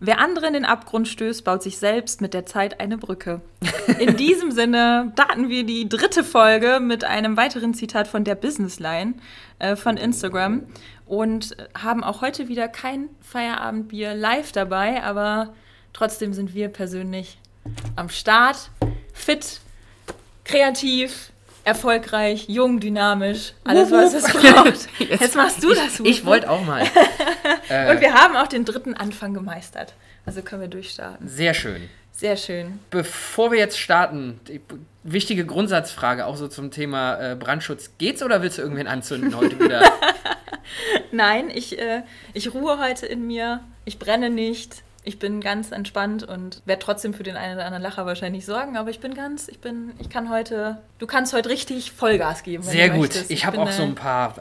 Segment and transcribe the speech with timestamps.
[0.00, 3.40] Wer andere in den Abgrund stößt, baut sich selbst mit der Zeit eine Brücke.
[3.98, 9.14] In diesem Sinne starten wir die dritte Folge mit einem weiteren Zitat von der Businessline
[9.58, 10.62] äh, von Instagram
[11.06, 15.54] und haben auch heute wieder kein Feierabendbier live dabei, aber
[15.92, 17.38] trotzdem sind wir persönlich
[17.96, 18.70] am Start,
[19.12, 19.60] fit,
[20.44, 21.32] kreativ,
[21.64, 24.88] erfolgreich, jung, dynamisch, alles, was es braucht.
[24.98, 26.00] Jetzt, Jetzt machst du das.
[26.00, 26.86] Ich wollte auch mal.
[27.90, 29.94] Und wir haben auch den dritten Anfang gemeistert.
[30.26, 31.28] Also können wir durchstarten.
[31.28, 31.88] Sehr schön.
[32.12, 32.80] Sehr schön.
[32.90, 34.60] Bevor wir jetzt starten, die
[35.04, 37.92] wichtige Grundsatzfrage auch so zum Thema äh, Brandschutz.
[37.98, 39.82] Geht's oder willst du irgendwen anzünden heute wieder?
[41.12, 42.02] Nein, ich, äh,
[42.34, 43.60] ich ruhe heute in mir.
[43.84, 44.82] Ich brenne nicht.
[45.08, 48.76] Ich bin ganz entspannt und werde trotzdem für den einen oder anderen Lacher wahrscheinlich sorgen,
[48.76, 52.62] aber ich bin ganz, ich bin, ich kann heute, du kannst heute richtig Vollgas geben.
[52.62, 52.98] Sehr gut.
[52.98, 53.30] Möchtest.
[53.30, 54.34] Ich, ich habe auch so ein paar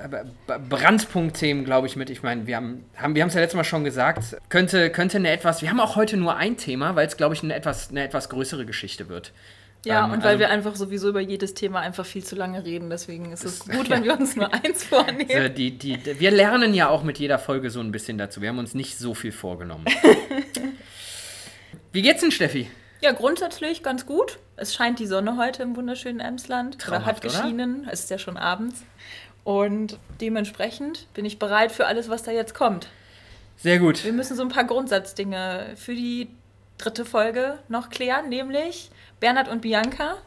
[0.68, 2.10] Brandpunktthemen, glaube ich, mit.
[2.10, 5.16] Ich meine, wir haben, haben wir haben es ja letztes Mal schon gesagt, könnte, könnte
[5.16, 7.90] eine etwas, wir haben auch heute nur ein Thema, weil es, glaube ich, eine etwas,
[7.90, 9.32] eine etwas größere Geschichte wird.
[9.88, 12.66] Ja, ähm, und weil also, wir einfach sowieso über jedes Thema einfach viel zu lange
[12.66, 12.90] reden.
[12.90, 15.32] Deswegen ist es gut, wenn wir uns nur eins vornehmen.
[15.34, 18.42] Also die, die, wir lernen ja auch mit jeder Folge so ein bisschen dazu.
[18.42, 19.86] Wir haben uns nicht so viel vorgenommen.
[21.92, 22.70] Wie geht's denn, Steffi?
[23.02, 24.40] Ja, grundsätzlich ganz gut.
[24.56, 26.80] Es scheint die Sonne heute im wunderschönen Emsland.
[26.80, 27.84] Traumhaft, hat geschienen.
[27.84, 27.94] Oder?
[27.94, 28.84] Es ist ja schon abends.
[29.44, 32.88] Und dementsprechend bin ich bereit für alles, was da jetzt kommt.
[33.56, 34.04] Sehr gut.
[34.04, 36.28] Wir müssen so ein paar Grundsatzdinge für die
[36.78, 40.18] dritte Folge noch klären, nämlich Bernhard und Bianca.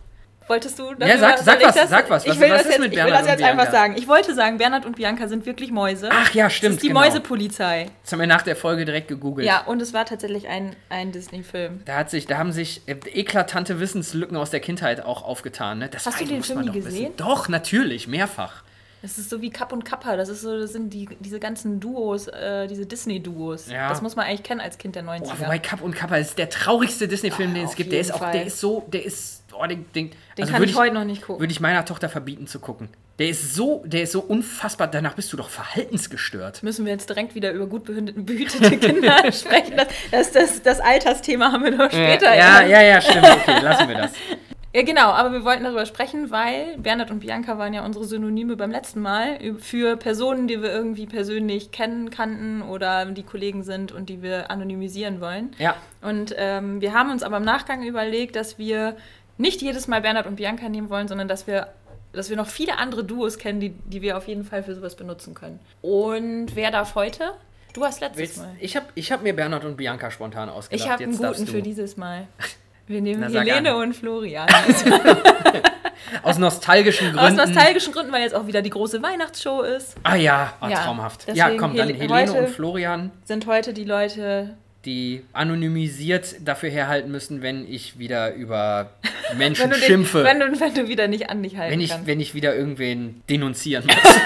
[0.51, 0.95] Wolltest du?
[0.99, 2.27] Ja, sag, sag was, das, sag was.
[2.27, 3.95] Ich will was, was ist jetzt, mit Bernhard Ich will das jetzt einfach sagen.
[3.97, 6.09] Ich wollte sagen, Bernhard und Bianca sind wirklich Mäuse.
[6.11, 6.71] Ach ja, stimmt.
[6.71, 7.01] Das ist die genau.
[7.03, 7.87] Mäusepolizei.
[8.03, 9.47] Das haben wir nach der Folge direkt gegoogelt.
[9.47, 11.83] Ja, und es war tatsächlich ein, ein Disney-Film.
[11.85, 15.79] Da, da haben sich äh, eklatante Wissenslücken aus der Kindheit auch aufgetan.
[15.79, 15.89] Ne?
[15.89, 17.13] Das Hast du den Film nie gesehen?
[17.13, 17.17] Wissen.
[17.17, 18.65] Doch, natürlich, mehrfach.
[19.03, 20.17] Das ist so wie Kapp und Kappa.
[20.17, 23.71] Das, ist so, das sind die, diese ganzen Duos, äh, diese Disney-Duos.
[23.71, 23.89] Ja.
[23.89, 25.21] Das muss man eigentlich kennen als Kind der 90er.
[25.21, 27.93] Boah, wobei Kapp und Kappa ist der traurigste Disney-Film, den es gibt.
[27.93, 30.71] Der ist auch, der ist so, der ist, oh, den, den, den also kann ich,
[30.71, 31.41] ich heute noch nicht gucken.
[31.41, 32.89] Würde ich meiner Tochter verbieten zu gucken.
[33.19, 34.89] Der ist so, der ist so unfassbar.
[34.89, 36.63] Danach bist du doch verhaltensgestört.
[36.63, 39.77] Müssen wir jetzt direkt wieder über gut behütete Kinder sprechen?
[39.77, 42.35] Das, das, das, das Altersthema haben wir noch später.
[42.35, 43.27] Ja, ja, ja, ja, stimmt.
[43.27, 44.13] Okay, lassen wir das.
[44.73, 48.55] Ja, genau, aber wir wollten darüber sprechen, weil Bernhard und Bianca waren ja unsere Synonyme
[48.55, 53.91] beim letzten Mal für Personen, die wir irgendwie persönlich kennen, kannten oder die Kollegen sind
[53.91, 55.51] und die wir anonymisieren wollen.
[55.59, 55.75] Ja.
[56.03, 58.97] Und ähm, wir haben uns aber im Nachgang überlegt, dass wir
[59.39, 61.69] nicht jedes Mal Bernhard und Bianca nehmen wollen, sondern dass wir
[62.13, 64.97] dass wir noch viele andere Duos kennen, die, die wir auf jeden Fall für sowas
[64.97, 65.61] benutzen können.
[65.81, 67.35] Und wer darf heute?
[67.73, 68.57] Du hast letztes Willst, Mal.
[68.59, 70.85] Ich habe ich hab mir Bernhard und Bianca spontan ausgedacht.
[70.85, 72.27] Ich habe einen guten für dieses Mal.
[72.91, 74.49] Wir nehmen Na, Helene und Florian.
[76.25, 77.21] Aus nostalgischen Gründen.
[77.21, 79.95] Aus nostalgischen Gründen, weil jetzt auch wieder die große Weihnachtsshow ist.
[80.03, 81.33] Ah ja, oh, ja traumhaft.
[81.33, 83.13] Ja, komm, dann Hel Helene und Florian.
[83.25, 88.91] Sind heute die Leute, die anonymisiert dafür herhalten müssen, wenn ich wieder über
[89.37, 90.25] Menschen wenn schimpfe.
[90.25, 92.09] Dich, wenn, du, wenn du wieder nicht an dich halten wenn ich, kannst.
[92.09, 94.21] Wenn ich wieder irgendwen denunzieren muss.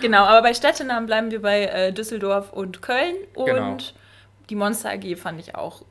[0.00, 3.16] genau, aber bei Städtenamen bleiben wir bei äh, Düsseldorf und Köln.
[3.34, 3.76] Und genau.
[4.48, 5.82] die Monster AG fand ich auch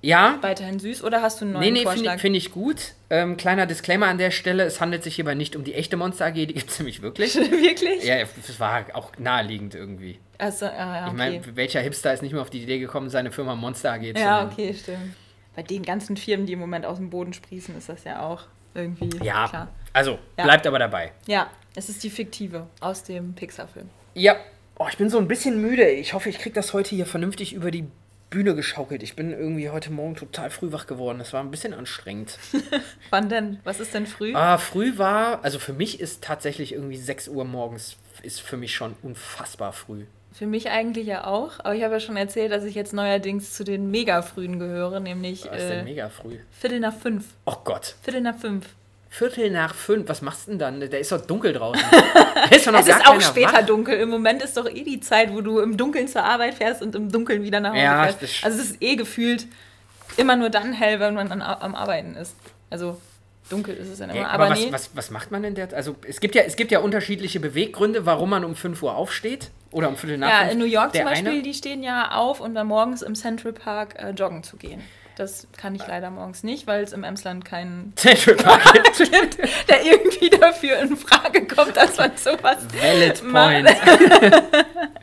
[0.00, 0.38] ja.
[0.40, 2.14] Weiterhin süß oder hast du einen neuen nee, nee, Vorschlag?
[2.14, 2.94] Nee, finde ich gut.
[3.10, 6.26] Ähm, kleiner Disclaimer an der Stelle: Es handelt sich hierbei nicht um die echte Monster
[6.26, 7.34] AG, die gibt es nämlich wirklich.
[7.36, 8.04] wirklich?
[8.04, 10.18] Ja, das war auch naheliegend irgendwie.
[10.38, 11.10] Also, ah, ja, okay.
[11.10, 14.14] Ich meine, welcher Hipster ist nicht mehr auf die Idee gekommen, seine Firma Monster AG
[14.14, 15.14] zu Ja, okay, stimmt.
[15.56, 18.44] Bei den ganzen Firmen, die im Moment aus dem Boden sprießen, ist das ja auch
[18.74, 19.68] irgendwie ja, klar.
[19.92, 20.44] Also, ja.
[20.44, 21.12] bleibt aber dabei.
[21.26, 23.88] Ja, es ist die fiktive aus dem Pixar-Film.
[24.14, 24.36] Ja.
[24.78, 25.88] Oh, ich bin so ein bisschen müde.
[25.90, 27.88] Ich hoffe, ich kriege das heute hier vernünftig über die
[28.30, 29.02] Bühne geschaukelt.
[29.02, 31.18] Ich bin irgendwie heute Morgen total früh wach geworden.
[31.18, 32.38] Das war ein bisschen anstrengend.
[33.10, 33.60] Wann denn?
[33.64, 34.34] Was ist denn früh?
[34.34, 38.74] Ah, früh war, also für mich ist tatsächlich irgendwie 6 Uhr morgens, ist für mich
[38.74, 40.04] schon unfassbar früh.
[40.32, 43.54] Für mich eigentlich ja auch, aber ich habe ja schon erzählt, dass ich jetzt neuerdings
[43.54, 45.46] zu den Mega-Frühen gehöre, nämlich.
[45.46, 46.36] Was ist denn äh, mega früh?
[46.50, 47.24] Viertel nach fünf.
[47.46, 47.96] Oh Gott.
[48.02, 48.66] Viertel nach fünf.
[49.10, 50.80] Viertel nach fünf, was machst du denn dann?
[50.80, 51.82] Der ist doch dunkel draußen.
[52.50, 53.66] ist doch noch es ist auch später wach.
[53.66, 53.98] dunkel.
[53.98, 56.94] Im Moment ist doch eh die Zeit, wo du im Dunkeln zur Arbeit fährst und
[56.94, 58.44] im Dunkeln wieder nach Hause ja, fährst.
[58.44, 59.46] Also es ist eh gefühlt
[60.16, 62.36] immer nur dann hell, wenn man an, am Arbeiten ist.
[62.68, 63.00] Also
[63.48, 64.20] dunkel ist es dann immer.
[64.20, 64.72] Ja, aber, aber was, nee.
[64.72, 65.72] was, was, macht man denn der?
[65.74, 69.50] Also es gibt ja, es gibt ja unterschiedliche Beweggründe, warum man um 5 Uhr aufsteht.
[69.70, 70.52] Oder um Viertel nach Ja, fünf.
[70.52, 71.42] in New York der zum Beispiel, eine?
[71.42, 74.82] die stehen ja auf, um dann morgens im Central Park äh, joggen zu gehen.
[75.18, 79.38] Das kann ich leider morgens nicht, weil es im Emsland keinen Park gibt,
[79.68, 83.64] der irgendwie dafür in Frage kommt, dass man sowas Valid macht.
[83.64, 83.68] point.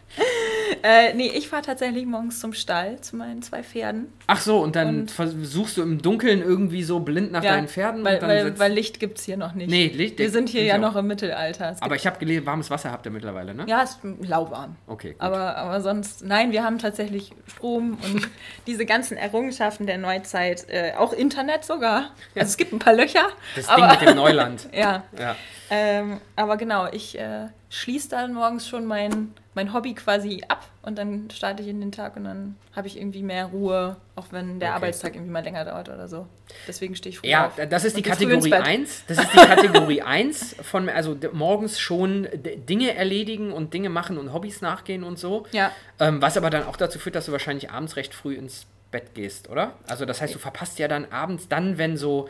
[0.88, 4.14] Äh, nee, ich fahre tatsächlich morgens zum Stall zu meinen zwei Pferden.
[4.28, 7.68] Ach so, und dann und versuchst du im Dunkeln irgendwie so blind nach ja, deinen
[7.68, 8.04] Pferden?
[8.04, 9.68] Weil, weil, weil, Licht gibt es hier noch nicht.
[9.68, 10.20] Nee, Licht.
[10.20, 11.76] Wir sind hier ja noch im Mittelalter.
[11.80, 13.66] Aber ich habe gelesen, warmes Wasser habt ihr mittlerweile, ne?
[13.68, 14.76] Ja, es ist lauwarm.
[14.86, 15.14] Okay.
[15.14, 15.22] Gut.
[15.22, 18.30] Aber, aber sonst, nein, wir haben tatsächlich Strom und
[18.68, 22.12] diese ganzen Errungenschaften der Neuzeit, äh, auch Internet sogar.
[22.36, 23.30] Also es gibt ein paar Löcher.
[23.56, 24.70] Das Ding mit dem Neuland.
[24.72, 25.02] ja.
[25.18, 25.36] ja.
[25.72, 30.98] Ähm, aber genau, ich äh, schließe dann morgens schon mein, mein Hobby quasi ab und
[30.98, 34.60] dann starte ich in den Tag und dann habe ich irgendwie mehr Ruhe, auch wenn
[34.60, 34.76] der okay.
[34.76, 36.28] Arbeitstag irgendwie mal länger dauert oder so.
[36.68, 37.54] Deswegen stehe ich früh Ja, auf.
[37.70, 39.06] das ist die Kategorie 1.
[39.08, 42.28] Das ist die Kategorie 1 von, also morgens schon
[42.70, 45.46] Dinge erledigen und Dinge machen und Hobbys nachgehen und so.
[45.54, 45.72] Ja.
[46.00, 49.16] Ähm, was aber dann auch dazu führt, dass du wahrscheinlich abends recht früh ins Bett
[49.16, 49.74] gehst, oder?
[49.88, 52.28] Also das heißt, du verpasst ja dann abends, dann, wenn so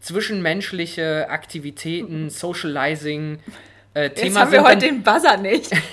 [0.00, 3.40] zwischenmenschliche Aktivitäten, Socializing,
[3.94, 5.70] äh, Thema Jetzt haben wir heute den Buzzer nicht.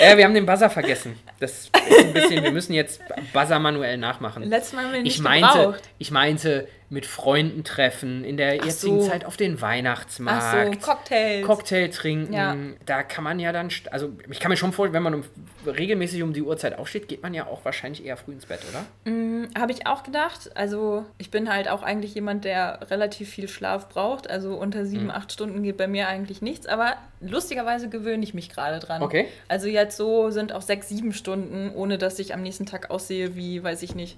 [0.00, 1.18] äh, wir haben den Buzzer vergessen.
[1.38, 3.00] Das ist ein bisschen, wir müssen jetzt
[3.32, 4.42] Buzzer manuell nachmachen.
[4.44, 5.82] Letztes Mal haben wir nicht ich meinte, gebraucht.
[5.98, 9.08] ich meinte, mit Freunden treffen, in der Ach jetzigen so.
[9.08, 10.42] Zeit auf den Weihnachtsmarkt.
[10.42, 11.46] Ach so, Cocktails.
[11.46, 12.32] Cocktail trinken.
[12.32, 12.56] Ja.
[12.84, 15.24] Da kann man ja dann, also ich kann mir schon vorstellen, wenn man um,
[15.64, 18.84] regelmäßig um die Uhrzeit aufsteht, geht man ja auch wahrscheinlich eher früh ins Bett, oder?
[19.04, 20.50] Mhm, Habe ich auch gedacht.
[20.56, 24.28] Also ich bin halt auch eigentlich jemand, der relativ viel Schlaf braucht.
[24.28, 25.10] Also unter sieben, mhm.
[25.10, 26.66] acht Stunden geht bei mir eigentlich nichts.
[26.66, 29.00] Aber lustigerweise gewöhne ich mich gerade dran.
[29.02, 29.28] Okay.
[29.46, 33.36] Also jetzt so sind auch sechs, sieben Stunden, ohne dass ich am nächsten Tag aussehe
[33.36, 34.16] wie, weiß ich nicht,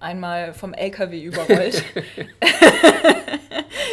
[0.00, 1.84] einmal vom LKW überrollt.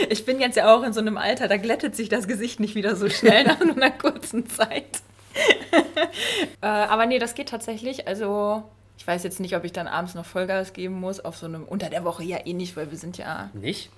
[0.10, 2.76] ich bin jetzt ja auch in so einem Alter, da glättet sich das Gesicht nicht
[2.76, 5.02] wieder so schnell nach einer kurzen Zeit.
[6.62, 8.08] äh, aber nee, das geht tatsächlich.
[8.08, 8.64] Also
[8.98, 11.64] ich weiß jetzt nicht, ob ich dann abends noch Vollgas geben muss, auf so einem,
[11.64, 13.52] unter der Woche ja eh nicht, weil wir sind ja.
[13.54, 13.92] Nicht?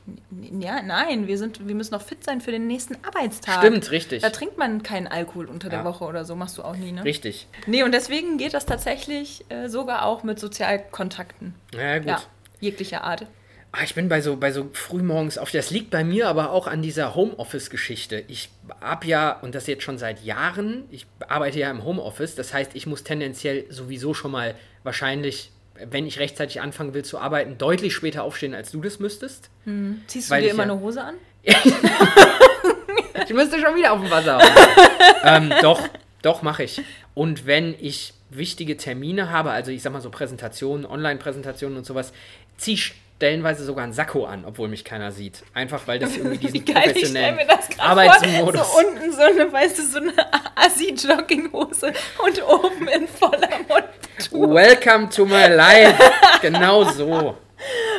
[0.59, 3.59] Ja, nein, wir sind, wir müssen noch fit sein für den nächsten Arbeitstag.
[3.59, 4.21] Stimmt, richtig.
[4.21, 5.77] Da trinkt man keinen Alkohol unter ja.
[5.77, 7.05] der Woche oder so, machst du auch nie, ne?
[7.05, 7.47] Richtig.
[7.65, 11.55] Nee, und deswegen geht das tatsächlich äh, sogar auch mit Sozialkontakten.
[11.73, 12.07] Ja, gut.
[12.07, 12.21] Ja,
[12.59, 13.25] jeglicher Art.
[13.71, 15.51] Ah, ich bin bei so, bei so frühmorgens auf.
[15.51, 18.24] Das liegt bei mir aber auch an dieser Homeoffice-Geschichte.
[18.27, 18.50] Ich
[18.81, 22.71] habe ja, und das jetzt schon seit Jahren, ich arbeite ja im Homeoffice, das heißt,
[22.74, 27.94] ich muss tendenziell sowieso schon mal wahrscheinlich, wenn ich rechtzeitig anfangen will zu arbeiten, deutlich
[27.94, 29.51] später aufstehen, als du das müsstest.
[29.66, 30.01] Hm.
[30.07, 31.16] Ziehst du dir immer ja, eine Hose an?
[31.44, 34.42] ich müsste schon wieder auf dem Wasser
[35.24, 35.88] ähm, doch,
[36.24, 36.81] doch, mache ich.
[37.13, 42.13] Und wenn ich wichtige Termine habe, also ich sag mal so Präsentationen, Online-Präsentationen und sowas,
[42.57, 45.44] ziehe ich stellenweise sogar einen Sakko an, obwohl mich keiner sieht.
[45.54, 47.38] Einfach weil das irgendwie diesen Geil, professionellen
[47.77, 48.62] Arbeitsmodus...
[48.62, 50.13] Vor, so unten so eine, weißt du, so eine
[50.56, 51.88] Assi-Jogginghose
[52.24, 54.56] und oben in voller Montur.
[54.56, 56.01] Welcome to my life.
[56.42, 57.36] genau so.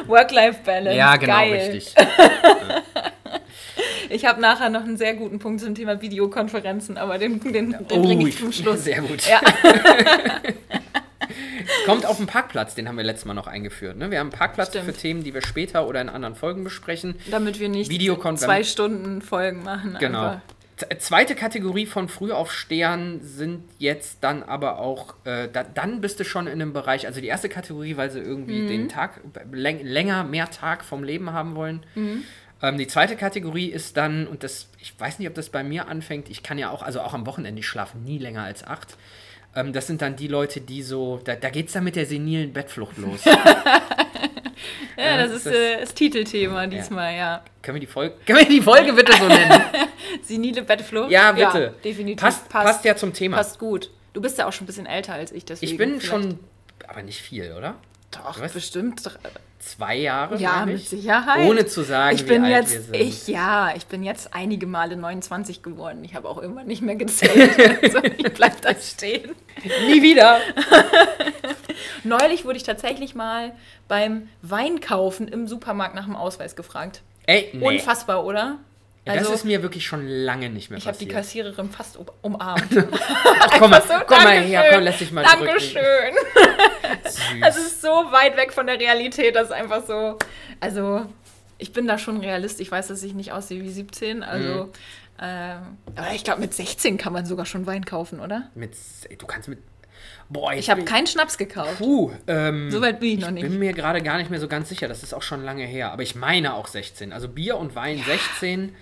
[0.06, 0.96] Work-Life-Balance.
[0.96, 1.70] Ja, genau, Geil.
[1.70, 1.94] richtig.
[4.12, 7.76] Ich habe nachher noch einen sehr guten Punkt zum Thema Videokonferenzen, aber den, den, den
[7.92, 8.82] oh, bringe ich zum Schluss.
[8.82, 9.24] Sehr gut.
[9.24, 9.40] Ja.
[11.86, 13.96] Kommt auf den Parkplatz, den haben wir letztes Mal noch eingeführt.
[13.96, 14.10] Ne?
[14.10, 14.86] Wir haben einen Parkplatz Stimmt.
[14.86, 17.16] für Themen, die wir später oder in anderen Folgen besprechen.
[17.30, 17.90] Damit wir nicht
[18.36, 19.96] zwei Stunden Folgen machen.
[19.98, 20.26] Genau.
[20.26, 20.40] Einfach.
[20.98, 26.46] Zweite Kategorie von Frühaufstehern sind jetzt dann aber auch, äh, da, dann bist du schon
[26.46, 28.68] in einem Bereich, also die erste Kategorie, weil sie irgendwie mhm.
[28.68, 29.20] den Tag,
[29.52, 31.84] länger, mehr Tag vom Leben haben wollen.
[31.94, 32.24] Mhm.
[32.62, 35.88] Ähm, die zweite Kategorie ist dann, und das, ich weiß nicht, ob das bei mir
[35.88, 38.96] anfängt, ich kann ja auch, also auch am Wochenende, ich schlafe nie länger als acht.
[39.54, 42.06] Ähm, das sind dann die Leute, die so, da, da geht es dann mit der
[42.06, 43.24] senilen Bettflucht los.
[43.24, 43.40] ja,
[44.96, 47.18] das ist das, äh, das Titelthema diesmal, ja.
[47.18, 47.44] ja.
[47.62, 49.60] Können wir die Folge, können wir die Folge bitte so nennen?
[50.22, 51.10] Senile Bettflucht?
[51.10, 51.60] Ja, bitte.
[51.60, 52.20] Ja, definitiv.
[52.20, 53.38] Passt, passt, passt, ja zum Thema.
[53.38, 53.90] Passt gut.
[54.12, 55.72] Du bist ja auch schon ein bisschen älter als ich, deswegen.
[55.72, 56.06] Ich bin vielleicht.
[56.06, 56.38] schon,
[56.86, 57.76] aber nicht viel, oder?
[58.10, 59.02] Doch, bestimmt
[59.60, 60.36] zwei Jahre.
[60.38, 61.48] Ja, mit Sicherheit.
[61.48, 63.08] Ohne zu sagen, ich bin wie jetzt, alt wir sind.
[63.08, 66.02] Ich, ja, ich bin jetzt einige Male 29 geworden.
[66.04, 67.58] Ich habe auch irgendwann nicht mehr gezählt.
[67.82, 69.32] also ich bleibe da stehen.
[69.86, 70.38] Nie wieder.
[72.04, 73.52] Neulich wurde ich tatsächlich mal
[73.88, 77.02] beim Weinkaufen im Supermarkt nach dem Ausweis gefragt.
[77.26, 77.66] Ey, nee.
[77.66, 78.58] Unfassbar, oder?
[79.06, 81.10] Also, das ist mir wirklich schon lange nicht mehr ich passiert.
[81.10, 82.68] Ich habe die Kassiererin fast umarmt.
[83.40, 85.82] Ach, komm mal, so, komm mal her, komm, lass dich mal Dankeschön.
[87.04, 87.22] Süß.
[87.46, 90.18] Es ist so weit weg von der Realität, dass einfach so.
[90.60, 91.06] Also,
[91.56, 92.60] ich bin da schon Realist.
[92.60, 94.22] Ich weiß, dass ich nicht aussehe wie 17.
[94.22, 94.70] Also, mhm.
[95.20, 95.58] ähm,
[95.96, 98.50] aber ich glaube, mit 16 kann man sogar schon Wein kaufen, oder?
[98.54, 98.74] Mit,
[99.18, 99.58] du kannst mit
[100.28, 101.78] Boah, ich, ich habe keinen Schnaps gekauft.
[101.78, 103.42] Puh, ähm, so weit bin ich noch nicht.
[103.42, 104.86] Ich bin mir gerade gar nicht mehr so ganz sicher.
[104.86, 105.90] Das ist auch schon lange her.
[105.90, 107.12] Aber ich meine auch 16.
[107.12, 108.04] Also Bier und Wein ja.
[108.04, 108.74] 16.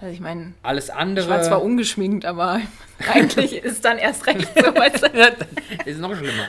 [0.00, 1.24] Also ich meine, alles andere.
[1.24, 2.60] Ich war zwar ungeschminkt, aber
[3.12, 4.74] eigentlich ist dann erst recht so.
[4.74, 5.08] Weißt du?
[5.84, 6.48] ist noch schlimmer.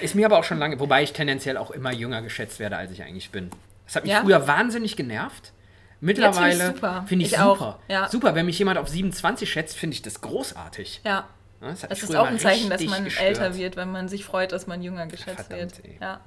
[0.00, 2.90] ist mir aber auch schon lange, wobei ich tendenziell auch immer jünger geschätzt werde, als
[2.90, 3.50] ich eigentlich bin.
[3.84, 4.22] Das hat mich ja?
[4.22, 5.52] früher wahnsinnig genervt.
[6.00, 6.74] Mittlerweile
[7.06, 7.78] finde ich, ich super.
[7.88, 8.08] Ja.
[8.08, 11.00] Super, wenn mich jemand auf 27 schätzt, finde ich das großartig.
[11.04, 11.26] Ja.
[11.60, 13.26] Das, das ist auch ein Zeichen, dass man gestört.
[13.26, 15.84] älter wird, wenn man sich freut, dass man jünger geschätzt Verdammt, wird.
[15.84, 15.98] Ey.
[16.00, 16.20] Ja.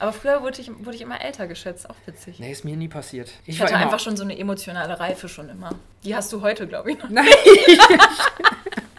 [0.00, 2.40] Aber früher wurde ich, wurde ich immer älter geschätzt, auch witzig.
[2.40, 3.30] Nee, ist mir nie passiert.
[3.44, 5.70] Ich, ich hatte einfach schon so eine emotionale Reife schon immer.
[6.04, 7.10] Die hast du heute, glaube ich, noch.
[7.10, 7.26] Nein.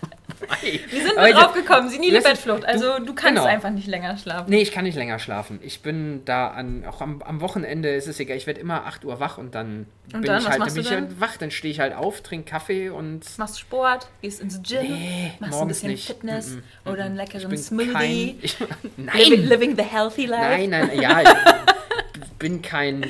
[0.62, 1.90] Wie sind wir drauf gekommen?
[1.90, 2.66] Senile Bettflucht.
[2.66, 3.46] Also du kannst genau.
[3.46, 4.50] einfach nicht länger schlafen.
[4.50, 5.60] Nee, ich kann nicht länger schlafen.
[5.62, 9.06] Ich bin da an, auch am, am Wochenende ist es egal, ich werde immer 8
[9.06, 11.72] Uhr wach und dann und bin dann, ich halt, bin ich halt wach, dann stehe
[11.72, 13.26] ich halt auf, trinke Kaffee und.
[13.38, 16.06] Machst Sport, gehst ins Gym, nee, machst ein bisschen nicht.
[16.08, 17.94] Fitness mm -mm, oder einen leckeren Smoothie.
[17.94, 18.58] Kein, ich,
[18.98, 19.18] nein!
[19.18, 20.42] Living, living, the healthy life.
[20.42, 23.06] Nein, nein, ja, ich bin kein.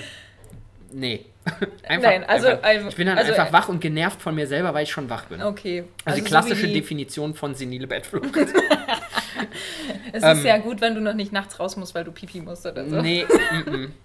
[0.92, 1.26] Nee.
[1.88, 4.74] Einfach, Nein, also, einfach, ich bin dann also, einfach wach und genervt von mir selber,
[4.74, 5.41] weil ich schon wach bin.
[5.41, 5.86] Okay.
[6.05, 8.36] Also, also klassische so Definition von senile Bettflucht.
[10.13, 12.41] es ähm, ist ja gut, wenn du noch nicht nachts raus musst, weil du pipi
[12.41, 13.01] musst oder so.
[13.01, 13.89] Nee, m -m.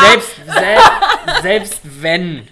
[0.00, 2.48] Selbst, selbst, selbst wenn,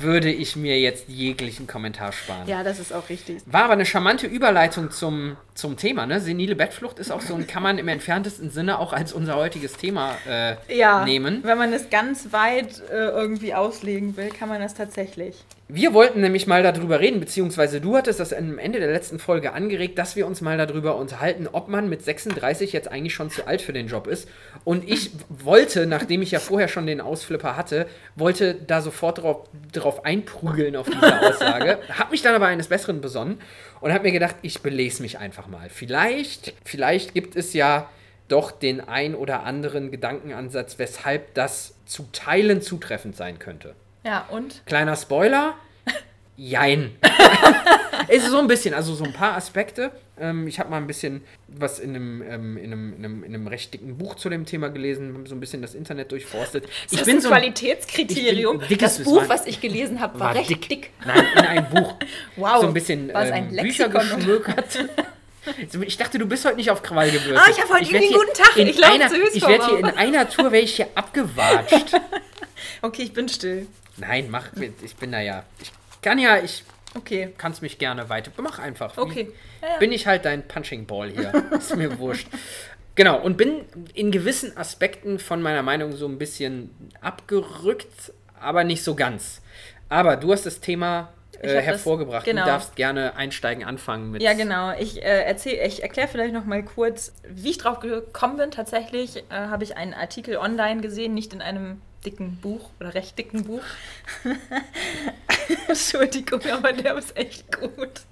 [0.00, 2.46] würde ich mir jetzt jeglichen Kommentar sparen.
[2.46, 3.38] Ja, das ist auch richtig.
[3.46, 6.06] War aber eine charmante Überleitung zum, zum Thema.
[6.06, 6.20] Ne?
[6.20, 9.72] Senile Bettflucht ist auch so ein, kann man im entferntesten Sinne auch als unser heutiges
[9.72, 11.40] Thema äh, ja, nehmen.
[11.42, 15.34] Wenn man es ganz weit äh, irgendwie auslegen will, kann man das tatsächlich.
[15.70, 19.52] Wir wollten nämlich mal darüber reden, beziehungsweise du hattest das am Ende der letzten Folge
[19.52, 23.46] angeregt, dass wir uns mal darüber unterhalten, ob man mit 36 jetzt eigentlich schon zu
[23.46, 24.28] alt für den Job ist.
[24.64, 27.86] Und ich wollte, nachdem ich ja vorher schon den Ausflipper hatte,
[28.16, 33.02] wollte da sofort drauf, drauf einprügeln auf diese Aussage, habe mich dann aber eines Besseren
[33.02, 33.38] besonnen
[33.80, 35.68] und habe mir gedacht, ich belese mich einfach mal.
[35.68, 37.88] Vielleicht, vielleicht gibt es ja
[38.28, 43.74] doch den ein oder anderen Gedankenansatz, weshalb das zu Teilen zutreffend sein könnte.
[44.04, 44.62] Ja, und?
[44.66, 45.54] Kleiner Spoiler.
[46.36, 46.96] Jein.
[48.08, 49.90] ist so ein bisschen, also so ein paar Aspekte.
[50.20, 53.34] Ähm, ich habe mal ein bisschen was in einem, ähm, in, einem, in, einem, in
[53.34, 56.64] einem recht dicken Buch zu dem Thema gelesen, habe so ein bisschen das Internet durchforstet.
[56.64, 58.58] Ist ich das bin ein so Qualitätskriterium?
[58.58, 60.68] Bin, das Buch, war, was ich gelesen habe, war, war, recht dick.
[60.68, 60.90] dick.
[61.04, 61.94] Nein, in einem Buch.
[62.36, 62.60] wow.
[62.60, 64.88] So ein bisschen ähm, Bücher geschmökert.
[65.80, 67.38] Ich dachte, du bist heute nicht auf Krawall gebürstet.
[67.38, 68.56] Ah, ich habe heute ich irgendwie einen guten Tag.
[68.56, 71.94] Ich laufe süß Ich werde hier in einer Tour werde ich hier abgewatscht.
[72.82, 73.66] okay, ich bin still.
[73.96, 74.48] Nein, mach,
[74.82, 75.44] ich bin da ja.
[75.60, 76.64] Ich kann ja, ich
[76.94, 77.34] okay.
[77.36, 78.30] kannst mich gerne weiter.
[78.36, 78.96] Mach einfach.
[78.96, 79.32] Okay.
[79.60, 79.76] Ja, ja.
[79.78, 81.32] Bin ich halt dein Punching Ball hier.
[81.50, 82.28] Ist mir wurscht.
[82.94, 83.64] Genau, und bin
[83.94, 89.40] in gewissen Aspekten von meiner Meinung so ein bisschen abgerückt, aber nicht so ganz.
[89.88, 92.26] Aber du hast das Thema äh, hervorgebracht.
[92.26, 92.44] Das, genau.
[92.44, 94.22] Du darfst gerne einsteigen, anfangen mit.
[94.22, 94.72] Ja, genau.
[94.78, 98.50] Ich, äh, ich erkläre vielleicht noch mal kurz, wie ich drauf gekommen bin.
[98.50, 103.18] Tatsächlich äh, habe ich einen Artikel online gesehen, nicht in einem dicken Buch oder recht
[103.18, 103.62] dicken Buch.
[105.68, 108.02] Entschuldigung, aber der ist echt gut.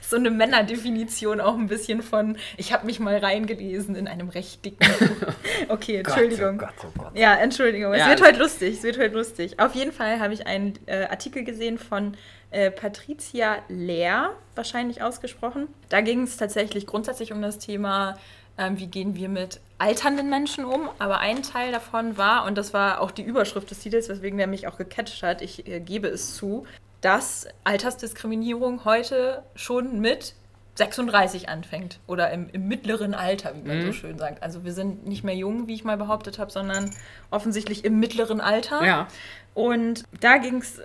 [0.00, 4.64] So eine Männerdefinition auch ein bisschen von, ich habe mich mal reingelesen in einem recht
[4.64, 5.32] dicken Buch.
[5.68, 6.58] Okay, Entschuldigung.
[6.58, 7.18] Gott, oh Gott, oh Gott.
[7.18, 7.92] Ja, Entschuldigung.
[7.92, 8.76] Es ja, wird heute lustig.
[8.78, 9.58] Es wird heute lustig.
[9.58, 12.16] Auf jeden Fall habe ich einen äh, Artikel gesehen von
[12.52, 15.68] äh, Patricia Lehr, wahrscheinlich ausgesprochen.
[15.88, 18.16] Da ging es tatsächlich grundsätzlich um das Thema
[18.58, 20.88] ähm, wie gehen wir mit alternden Menschen um.
[20.98, 24.46] Aber ein Teil davon war, und das war auch die Überschrift des Titels, weswegen der
[24.46, 26.66] mich auch gecatcht hat, ich äh, gebe es zu,
[27.00, 30.34] dass Altersdiskriminierung heute schon mit
[30.74, 33.86] 36 anfängt oder im, im mittleren Alter, wie man mhm.
[33.86, 34.42] so schön sagt.
[34.42, 36.90] Also wir sind nicht mehr jung, wie ich mal behauptet habe, sondern
[37.30, 38.82] offensichtlich im mittleren Alter.
[38.84, 39.08] Ja.
[39.54, 40.80] Und da ging es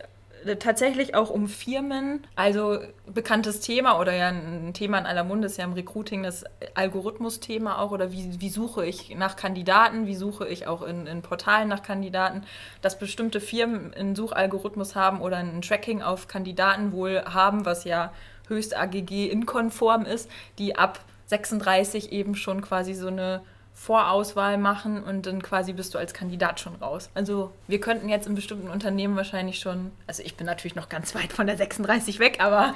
[0.56, 2.25] tatsächlich auch um Firmen.
[2.36, 6.46] Also bekanntes Thema oder ja ein Thema in aller Munde ist ja im Recruiting das
[6.75, 11.22] Algorithmus-Thema auch oder wie, wie suche ich nach Kandidaten, wie suche ich auch in, in
[11.22, 12.44] Portalen nach Kandidaten,
[12.82, 18.13] dass bestimmte Firmen einen Suchalgorithmus haben oder ein Tracking auf Kandidaten wohl haben, was ja
[18.48, 23.42] höchst AGG inkonform ist, die ab 36 eben schon quasi so eine
[23.79, 27.10] Vorauswahl machen und dann quasi bist du als Kandidat schon raus.
[27.13, 31.13] Also wir könnten jetzt in bestimmten Unternehmen wahrscheinlich schon, also ich bin natürlich noch ganz
[31.13, 32.74] weit von der 36 weg, aber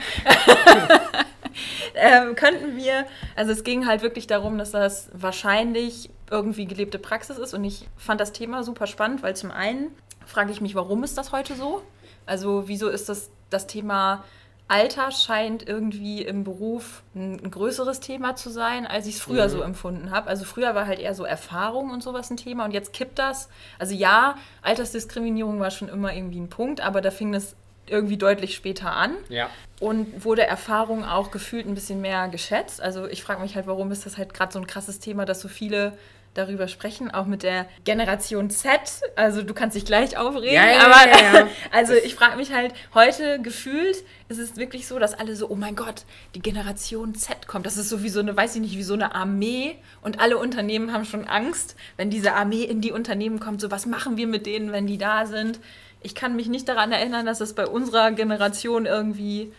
[1.96, 7.39] ähm, könnten wir, also es ging halt wirklich darum, dass das wahrscheinlich irgendwie gelebte Praxis
[7.39, 9.88] ist und ich fand das Thema super spannend, weil zum einen
[10.25, 11.81] frage ich mich, warum ist das heute so?
[12.27, 14.24] Also wieso ist das das Thema
[14.72, 19.50] Alter scheint irgendwie im Beruf ein, größeres Thema zu sein, als ich es früher mhm.
[19.50, 20.30] so empfunden habe.
[20.30, 23.50] Also früher war halt eher so Erfahrung und sowas ein Thema und jetzt kippt das.
[23.80, 27.54] Also ja, Altersdiskriminierung war schon immer irgendwie ein Punkt, aber da fing es
[27.86, 29.18] irgendwie deutlich später an.
[29.28, 29.50] Ja.
[29.82, 32.80] Und wurde Erfahrung auch gefühlt ein bisschen mehr geschätzt.
[32.80, 35.42] Also ich frage mich halt, warum ist das halt gerade so ein krasses Thema, dass
[35.42, 35.98] so viele
[36.34, 38.72] darüber sprechen, auch mit der Generation Z.
[39.16, 42.74] Also du kannst dich gleich aufregen, ja, ja, aber ja, also ich frage mich halt,
[42.94, 43.98] heute gefühlt
[44.30, 47.66] ist es wirklich so, dass alle so, oh mein Gott, die Generation Z kommt.
[47.66, 50.38] Das ist so wie so eine, weiß ich nicht, wie so eine Armee und alle
[50.38, 54.28] Unternehmen haben schon Angst, wenn diese Armee in die Unternehmen kommt, so was machen wir
[54.28, 55.60] mit denen, wenn die da sind.
[56.04, 59.52] ich kann mich nicht daran erinnern, dass es bei unserer Generation irgendwie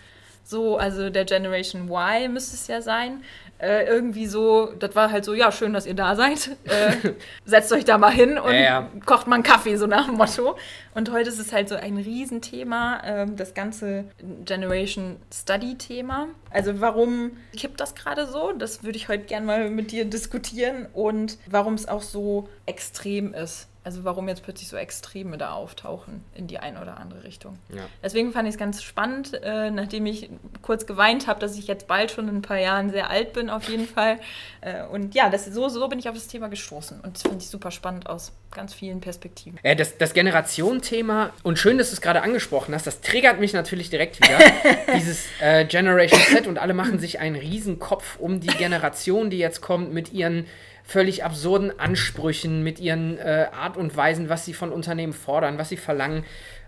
[0.44, 3.22] so, also der Generation Y müsste es ja sein,
[3.62, 6.56] äh, irgendwie so, das war halt so, ja, schön, dass ihr da seid.
[6.64, 7.12] Äh,
[7.44, 8.90] setzt euch da mal hin und ja, ja.
[9.06, 10.56] kocht mal einen Kaffee, so nach dem Motto.
[10.94, 14.06] Und heute ist es halt so ein Riesenthema, äh, das ganze
[14.44, 16.28] Generation Study-Thema.
[16.50, 18.52] Also warum kippt das gerade so?
[18.52, 23.32] Das würde ich heute gerne mal mit dir diskutieren und warum es auch so extrem
[23.32, 23.68] ist.
[23.84, 27.58] Also warum jetzt plötzlich so Extreme da auftauchen in die eine oder andere Richtung.
[27.68, 27.82] Ja.
[28.02, 30.30] Deswegen fand ich es ganz spannend, äh, nachdem ich
[30.62, 33.50] kurz geweint habe, dass ich jetzt bald schon in ein paar Jahren sehr alt bin,
[33.50, 34.18] auf jeden Fall.
[34.64, 37.00] Äh, und ja, das, so, so bin ich auf das Thema gestoßen.
[37.00, 39.58] Und das fand ich super spannend aus ganz vielen Perspektiven.
[39.64, 43.54] Ja, das, das Generation-Thema, und schön, dass du es gerade angesprochen hast, das triggert mich
[43.54, 44.38] natürlich direkt wieder.
[44.94, 49.62] Dieses äh, Generation Z und alle machen sich einen Riesenkopf um die Generation, die jetzt
[49.62, 50.46] kommt mit ihren
[50.84, 55.68] völlig absurden Ansprüchen, mit ihren äh, Art und Weisen, was sie von Unternehmen fordern, was
[55.68, 56.24] sie verlangen.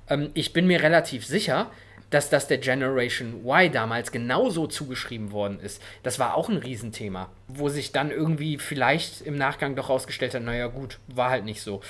[0.08, 1.70] Ähm, ich bin mir relativ sicher,
[2.10, 5.82] dass das der Generation Y damals genauso zugeschrieben worden ist.
[6.04, 10.42] Das war auch ein Riesenthema, wo sich dann irgendwie vielleicht im Nachgang doch rausgestellt hat,
[10.42, 11.80] naja gut, war halt nicht so.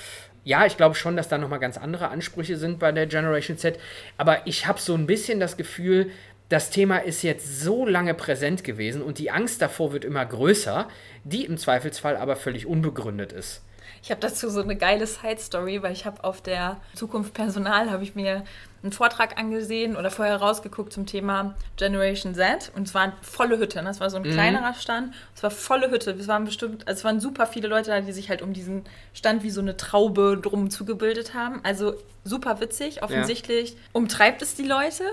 [0.43, 3.79] Ja, ich glaube schon, dass da nochmal ganz andere Ansprüche sind bei der Generation Z,
[4.17, 6.11] aber ich habe so ein bisschen das Gefühl,
[6.49, 10.87] das Thema ist jetzt so lange präsent gewesen und die Angst davor wird immer größer,
[11.23, 13.61] die im Zweifelsfall aber völlig unbegründet ist.
[14.03, 18.03] Ich habe dazu so eine geile Side-Story, weil ich habe auf der Zukunft Personal, habe
[18.03, 18.43] ich mir
[18.83, 23.57] einen Vortrag angesehen oder vorher rausgeguckt zum Thema Generation Z und es war eine volle
[23.57, 23.79] Hütte.
[23.79, 23.85] Ne?
[23.85, 24.31] Das war so ein mhm.
[24.31, 25.15] kleinerer Stand.
[25.35, 26.11] Es war volle Hütte.
[26.11, 28.83] Es waren bestimmt, also es waren super viele Leute da, die sich halt um diesen
[29.15, 31.61] Stand wie so eine Traube drum zugebildet haben.
[31.63, 33.77] Also super witzig, offensichtlich ja.
[33.93, 35.03] umtreibt es die Leute.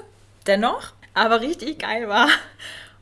[0.46, 2.28] Dennoch, aber richtig geil war.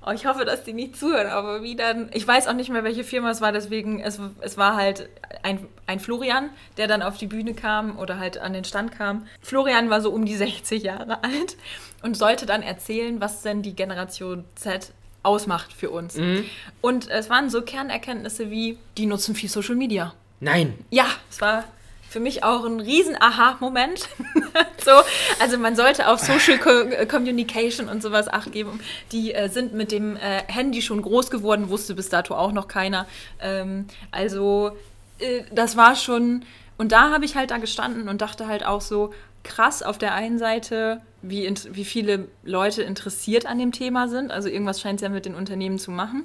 [0.06, 2.84] Oh, ich hoffe, dass die nicht zuhören, aber wie dann, ich weiß auch nicht mehr,
[2.84, 5.10] welche Firma es war, deswegen, es, es war halt
[5.42, 6.48] ein, ein Florian,
[6.78, 9.26] der dann auf die Bühne kam oder halt an den Stand kam.
[9.42, 11.58] Florian war so um die 60 Jahre alt
[12.02, 16.16] und sollte dann erzählen, was denn die Generation Z ausmacht für uns.
[16.16, 16.46] Mhm.
[16.80, 20.14] Und es waren so Kernerkenntnisse wie, die nutzen viel Social Media.
[20.40, 20.78] Nein.
[20.88, 21.64] Ja, es war
[22.10, 24.08] für mich auch ein riesen Aha-Moment.
[24.84, 24.90] so,
[25.38, 28.80] also man sollte auf Social Co Communication und sowas Acht geben.
[29.12, 32.66] Die äh, sind mit dem äh, Handy schon groß geworden, wusste bis dato auch noch
[32.66, 33.06] keiner.
[33.40, 34.72] Ähm, also
[35.20, 36.44] äh, das war schon,
[36.78, 40.12] und da habe ich halt da gestanden und dachte halt auch so, krass auf der
[40.12, 44.32] einen Seite, wie, wie viele Leute interessiert an dem Thema sind.
[44.32, 46.24] Also irgendwas scheint es ja mit den Unternehmen zu machen.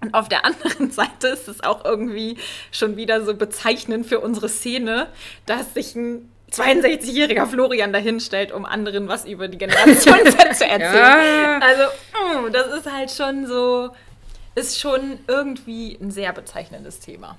[0.00, 2.36] Und auf der anderen Seite ist es auch irgendwie
[2.70, 5.08] schon wieder so bezeichnend für unsere Szene,
[5.46, 10.24] dass sich ein 62-jähriger Florian dahinstellt, um anderen was über die Generation Z
[10.56, 10.80] zu erzählen.
[10.80, 11.58] Ja.
[11.58, 11.82] Also,
[12.48, 13.90] mm, das ist halt schon so,
[14.54, 17.36] ist schon irgendwie ein sehr bezeichnendes Thema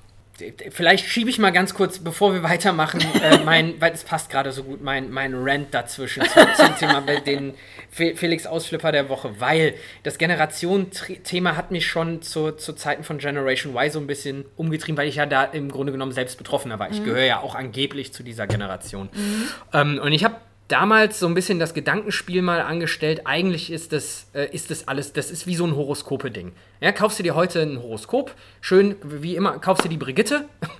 [0.70, 4.52] vielleicht schiebe ich mal ganz kurz, bevor wir weitermachen, äh, mein, weil es passt gerade
[4.52, 7.54] so gut, mein, mein Rant dazwischen zum, zum Thema den
[7.90, 13.74] Felix Ausflipper der Woche, weil das Generation-Thema hat mich schon zu, zu Zeiten von Generation
[13.76, 16.90] Y so ein bisschen umgetrieben, weil ich ja da im Grunde genommen selbst Betroffener war.
[16.92, 17.06] Ich mhm.
[17.06, 19.10] gehöre ja auch angeblich zu dieser Generation.
[19.14, 19.48] Mhm.
[19.74, 20.36] Ähm, und ich habe
[20.70, 23.22] damals so ein bisschen das Gedankenspiel mal angestellt.
[23.26, 26.54] Eigentlich ist das, äh, ist das alles, das ist wie so ein Horoskope-Ding.
[26.80, 30.46] Ja, kaufst du dir heute ein Horoskop, schön, wie immer, kaufst du die Brigitte,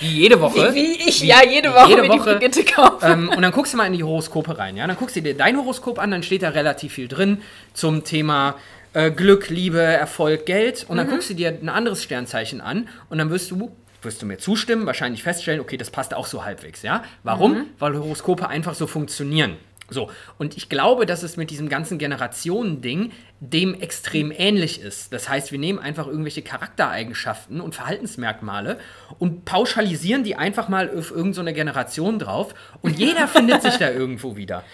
[0.00, 0.74] wie, jede Woche.
[0.74, 3.06] Wie, wie ich wie, ja jede Woche jede Woche, die Brigitte kaufe.
[3.06, 4.76] Ähm, und dann guckst du mal in die Horoskope rein.
[4.76, 7.42] Ja, dann guckst du dir dein Horoskop an, dann steht da relativ viel drin
[7.74, 8.56] zum Thema
[8.94, 10.86] äh, Glück, Liebe, Erfolg, Geld.
[10.88, 11.10] Und dann mhm.
[11.10, 13.70] guckst du dir ein anderes Sternzeichen an und dann wirst du
[14.06, 17.04] wirst du mir zustimmen, wahrscheinlich feststellen, okay, das passt auch so halbwegs, ja?
[17.22, 17.52] Warum?
[17.52, 17.64] Mhm.
[17.78, 19.56] Weil Horoskope einfach so funktionieren.
[19.88, 25.12] So, und ich glaube, dass es mit diesem ganzen Generationending dem extrem ähnlich ist.
[25.12, 28.78] Das heißt, wir nehmen einfach irgendwelche Charaktereigenschaften und Verhaltensmerkmale
[29.18, 33.90] und pauschalisieren die einfach mal auf irgendeine so Generation drauf und jeder findet sich da
[33.90, 34.64] irgendwo wieder.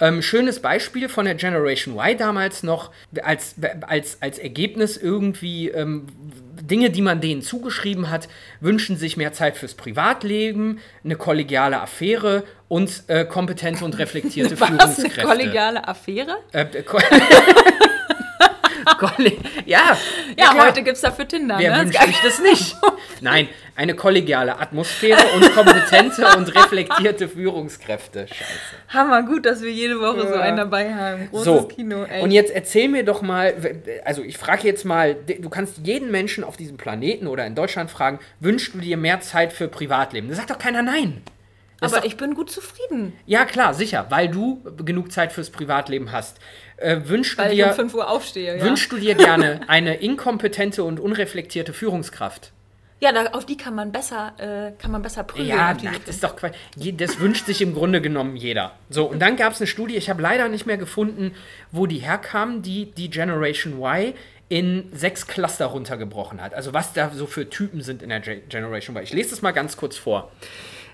[0.00, 2.90] Ähm, schönes Beispiel von der Generation Y damals noch
[3.22, 6.06] als, als, als Ergebnis irgendwie ähm,
[6.60, 8.28] Dinge, die man denen zugeschrieben hat,
[8.60, 14.68] wünschen sich mehr Zeit fürs Privatleben, eine kollegiale Affäre und äh, kompetente und reflektierte Was,
[14.68, 15.20] Führungskräfte.
[15.20, 16.36] Eine kollegiale Affäre?
[16.52, 16.98] Äh, ko
[19.66, 19.96] ja,
[20.36, 21.56] ja, ja heute gibt es dafür Tinder.
[21.58, 21.84] Wer ne?
[21.84, 22.76] wünscht sich das nicht?
[23.20, 28.26] Nein, eine kollegiale Atmosphäre und kompetente und reflektierte Führungskräfte.
[28.28, 28.42] Scheiße.
[28.88, 30.28] Hammer, gut, dass wir jede Woche ja.
[30.28, 31.28] so einen dabei haben.
[31.30, 32.22] Großes so, Kino, ey.
[32.22, 33.54] Und jetzt erzähl mir doch mal,
[34.04, 37.90] also ich frage jetzt mal, du kannst jeden Menschen auf diesem Planeten oder in Deutschland
[37.90, 40.28] fragen, wünschst du dir mehr Zeit für Privatleben?
[40.28, 41.22] Da sagt doch keiner nein.
[41.82, 43.12] Aber doch, ich bin gut zufrieden.
[43.26, 46.38] Ja, klar, sicher, weil du genug Zeit fürs Privatlem hast.
[46.76, 48.64] Äh, wünschst weil du dir, ich um 5 Uhr aufstehe, ja.
[48.64, 52.52] Wünschst du dir gerne eine inkompetente und unreflektierte Führungskraft?
[53.02, 55.48] Ja, da, auf die kann man besser, äh, kann man besser prüfen.
[55.48, 56.54] Ja, das ist doch Quatsch.
[56.76, 58.76] Das wünscht sich im Grunde genommen jeder.
[58.90, 61.34] So, und dann gab es eine Studie, ich habe leider nicht mehr gefunden,
[61.72, 64.14] wo die herkamen, die die Generation Y
[64.48, 66.54] in sechs Cluster runtergebrochen hat.
[66.54, 69.02] Also was da so für Typen sind in der Generation Y.
[69.02, 70.30] Ich lese das mal ganz kurz vor.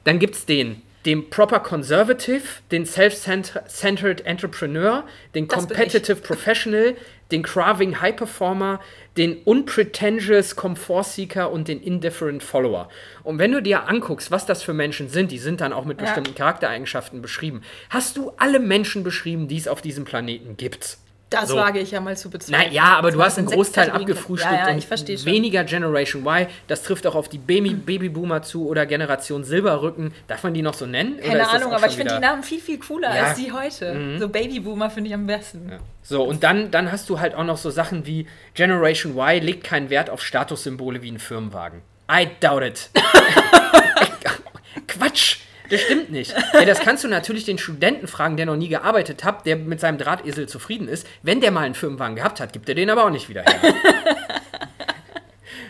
[0.09, 6.97] Dann gibt es den dem Proper Conservative, den Self-Centered Entrepreneur, den Competitive Professional,
[7.31, 8.81] den Craving High Performer,
[9.19, 12.89] den Unpretentious Comfort Seeker und den Indifferent Follower.
[13.23, 15.99] Und wenn du dir anguckst, was das für Menschen sind, die sind dann auch mit
[15.99, 16.37] bestimmten ja.
[16.37, 20.99] Charaktereigenschaften beschrieben, hast du alle Menschen beschrieben, die es auf diesem Planeten gibt.
[21.31, 21.57] Das so.
[21.57, 22.69] wage ich ja mal zu bezweifeln.
[22.69, 26.47] Na ja, aber du hast einen Großteil abgefrühstückt ja, ja, und weniger Generation Y.
[26.69, 30.15] Das trifft auch auf die Baby Babyboomer zu oder Generation Silberrücken.
[30.27, 31.21] Darf man die noch so nennen?
[31.21, 33.25] Keine Ahnung, aber ich finde die Namen viel, viel cooler ja.
[33.25, 33.93] als die heute.
[33.95, 34.19] Mhm.
[34.21, 35.69] So Babyboomer finde ich am besten.
[35.71, 35.79] Ja.
[36.03, 39.65] So, und dann, dann hast du halt auch noch so Sachen wie Generation Y legt
[39.65, 41.83] keinen Wert auf Statussymbole wie ein Firmenwagen.
[42.11, 42.91] I doubt it.
[44.87, 45.41] Quatsch!
[45.71, 46.35] Das stimmt nicht.
[46.55, 49.81] Ja, das kannst du natürlich den Studenten fragen, der noch nie gearbeitet hat, der mit
[49.81, 51.07] seinem Drahtesel zufrieden ist.
[51.23, 53.75] Wenn der mal einen Firmenwagen gehabt hat, gibt er den aber auch nicht wieder her.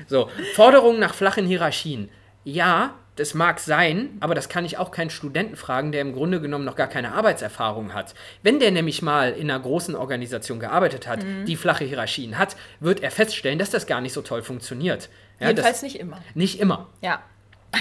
[0.07, 2.11] so, Forderungen nach flachen Hierarchien.
[2.45, 6.41] Ja, das mag sein, aber das kann ich auch keinen Studenten fragen, der im Grunde
[6.41, 8.15] genommen noch gar keine Arbeitserfahrung hat.
[8.45, 11.45] Wenn der nämlich mal in einer großen Organisation gearbeitet hat, mhm.
[11.45, 15.09] die flache Hierarchien hat, wird er feststellen, dass das gar nicht so toll funktioniert.
[15.41, 16.21] Ja, Jedenfalls nicht immer.
[16.35, 16.89] Nicht immer.
[17.01, 17.23] Ja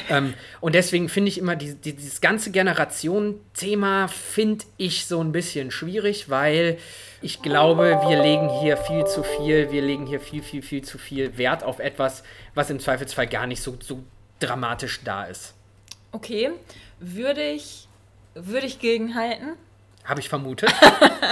[0.10, 5.32] ähm, und deswegen finde ich immer die, die, dieses ganze Generation-Thema finde ich so ein
[5.32, 6.78] bisschen schwierig, weil
[7.22, 10.98] ich glaube, wir legen hier viel zu viel, wir legen hier viel, viel, viel zu
[10.98, 12.24] viel Wert auf etwas,
[12.54, 14.04] was im Zweifelsfall gar nicht so, so
[14.40, 15.54] dramatisch da ist.
[16.12, 16.52] Okay,
[17.00, 17.88] würde ich,
[18.36, 19.54] würde ich gegenhalten.
[20.08, 20.74] Habe ich vermutet.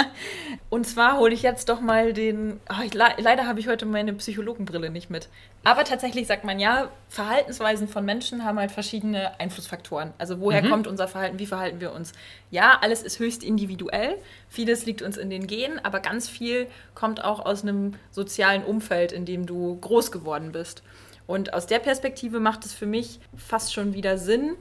[0.69, 2.59] und zwar hole ich jetzt doch mal den.
[2.69, 5.29] Oh, ich, leider habe ich heute meine Psychologenbrille nicht mit.
[5.63, 10.11] Aber tatsächlich sagt man ja, Verhaltensweisen von Menschen haben halt verschiedene Einflussfaktoren.
[10.17, 10.69] Also woher mhm.
[10.69, 12.11] kommt unser Verhalten, wie verhalten wir uns?
[12.51, 14.17] Ja, alles ist höchst individuell.
[14.49, 19.13] Vieles liegt uns in den Genen, aber ganz viel kommt auch aus einem sozialen Umfeld,
[19.13, 20.83] in dem du groß geworden bist.
[21.27, 24.57] Und aus der Perspektive macht es für mich fast schon wieder Sinn,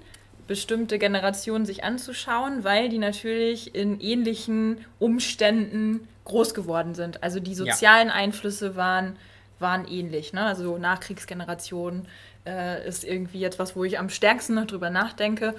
[0.46, 7.22] bestimmte Generationen sich anzuschauen, weil die natürlich in ähnlichen Umständen groß geworden sind.
[7.22, 8.14] Also die sozialen ja.
[8.14, 9.16] Einflüsse waren,
[9.58, 10.32] waren ähnlich.
[10.32, 10.42] Ne?
[10.42, 12.06] Also Nachkriegsgeneration
[12.46, 15.54] äh, ist irgendwie etwas, wo ich am stärksten noch drüber nachdenke.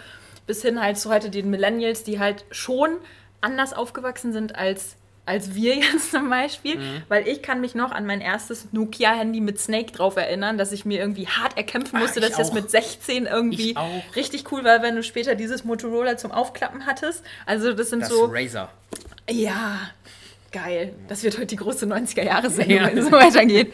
[0.47, 2.97] Bis hin halt zu heute den Millennials, die halt schon
[3.41, 4.95] anders aufgewachsen sind als
[5.25, 7.03] als wir jetzt zum Beispiel, mhm.
[7.07, 10.85] weil ich kann mich noch an mein erstes Nokia-Handy mit Snake drauf erinnern, dass ich
[10.85, 13.75] mir irgendwie hart erkämpfen musste, Ach, dass ich das mit 16 irgendwie
[14.15, 17.23] richtig cool war, wenn du später dieses Motorola zum Aufklappen hattest.
[17.45, 18.25] Also das sind das so...
[18.25, 18.69] Razer.
[19.29, 19.79] Ja,
[20.51, 20.93] geil.
[21.07, 22.87] Das wird heute die große 90er-Jahre-Sendung, ja.
[22.87, 23.73] wenn es so weitergeht.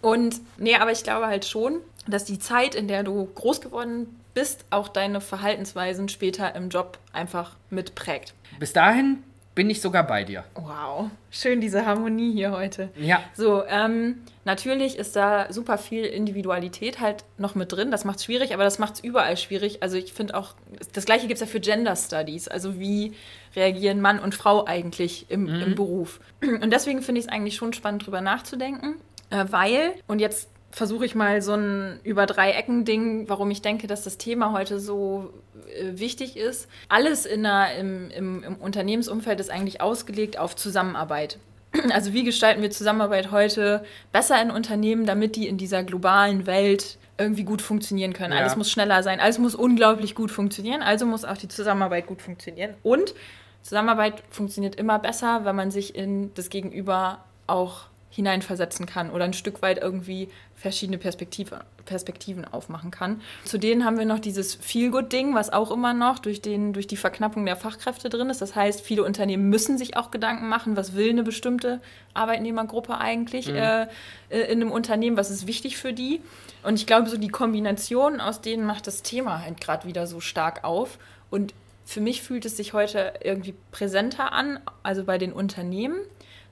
[0.00, 4.18] Und nee, aber ich glaube halt schon, dass die Zeit, in der du groß geworden
[4.34, 8.34] bist, auch deine Verhaltensweisen später im Job einfach mitprägt.
[8.58, 9.22] Bis dahin
[9.54, 10.44] bin ich sogar bei dir.
[10.54, 12.88] Wow, schön diese Harmonie hier heute.
[12.96, 13.22] Ja.
[13.34, 17.90] So, ähm, natürlich ist da super viel Individualität halt noch mit drin.
[17.90, 19.82] Das macht es schwierig, aber das macht es überall schwierig.
[19.82, 20.54] Also ich finde auch,
[20.92, 22.48] das gleiche gibt es ja für Gender Studies.
[22.48, 23.12] Also wie
[23.54, 25.60] reagieren Mann und Frau eigentlich im, mhm.
[25.60, 26.20] im Beruf?
[26.40, 28.96] Und deswegen finde ich es eigentlich schon spannend, drüber nachzudenken.
[29.30, 33.62] Äh, weil, und jetzt versuche ich mal so ein über drei Ecken Ding, warum ich
[33.62, 35.32] denke, dass das Thema heute so
[35.68, 36.68] äh, wichtig ist.
[36.88, 41.38] Alles in der, im, im, im Unternehmensumfeld ist eigentlich ausgelegt auf Zusammenarbeit.
[41.92, 46.98] Also wie gestalten wir Zusammenarbeit heute besser in Unternehmen, damit die in dieser globalen Welt
[47.18, 48.32] irgendwie gut funktionieren können.
[48.32, 48.40] Ja.
[48.40, 52.20] Alles muss schneller sein, alles muss unglaublich gut funktionieren, also muss auch die Zusammenarbeit gut
[52.22, 52.74] funktionieren.
[52.82, 53.14] Und
[53.62, 59.32] Zusammenarbeit funktioniert immer besser, wenn man sich in das Gegenüber auch hineinversetzen kann oder ein
[59.32, 63.22] Stück weit irgendwie verschiedene Perspektive, Perspektiven aufmachen kann.
[63.46, 66.98] Zu denen haben wir noch dieses Feel-Good-Ding, was auch immer noch durch, den, durch die
[66.98, 68.42] Verknappung der Fachkräfte drin ist.
[68.42, 71.80] Das heißt, viele Unternehmen müssen sich auch Gedanken machen, was will eine bestimmte
[72.12, 73.56] Arbeitnehmergruppe eigentlich mhm.
[73.56, 73.82] äh,
[74.28, 76.20] äh in einem Unternehmen, was ist wichtig für die.
[76.62, 80.20] Und ich glaube, so die Kombination aus denen macht das Thema halt gerade wieder so
[80.20, 80.98] stark auf.
[81.30, 81.54] Und
[81.86, 85.96] für mich fühlt es sich heute irgendwie präsenter an, also bei den Unternehmen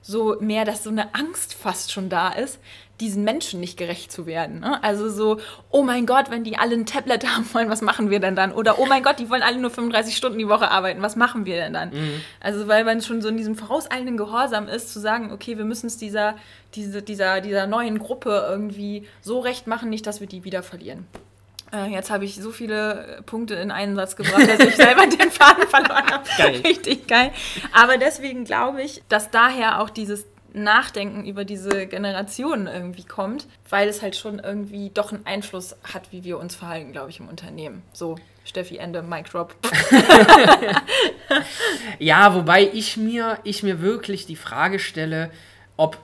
[0.01, 2.59] so mehr, dass so eine Angst fast schon da ist,
[3.01, 4.59] diesen Menschen nicht gerecht zu werden.
[4.59, 4.81] Ne?
[4.83, 5.39] Also so,
[5.71, 8.51] oh mein Gott, wenn die alle ein Tablet haben wollen, was machen wir denn dann?
[8.51, 11.45] Oder oh mein Gott, die wollen alle nur 35 Stunden die Woche arbeiten, was machen
[11.45, 11.89] wir denn dann?
[11.89, 12.21] Mhm.
[12.39, 15.87] Also weil man schon so in diesem vorauseilenden Gehorsam ist, zu sagen, okay, wir müssen
[15.87, 16.35] es dieser,
[16.75, 21.07] diese, dieser, dieser neuen Gruppe irgendwie so recht machen, nicht, dass wir die wieder verlieren.
[21.73, 25.31] Äh, jetzt habe ich so viele Punkte in einen Satz gebracht, dass ich selber den
[25.31, 26.23] Faden verloren habe.
[26.37, 26.61] Geil.
[26.65, 27.31] Richtig geil.
[27.73, 33.87] Aber deswegen glaube ich, dass daher auch dieses Nachdenken über diese Generationen irgendwie kommt, weil
[33.87, 37.29] es halt schon irgendwie doch einen Einfluss hat, wie wir uns verhalten, glaube ich, im
[37.29, 37.83] Unternehmen.
[37.93, 39.55] So, Steffi, Ende, Mic Drop.
[41.99, 45.31] ja, wobei ich mir, ich mir wirklich die Frage stelle,
[45.77, 45.97] ob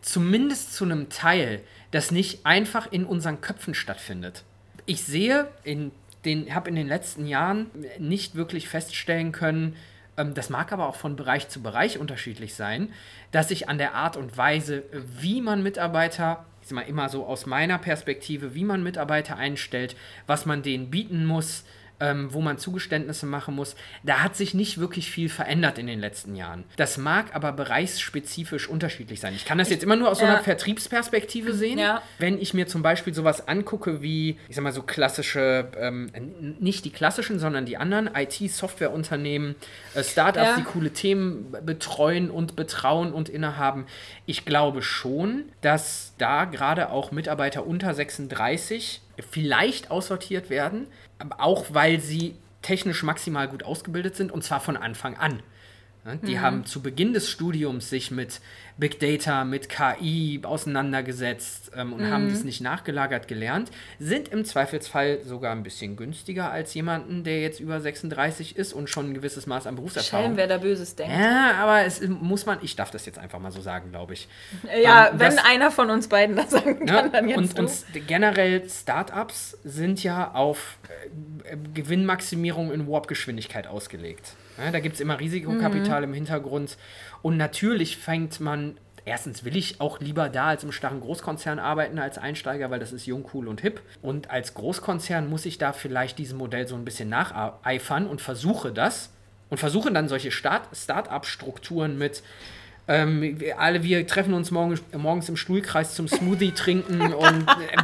[0.00, 4.44] zumindest zu einem Teil das nicht einfach in unseren Köpfen stattfindet.
[4.86, 5.92] Ich sehe in
[6.24, 9.76] den, habe in den letzten Jahren nicht wirklich feststellen können,
[10.16, 12.92] ähm, das mag aber auch von Bereich zu Bereich unterschiedlich sein,
[13.32, 17.26] dass sich an der Art und Weise, wie man Mitarbeiter, ich sag mal immer so
[17.26, 21.64] aus meiner Perspektive, wie man Mitarbeiter einstellt, was man denen bieten muss,
[22.00, 23.76] ähm, wo man Zugeständnisse machen muss.
[24.02, 26.64] Da hat sich nicht wirklich viel verändert in den letzten Jahren.
[26.76, 29.34] Das mag aber bereichsspezifisch unterschiedlich sein.
[29.34, 30.26] Ich kann das jetzt immer nur aus ja.
[30.26, 31.78] so einer Vertriebsperspektive sehen.
[31.78, 32.02] Ja.
[32.18, 36.10] Wenn ich mir zum Beispiel sowas angucke wie, ich sag mal so klassische, ähm,
[36.58, 39.54] nicht die klassischen, sondern die anderen IT-Softwareunternehmen,
[39.94, 40.56] äh, Startups, ja.
[40.56, 43.86] die coole Themen betreuen und betrauen und innehaben.
[44.26, 50.86] Ich glaube schon, dass da gerade auch Mitarbeiter unter 36 vielleicht aussortiert werden,
[51.38, 55.42] auch weil sie technisch maximal gut ausgebildet sind und zwar von Anfang an.
[56.22, 56.40] Die mhm.
[56.40, 58.40] haben zu Beginn des Studiums sich mit
[58.80, 62.10] Big Data, mit KI auseinandergesetzt ähm, und mhm.
[62.10, 67.40] haben das nicht nachgelagert gelernt, sind im Zweifelsfall sogar ein bisschen günstiger als jemanden, der
[67.42, 70.26] jetzt über 36 ist und schon ein gewisses Maß an Berufserfahrung.
[70.26, 71.14] Schelm, wer da Böses denkt.
[71.14, 74.28] Ja, aber es muss man, ich darf das jetzt einfach mal so sagen, glaube ich.
[74.82, 77.58] Ja, ähm, wenn das, einer von uns beiden das sagen kann, ja, dann jetzt und,
[77.58, 77.62] du.
[77.62, 80.78] und generell Startups sind ja auf
[81.44, 84.34] äh, Gewinnmaximierung in Warp-Geschwindigkeit ausgelegt.
[84.62, 86.08] Ja, da gibt es immer Risikokapital mhm.
[86.08, 86.76] im Hintergrund.
[87.22, 91.98] Und natürlich fängt man, erstens will ich auch lieber da als im starren Großkonzern arbeiten
[91.98, 93.80] als Einsteiger, weil das ist jung, cool und hip.
[94.02, 98.72] Und als Großkonzern muss ich da vielleicht diesem Modell so ein bisschen nacheifern und versuche
[98.72, 99.10] das.
[99.48, 102.22] Und versuche dann solche Start-up-Strukturen mit
[102.90, 107.76] ähm, wir alle wir treffen uns morgen, morgens im Stuhlkreis zum Smoothie trinken und äh,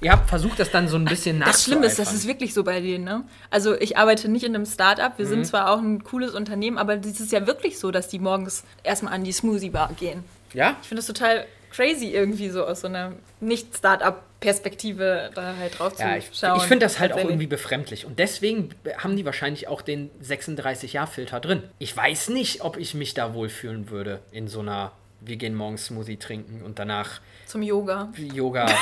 [0.00, 2.64] ihr habt versucht, das dann so ein bisschen Das Schlimme ist, das ist wirklich so
[2.64, 3.04] bei denen.
[3.04, 3.24] Ne?
[3.50, 5.16] Also ich arbeite nicht in einem Startup.
[5.16, 5.30] Wir mhm.
[5.30, 8.64] sind zwar auch ein cooles Unternehmen, aber es ist ja wirklich so, dass die morgens
[8.82, 10.24] erstmal an die Smoothie Bar gehen.
[10.52, 10.76] Ja?
[10.82, 16.18] Ich finde das total crazy irgendwie so aus so einer Nicht-Startup-Perspektive da halt drauf ja,
[16.20, 16.56] zu schauen.
[16.56, 18.06] Ich, ich finde das halt auch irgendwie befremdlich.
[18.06, 21.62] Und deswegen haben die wahrscheinlich auch den 36-Jahr-Filter drin.
[21.78, 25.86] Ich weiß nicht, ob ich mich da wohlfühlen würde in so einer, wir gehen morgens
[25.86, 27.20] Smoothie trinken und danach.
[27.46, 28.12] Zum Yoga.
[28.16, 28.66] Yoga.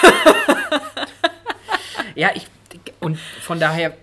[2.15, 2.47] ja, ich.
[3.01, 3.97] Und von daher,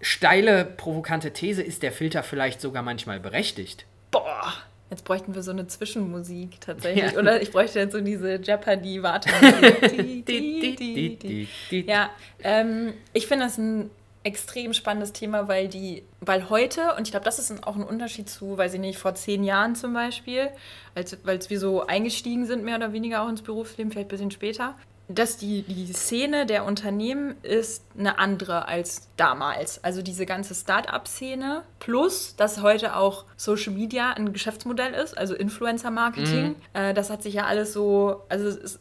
[0.00, 3.86] steile, provokante These, ist der Filter vielleicht sogar manchmal berechtigt.
[4.10, 4.54] Boah.
[4.90, 7.12] Jetzt bräuchten wir so eine Zwischenmusik tatsächlich.
[7.12, 7.18] Ja.
[7.18, 9.28] Oder ich bräuchte jetzt so diese Jeopardy-Warte.
[11.86, 12.08] ja,
[12.42, 13.90] ähm, ich finde das ein
[14.22, 18.28] extrem spannendes Thema, weil die, weil heute, und ich glaube, das ist auch ein Unterschied
[18.28, 20.50] zu, weiß ich nicht, vor zehn Jahren zum Beispiel,
[20.94, 24.30] als, weil wir so eingestiegen sind, mehr oder weniger auch ins Berufsleben, vielleicht ein bisschen
[24.30, 24.74] später,
[25.08, 29.82] dass die, die Szene der Unternehmen ist eine andere als damals.
[29.82, 36.48] Also diese ganze Start-up-Szene plus, dass heute auch Social Media ein Geschäftsmodell ist, also Influencer-Marketing.
[36.48, 36.56] Mhm.
[36.74, 38.80] Äh, das hat sich ja alles so, also es ist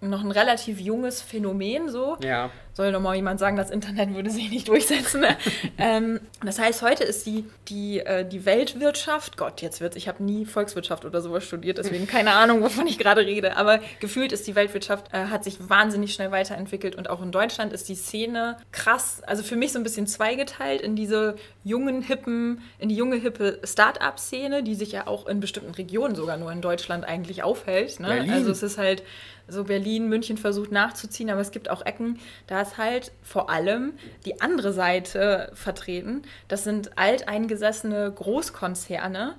[0.00, 2.16] noch ein relativ junges Phänomen so.
[2.22, 2.50] Ja.
[2.72, 5.22] Soll nochmal jemand sagen, das Internet würde sich nicht durchsetzen.
[5.22, 5.36] Ne?
[5.78, 10.22] ähm, das heißt, heute ist die, die, äh, die Weltwirtschaft, Gott, jetzt wird ich habe
[10.22, 14.46] nie Volkswirtschaft oder sowas studiert, deswegen keine Ahnung, wovon ich gerade rede, aber gefühlt ist
[14.46, 18.58] die Weltwirtschaft, äh, hat sich wahnsinnig schnell weiterentwickelt und auch in Deutschland ist die Szene
[18.70, 21.34] krass, also für mich so ein bisschen zweigeteilt in diese
[21.64, 26.36] jungen, hippen, in die junge, hippe Start-up-Szene, die sich ja auch in bestimmten Regionen sogar
[26.36, 27.98] nur in Deutschland eigentlich aufhält.
[27.98, 28.28] Ne?
[28.32, 29.02] Also es ist halt
[29.48, 33.94] so Berlin, München versucht nachzuziehen, aber es gibt auch Ecken, da ist halt vor allem
[34.24, 36.22] die andere Seite vertreten.
[36.48, 39.34] Das sind alteingesessene Großkonzerne,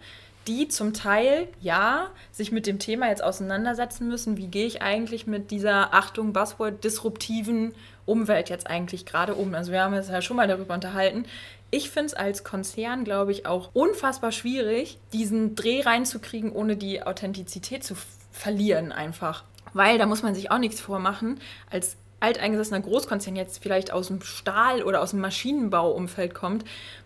[0.48, 5.28] die zum Teil, ja, sich mit dem Thema jetzt auseinandersetzen müssen, wie gehe ich eigentlich
[5.28, 9.54] mit dieser, Achtung, Buzzword, disruptiven Umwelt jetzt eigentlich gerade um.
[9.54, 11.26] Also wir haben uns ja schon mal darüber unterhalten.
[11.70, 17.04] Ich finde es als Konzern, glaube ich, auch unfassbar schwierig, diesen Dreh reinzukriegen, ohne die
[17.04, 17.96] Authentizität zu
[18.32, 19.44] verlieren einfach.
[19.74, 21.40] Weil da muss man sich auch nichts vormachen.
[21.70, 26.66] Als alteingesessener Großkonzern jetzt vielleicht aus dem Stahl- oder aus dem Maschinenbauumfeld kommt,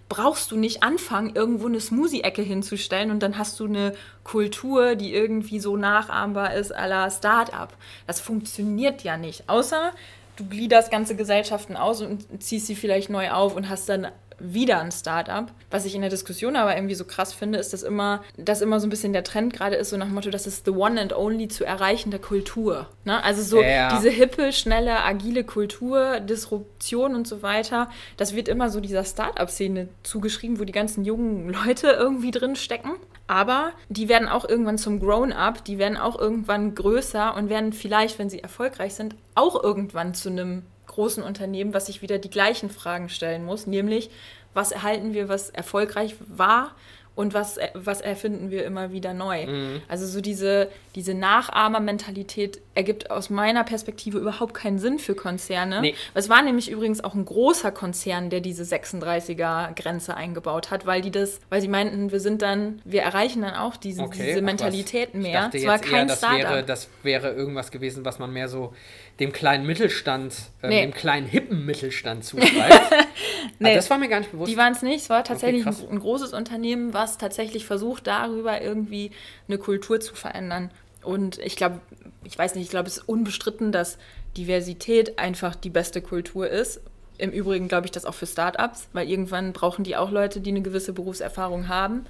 [0.09, 5.13] brauchst du nicht anfangen, irgendwo eine Smoothie-Ecke hinzustellen und dann hast du eine Kultur, die
[5.13, 7.75] irgendwie so nachahmbar ist à la Start-up.
[8.05, 9.49] Das funktioniert ja nicht.
[9.49, 9.91] Außer
[10.35, 14.07] du gliederst ganze Gesellschaften aus und ziehst sie vielleicht neu auf und hast dann
[14.43, 15.51] wieder ein Startup.
[15.71, 18.79] Was ich in der Diskussion aber irgendwie so krass finde, ist, dass immer, dass immer
[18.79, 20.99] so ein bisschen der Trend gerade ist, so nach dem Motto, das ist the one
[20.99, 22.87] and only zu erreichende Kultur.
[23.05, 23.23] Ne?
[23.23, 23.95] Also so ja.
[23.95, 29.87] diese hippe, schnelle, agile Kultur, Disruption und so weiter, das wird immer so dieser Startup-Szene
[30.03, 32.91] zugeschrieben, wo die ganzen jungen Leute irgendwie drin stecken.
[33.27, 38.19] Aber die werden auch irgendwann zum Grown-up, die werden auch irgendwann größer und werden vielleicht,
[38.19, 42.69] wenn sie erfolgreich sind, auch irgendwann zu einem großen Unternehmen, was sich wieder die gleichen
[42.69, 44.09] Fragen stellen muss, nämlich
[44.53, 46.75] was erhalten wir, was erfolgreich war
[47.15, 49.45] und was, was erfinden wir immer wieder neu.
[49.45, 49.81] Mhm.
[49.87, 55.81] Also so diese, diese Nachahmermentalität ergibt aus meiner Perspektive überhaupt keinen Sinn für Konzerne.
[55.81, 55.95] Nee.
[56.13, 61.11] Es war nämlich übrigens auch ein großer Konzern, der diese 36er-Grenze eingebaut hat, weil die
[61.11, 65.21] das, weil sie meinten, wir sind dann, wir erreichen dann auch diese, okay, diese Mentalitäten
[65.21, 65.51] mehr.
[65.53, 68.73] Es war kein eher, das wäre, das wäre irgendwas gewesen, was man mehr so
[69.19, 70.33] dem kleinen Mittelstand,
[70.63, 70.81] äh, nee.
[70.81, 72.91] dem kleinen hippen Mittelstand zuschreibt.
[73.59, 74.51] nee, das war mir gar nicht bewusst.
[74.51, 75.01] Die waren es nicht.
[75.01, 79.11] Es war tatsächlich okay, ein, ein großes Unternehmen, was tatsächlich versucht, darüber irgendwie
[79.47, 80.71] eine Kultur zu verändern.
[81.03, 81.81] Und ich glaube,
[82.23, 83.97] ich weiß nicht, ich glaube, es ist unbestritten, dass
[84.37, 86.81] Diversität einfach die beste Kultur ist.
[87.17, 90.49] Im Übrigen glaube ich das auch für Startups, weil irgendwann brauchen die auch Leute, die
[90.49, 92.05] eine gewisse Berufserfahrung haben,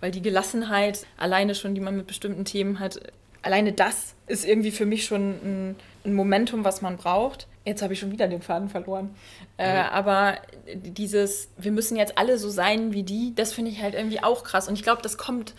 [0.00, 3.00] weil die Gelassenheit alleine schon, die man mit bestimmten Themen hat,
[3.42, 7.46] alleine das ist irgendwie für mich schon ein, ein Momentum, was man braucht.
[7.64, 9.14] Jetzt habe ich schon wieder den Faden verloren.
[9.58, 9.88] Äh, mhm.
[9.90, 10.38] aber
[10.74, 14.42] dieses, wir müssen jetzt alle so sein wie die, das finde ich halt irgendwie auch
[14.42, 14.68] krass.
[14.68, 15.54] Und ich glaube, das kommt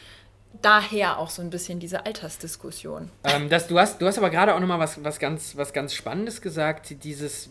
[0.62, 3.10] daher auch so ein bisschen diese Altersdiskussion.
[3.24, 5.94] Ähm, das, du, hast, du hast aber gerade auch nochmal was, was, ganz, was ganz
[5.94, 7.50] Spannendes gesagt, dieses,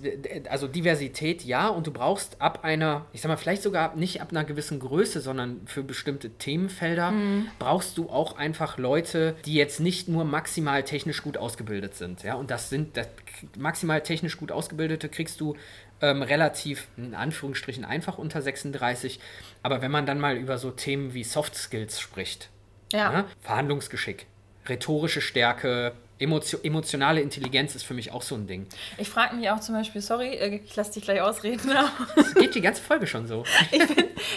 [0.49, 4.29] also Diversität ja, und du brauchst ab einer, ich sag mal, vielleicht sogar nicht ab
[4.31, 7.49] einer gewissen Größe, sondern für bestimmte Themenfelder, mhm.
[7.59, 12.23] brauchst du auch einfach Leute, die jetzt nicht nur maximal technisch gut ausgebildet sind.
[12.23, 12.35] Ja?
[12.35, 13.09] Und das sind, das,
[13.57, 15.57] maximal technisch gut ausgebildete kriegst du
[16.01, 19.21] ähm, relativ, in Anführungsstrichen, einfach unter 36.
[19.63, 22.51] Aber wenn man dann mal über so Themen wie Soft Skills spricht,
[22.93, 23.11] ja.
[23.11, 23.25] Ne?
[23.41, 24.27] Verhandlungsgeschick,
[24.69, 28.67] rhetorische Stärke, Emotio emotionale Intelligenz ist für mich auch so ein Ding.
[28.97, 31.71] Ich frage mich auch zum Beispiel, sorry, äh, ich lasse dich gleich ausreden.
[32.17, 33.45] Das geht die ganze Folge schon so.
[33.71, 33.83] ich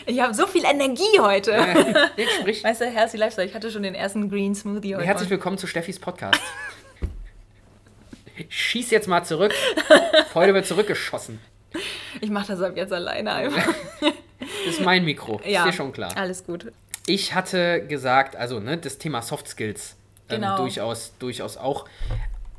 [0.05, 1.51] ich habe so viel Energie heute.
[1.51, 2.63] Ja, sprich.
[2.63, 5.05] Weißt du, Healthy Lifestyle, ich hatte schon den ersten Green Smoothie heute.
[5.05, 6.39] Herzlich willkommen zu Steffis Podcast.
[8.37, 9.53] Ich schieß jetzt mal zurück.
[10.35, 11.39] Heute wird zurückgeschossen.
[12.19, 13.73] Ich mache das ab jetzt alleine einfach.
[13.99, 14.13] Das
[14.67, 16.15] ist mein Mikro, ja, ist dir schon klar.
[16.15, 16.71] Alles gut.
[17.05, 19.95] Ich hatte gesagt, also ne, das Thema Soft Skills
[20.29, 20.57] ähm, genau.
[20.57, 21.85] durchaus, durchaus auch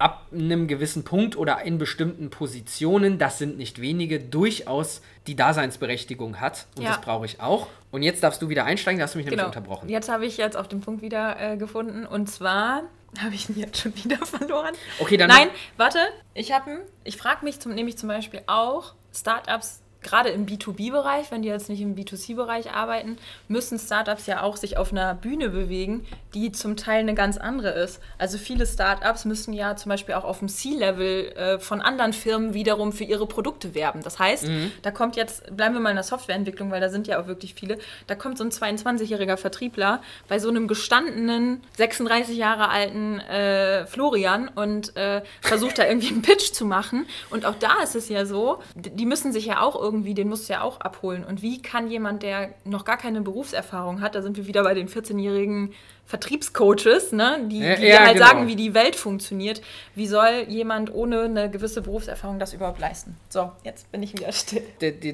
[0.02, 6.40] ab einem gewissen Punkt oder in bestimmten Positionen, das sind nicht wenige, durchaus die Daseinsberechtigung
[6.40, 6.66] hat.
[6.76, 6.88] Und ja.
[6.88, 7.68] das brauche ich auch.
[7.92, 9.44] Und jetzt darfst du wieder einsteigen, da hast du mich genau.
[9.44, 9.88] nämlich unterbrochen.
[9.88, 12.04] Jetzt habe ich jetzt auf den Punkt wieder äh, gefunden.
[12.04, 12.82] Und zwar
[13.22, 14.74] habe ich ihn jetzt schon wieder verloren.
[14.98, 15.28] Okay, dann.
[15.28, 15.98] Nein, warte,
[16.34, 21.42] ich habe Ich frage mich zum, nämlich zum Beispiel auch, Startups gerade im B2B-Bereich, wenn
[21.42, 23.16] die jetzt nicht im B2C-Bereich arbeiten,
[23.48, 27.70] müssen Startups ja auch sich auf einer Bühne bewegen, die zum Teil eine ganz andere
[27.70, 28.00] ist.
[28.18, 32.54] Also viele Startups müssen ja zum Beispiel auch auf dem C-Level äh, von anderen Firmen
[32.54, 34.02] wiederum für ihre Produkte werben.
[34.02, 34.72] Das heißt, mhm.
[34.82, 37.54] da kommt jetzt, bleiben wir mal in der Softwareentwicklung, weil da sind ja auch wirklich
[37.54, 43.86] viele, da kommt so ein 22-jähriger Vertriebler bei so einem gestandenen, 36 Jahre alten äh,
[43.86, 47.06] Florian und äh, versucht da irgendwie einen Pitch zu machen.
[47.30, 50.28] Und auch da ist es ja so, die müssen sich ja auch irgendwie irgendwie, den
[50.28, 51.24] musst du ja auch abholen.
[51.24, 54.74] Und wie kann jemand, der noch gar keine Berufserfahrung hat, da sind wir wieder bei
[54.74, 55.74] den 14-jährigen
[56.06, 58.26] Vertriebscoaches, ne, die, die ja, halt genau.
[58.26, 59.62] sagen, wie die Welt funktioniert,
[59.94, 63.16] wie soll jemand ohne eine gewisse Berufserfahrung das überhaupt leisten?
[63.28, 64.62] So, jetzt bin ich wieder still.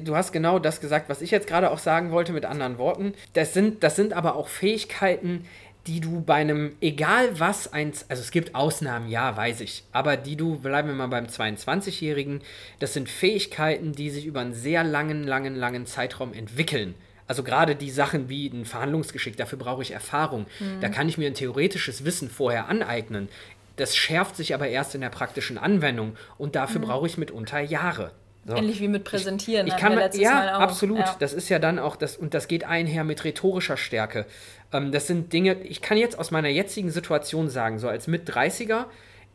[0.03, 3.13] Du hast genau das gesagt, was ich jetzt gerade auch sagen wollte mit anderen Worten.
[3.33, 5.45] Das sind, das sind aber auch Fähigkeiten,
[5.87, 10.17] die du bei einem, egal was, eins, also es gibt Ausnahmen, ja, weiß ich, aber
[10.17, 12.41] die du, bleiben wir mal beim 22-Jährigen,
[12.79, 16.95] das sind Fähigkeiten, die sich über einen sehr langen, langen, langen Zeitraum entwickeln.
[17.27, 20.47] Also gerade die Sachen wie ein Verhandlungsgeschick, dafür brauche ich Erfahrung.
[20.59, 20.81] Mhm.
[20.81, 23.29] Da kann ich mir ein theoretisches Wissen vorher aneignen.
[23.75, 26.85] Das schärft sich aber erst in der praktischen Anwendung und dafür mhm.
[26.85, 28.11] brauche ich mitunter Jahre.
[28.49, 28.55] So.
[28.55, 29.67] Ähnlich wie mit Präsentieren.
[29.67, 30.99] Ich, ich kann, ja, absolut.
[30.99, 31.15] Ja.
[31.19, 34.25] Das ist ja dann auch das, und das geht einher mit rhetorischer Stärke.
[34.73, 38.85] Ähm, das sind Dinge, ich kann jetzt aus meiner jetzigen Situation sagen, so als Mit-30er,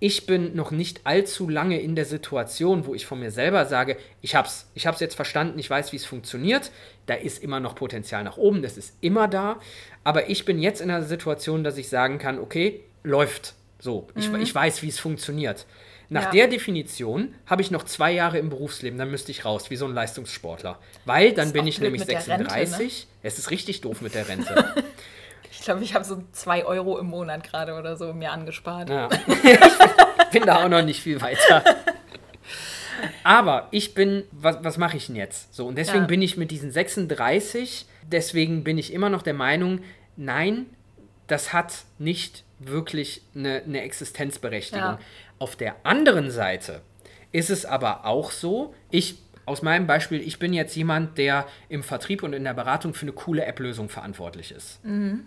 [0.01, 3.97] ich bin noch nicht allzu lange in der Situation, wo ich von mir selber sage,
[4.21, 6.73] ich hab's, ich hab's jetzt verstanden, ich weiß, wie es funktioniert.
[7.07, 9.61] Da ist immer noch Potenzial nach oben, das ist immer da.
[10.03, 13.55] Aber ich bin jetzt in der Situation, dass ich sagen kann, okay, läuft.
[13.79, 14.41] So, ich, mhm.
[14.41, 15.67] ich weiß, wie es funktioniert.
[16.09, 16.31] Nach ja.
[16.31, 19.87] der Definition habe ich noch zwei Jahre im Berufsleben, dann müsste ich raus, wie so
[19.87, 20.79] ein Leistungssportler.
[21.05, 22.51] Weil dann bin ich nämlich 36.
[22.51, 22.91] Rente, ne?
[23.23, 24.75] Es ist richtig doof mit der Rente.
[25.51, 28.91] ich glaube, ich habe so zwei Euro im Monat gerade oder so mir angespart.
[28.91, 29.09] Ja.
[29.27, 31.65] ich bin da auch noch nicht viel weiter.
[33.23, 35.55] Aber ich bin, was, was mache ich denn jetzt?
[35.55, 36.07] So, und deswegen ja.
[36.07, 39.81] bin ich mit diesen 36, deswegen bin ich immer noch der Meinung,
[40.17, 40.67] nein,
[41.27, 44.81] das hat nicht wirklich eine, eine Existenzberechtigung.
[44.81, 44.99] Ja.
[45.39, 46.83] Auf der anderen Seite
[47.33, 51.83] ist es aber auch so, ich aus meinem Beispiel, ich bin jetzt jemand, der im
[51.83, 54.83] Vertrieb und in der Beratung für eine coole App-Lösung verantwortlich ist.
[54.85, 55.25] Mhm.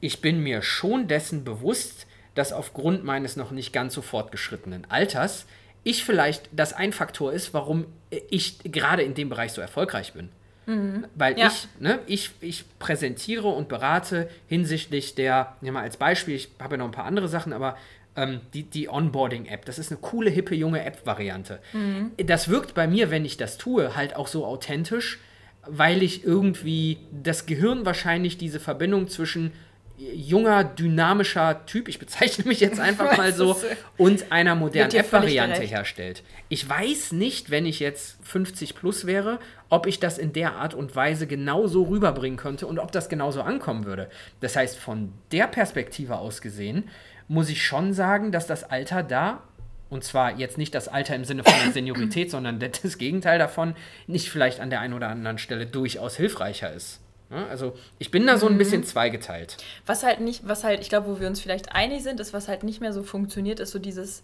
[0.00, 5.46] Ich bin mir schon dessen bewusst, dass aufgrund meines noch nicht ganz so fortgeschrittenen Alters
[5.84, 10.28] ich vielleicht das ein Faktor ist, warum ich gerade in dem Bereich so erfolgreich bin.
[10.66, 11.06] Mhm.
[11.14, 11.46] Weil ja.
[11.46, 16.74] ich, ne, ich, ich präsentiere und berate hinsichtlich der, nehmen mal als Beispiel, ich habe
[16.74, 17.78] ja noch ein paar andere Sachen, aber
[18.16, 21.60] ähm, die, die Onboarding-App, das ist eine coole, hippe, junge App-Variante.
[21.72, 22.12] Mhm.
[22.24, 25.20] Das wirkt bei mir, wenn ich das tue, halt auch so authentisch,
[25.66, 29.52] weil ich irgendwie das Gehirn wahrscheinlich diese Verbindung zwischen
[29.98, 33.56] junger, dynamischer Typ, ich bezeichne mich jetzt einfach mal so,
[33.96, 36.22] und einer modernen App-Variante herstellt.
[36.48, 39.38] Ich weiß nicht, wenn ich jetzt 50 plus wäre,
[39.68, 43.42] ob ich das in der Art und Weise genauso rüberbringen könnte und ob das genauso
[43.42, 44.08] ankommen würde.
[44.40, 46.84] Das heißt, von der Perspektive aus gesehen,
[47.28, 49.42] muss ich schon sagen, dass das Alter da,
[49.90, 53.74] und zwar jetzt nicht das Alter im Sinne von der Seniorität, sondern das Gegenteil davon,
[54.06, 57.00] nicht vielleicht an der einen oder anderen Stelle durchaus hilfreicher ist.
[57.28, 58.58] Also ich bin da so ein mhm.
[58.58, 59.56] bisschen zweigeteilt.
[59.84, 62.46] Was halt nicht, was halt, ich glaube, wo wir uns vielleicht einig sind, ist, was
[62.46, 64.22] halt nicht mehr so funktioniert, ist so dieses,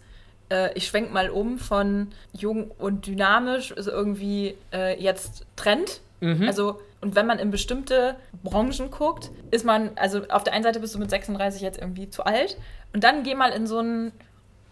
[0.49, 6.01] äh, ich schwenk mal um von jung und dynamisch, ist irgendwie äh, jetzt Trend.
[6.21, 6.47] Mhm.
[6.47, 10.79] Also, und wenn man in bestimmte Branchen guckt, ist man, also auf der einen Seite
[10.79, 12.57] bist du mit 36 jetzt irgendwie zu alt
[12.93, 14.11] und dann geh mal in so einen,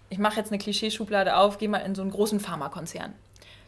[0.10, 3.14] ich mache jetzt eine Klischeeschublade auf, geh mal in so einen großen Pharmakonzern.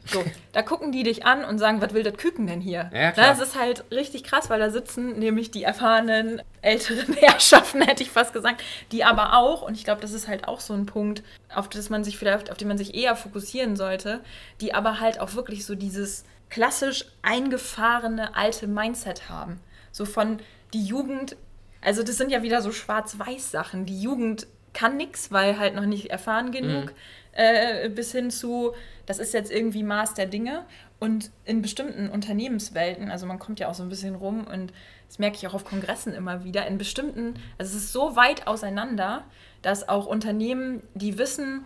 [0.05, 2.89] So, da gucken die dich an und sagen, was will das Küken denn hier?
[2.93, 3.27] Ja, klar.
[3.27, 8.09] Das ist halt richtig krass, weil da sitzen nämlich die erfahrenen älteren Herrschaften, hätte ich
[8.09, 8.61] fast gesagt,
[8.91, 11.89] die aber auch, und ich glaube, das ist halt auch so ein Punkt, auf das
[11.89, 14.19] man sich vielleicht, auf den man sich eher fokussieren sollte,
[14.59, 19.59] die aber halt auch wirklich so dieses klassisch eingefahrene alte Mindset haben.
[19.91, 20.39] So von
[20.73, 21.35] die Jugend,
[21.81, 23.85] also das sind ja wieder so Schwarz-Weiß-Sachen.
[23.85, 26.85] Die Jugend kann nichts, weil halt noch nicht erfahren genug.
[26.85, 26.95] Mhm
[27.33, 28.73] äh, bis hin zu,
[29.05, 30.65] das ist jetzt irgendwie Maß der Dinge.
[30.99, 34.71] Und in bestimmten Unternehmenswelten, also man kommt ja auch so ein bisschen rum und
[35.07, 38.47] das merke ich auch auf Kongressen immer wieder, in bestimmten, also es ist so weit
[38.47, 39.25] auseinander,
[39.61, 41.65] dass auch Unternehmen, die wissen,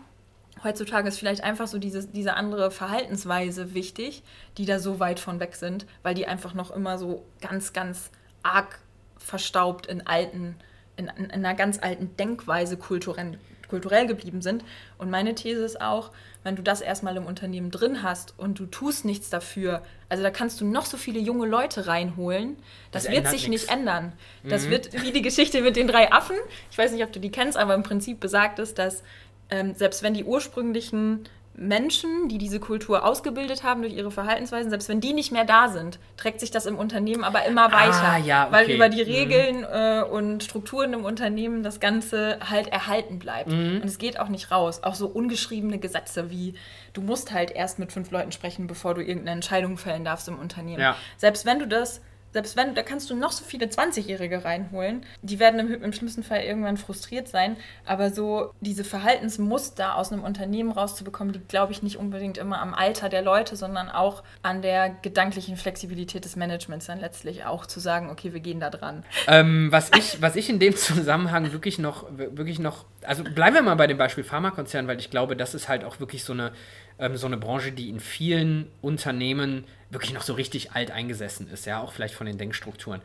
[0.63, 4.23] heutzutage ist vielleicht einfach so diese, diese andere Verhaltensweise wichtig,
[4.57, 8.11] die da so weit von weg sind, weil die einfach noch immer so ganz, ganz
[8.43, 8.79] arg
[9.17, 10.55] verstaubt in alten,
[10.95, 13.37] in, in einer ganz alten Denkweise kulturell,
[13.69, 14.63] kulturell geblieben sind.
[14.97, 16.11] Und meine These ist auch,
[16.43, 20.31] wenn du das erstmal im Unternehmen drin hast und du tust nichts dafür, also da
[20.31, 22.55] kannst du noch so viele junge Leute reinholen,
[22.91, 23.63] das, das wird sich nix.
[23.63, 24.13] nicht ändern.
[24.43, 24.69] Das mhm.
[24.69, 26.37] wird wie die Geschichte mit den drei Affen.
[26.71, 29.03] Ich weiß nicht, ob du die kennst, aber im Prinzip besagt es, dass
[29.49, 31.27] ähm, selbst wenn die ursprünglichen
[31.57, 35.69] Menschen, die diese Kultur ausgebildet haben durch ihre Verhaltensweisen, selbst wenn die nicht mehr da
[35.69, 38.03] sind, trägt sich das im Unternehmen aber immer weiter.
[38.03, 38.53] Ah, ja, okay.
[38.53, 39.11] Weil über die mhm.
[39.11, 39.65] Regeln mhm.
[39.71, 43.49] äh, und Strukturen im Unternehmen das Ganze halt erhalten bleibt.
[43.49, 43.81] Mhm.
[43.81, 44.83] Und es geht auch nicht raus.
[44.83, 46.53] Auch so ungeschriebene Gesetze wie,
[46.93, 50.37] du musst halt erst mit fünf Leuten sprechen, bevor du irgendeine Entscheidung fällen darfst im
[50.37, 50.79] Unternehmen.
[50.79, 50.95] Ja.
[51.17, 52.01] Selbst wenn du das
[52.37, 56.21] selbst wenn, da kannst du noch so viele 20-Jährige reinholen, die werden im, im, schlimmsten
[56.21, 61.81] Fall irgendwann frustriert sein, aber so diese Verhaltensmuster aus einem Unternehmen rauszubekommen, die glaube ich
[61.81, 66.85] nicht unbedingt immer am Alter der Leute, sondern auch an der gedanklichen Flexibilität des Managements
[66.85, 69.03] dann letztlich auch zu sagen, okay, wir gehen da dran.
[69.25, 73.63] Ähm, was, ich, was ich in dem Zusammenhang wirklich noch, wirklich noch, also bleiben wir
[73.63, 76.51] mal bei dem Beispiel Pharmakonzern, weil ich glaube, das ist halt auch wirklich so eine,
[76.99, 81.65] ähm, so eine Branche, die in vielen Unternehmen wirklich noch so richtig alt eingesessen ist,
[81.65, 83.01] ja, auch vielleicht von den Denkstrukturen.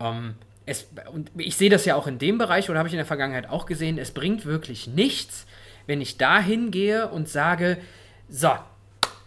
[0.00, 0.34] Ähm,
[0.66, 3.06] es, und ich sehe das ja auch in dem Bereich, oder habe ich in der
[3.06, 5.46] Vergangenheit auch gesehen, es bringt wirklich nichts,
[5.86, 7.78] wenn ich da hingehe und sage,
[8.28, 8.50] so,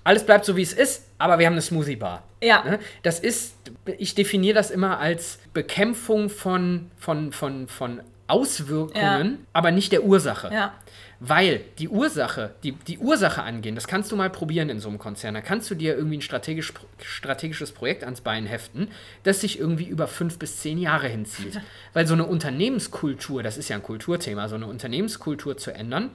[0.04, 2.24] alles bleibt so, wie es ist, aber wir haben eine Smoothie Bar.
[2.44, 2.64] Ja.
[2.64, 2.80] Ne?
[3.04, 3.56] Das ist,
[3.98, 9.38] ich definiere das immer als Bekämpfung von, von, von, von Auswirkungen, ja.
[9.54, 10.50] aber nicht der Ursache.
[10.54, 10.74] Ja.
[11.20, 14.98] Weil die Ursache, die, die Ursache angehen, das kannst du mal probieren in so einem
[14.98, 15.36] Konzern.
[15.36, 18.88] Da kannst du dir irgendwie ein strategisch, strategisches Projekt ans Bein heften,
[19.22, 21.62] das sich irgendwie über fünf bis zehn Jahre hinzieht.
[21.94, 26.10] Weil so eine Unternehmenskultur, das ist ja ein Kulturthema, so eine Unternehmenskultur zu ändern,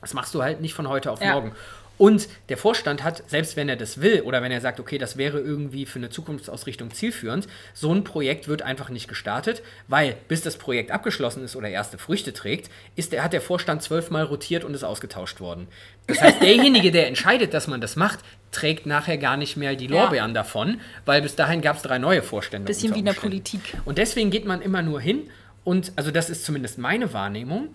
[0.00, 1.52] das machst du halt nicht von heute auf morgen.
[1.96, 5.16] Und der Vorstand hat, selbst wenn er das will oder wenn er sagt, okay, das
[5.16, 10.42] wäre irgendwie für eine Zukunftsausrichtung zielführend, so ein Projekt wird einfach nicht gestartet, weil bis
[10.42, 14.64] das Projekt abgeschlossen ist oder erste Früchte trägt, ist der, hat der Vorstand zwölfmal rotiert
[14.64, 15.68] und ist ausgetauscht worden.
[16.06, 18.18] Das heißt, derjenige, der entscheidet, dass man das macht,
[18.50, 20.34] trägt nachher gar nicht mehr die Lorbeeren ja.
[20.34, 22.66] davon, weil bis dahin gab es drei neue Vorstände.
[22.66, 23.60] Bisschen wie in der Politik.
[23.84, 25.30] Und deswegen geht man immer nur hin
[25.62, 27.68] und, also das ist zumindest meine Wahrnehmung,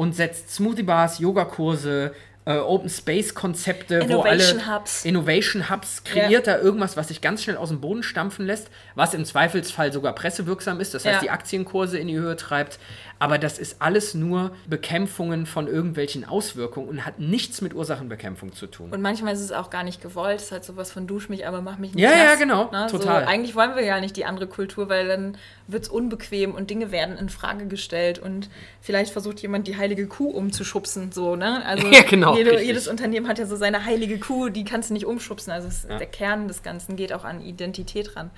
[0.00, 2.14] und setzt Smoothie Bars, Yogakurse,
[2.46, 5.04] äh, Open Space Konzepte, wo alle Hubs.
[5.04, 6.56] Innovation Hubs kreiert ja.
[6.56, 10.14] da irgendwas, was sich ganz schnell aus dem Boden stampfen lässt, was im Zweifelsfall sogar
[10.14, 11.20] pressewirksam ist, das heißt ja.
[11.20, 12.78] die Aktienkurse in die Höhe treibt.
[13.20, 18.66] Aber das ist alles nur Bekämpfungen von irgendwelchen Auswirkungen und hat nichts mit Ursachenbekämpfung zu
[18.66, 18.90] tun.
[18.90, 20.38] Und manchmal ist es auch gar nicht gewollt.
[20.38, 22.70] Es ist halt sowas von dusch mich, aber mach mich nicht Ja, nass, ja, genau.
[22.72, 22.86] Ne?
[22.90, 23.24] Total.
[23.24, 26.70] So, eigentlich wollen wir ja nicht die andere Kultur, weil dann wird es unbequem und
[26.70, 28.48] Dinge werden in Frage gestellt und
[28.80, 31.12] vielleicht versucht jemand die heilige Kuh umzuschubsen.
[31.12, 31.62] So, ne?
[31.66, 34.94] Also ja, genau, jede, jedes Unternehmen hat ja so seine heilige Kuh, die kannst du
[34.94, 35.52] nicht umschubsen.
[35.52, 35.98] Also ja.
[35.98, 38.30] der Kern des Ganzen geht auch an Identität ran.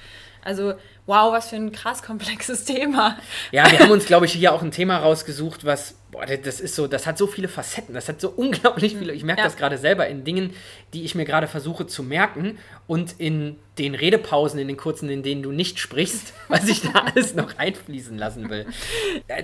[0.43, 0.75] Also,
[1.07, 3.17] wow, was für ein krass komplexes Thema.
[3.51, 6.77] Ja, wir haben uns, glaube ich, hier auch ein Thema rausgesucht, was, boah, das ist
[6.77, 9.13] so, das hat so viele Facetten, das hat so unglaublich viele.
[9.13, 9.47] Ich merke ja.
[9.47, 10.55] das gerade selber in Dingen,
[10.93, 15.23] die ich mir gerade versuche zu merken und in den Redepausen, in den kurzen, in
[15.23, 18.67] denen du nicht sprichst, was ich da alles noch einfließen lassen will.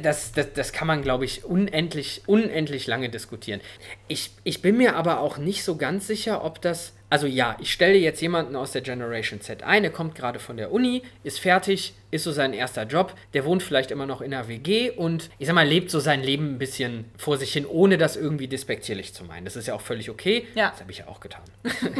[0.02, 3.60] Das, das, das kann man, glaube ich, unendlich, unendlich lange diskutieren.
[4.06, 7.72] Ich, ich bin mir aber auch nicht so ganz sicher, ob das also ja, ich
[7.72, 11.40] stelle jetzt jemanden aus der Generation Z ein, der kommt gerade von der Uni, ist
[11.40, 15.30] fertig, ist so sein erster Job, der wohnt vielleicht immer noch in einer WG und
[15.38, 18.48] ich sag mal, lebt so sein Leben ein bisschen vor sich hin, ohne das irgendwie
[18.48, 19.44] despektierlich zu meinen.
[19.44, 20.46] Das ist ja auch völlig okay.
[20.54, 20.70] Ja.
[20.70, 21.42] Das habe ich ja auch getan.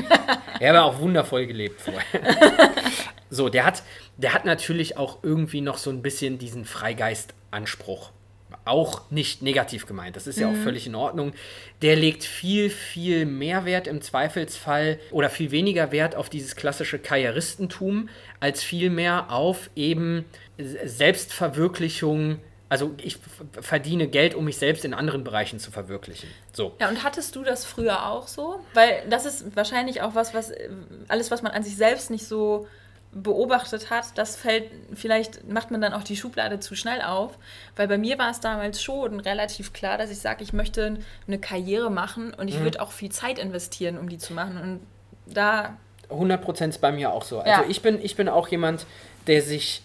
[0.61, 2.02] er war auch wundervoll gelebt vorher.
[3.30, 3.82] so, der hat,
[4.16, 8.12] der hat natürlich auch irgendwie noch so ein bisschen diesen Freigeistanspruch
[8.69, 10.16] auch nicht negativ gemeint.
[10.16, 10.62] Das ist ja auch mhm.
[10.62, 11.33] völlig in Ordnung.
[11.83, 16.99] Der legt viel, viel mehr Wert im Zweifelsfall oder viel weniger Wert auf dieses klassische
[16.99, 18.09] Karrieristentum,
[18.41, 20.25] als vielmehr auf eben
[20.59, 22.41] Selbstverwirklichung.
[22.69, 23.19] Also ich
[23.61, 26.29] verdiene Geld, um mich selbst in anderen Bereichen zu verwirklichen.
[26.53, 26.75] So.
[26.81, 28.61] Ja, und hattest du das früher auch so?
[28.75, 30.53] Weil das ist wahrscheinlich auch was, was
[31.09, 32.66] alles, was man an sich selbst nicht so
[33.12, 37.38] beobachtet hat, das fällt, vielleicht macht man dann auch die Schublade zu schnell auf,
[37.76, 41.38] weil bei mir war es damals schon relativ klar, dass ich sage, ich möchte eine
[41.38, 42.64] Karriere machen und ich mhm.
[42.64, 44.80] würde auch viel Zeit investieren, um die zu machen und
[45.34, 45.76] da...
[46.11, 47.40] 100% ist bei mir auch so.
[47.40, 47.68] Also ja.
[47.68, 48.86] ich, bin, ich bin auch jemand,
[49.26, 49.82] der sich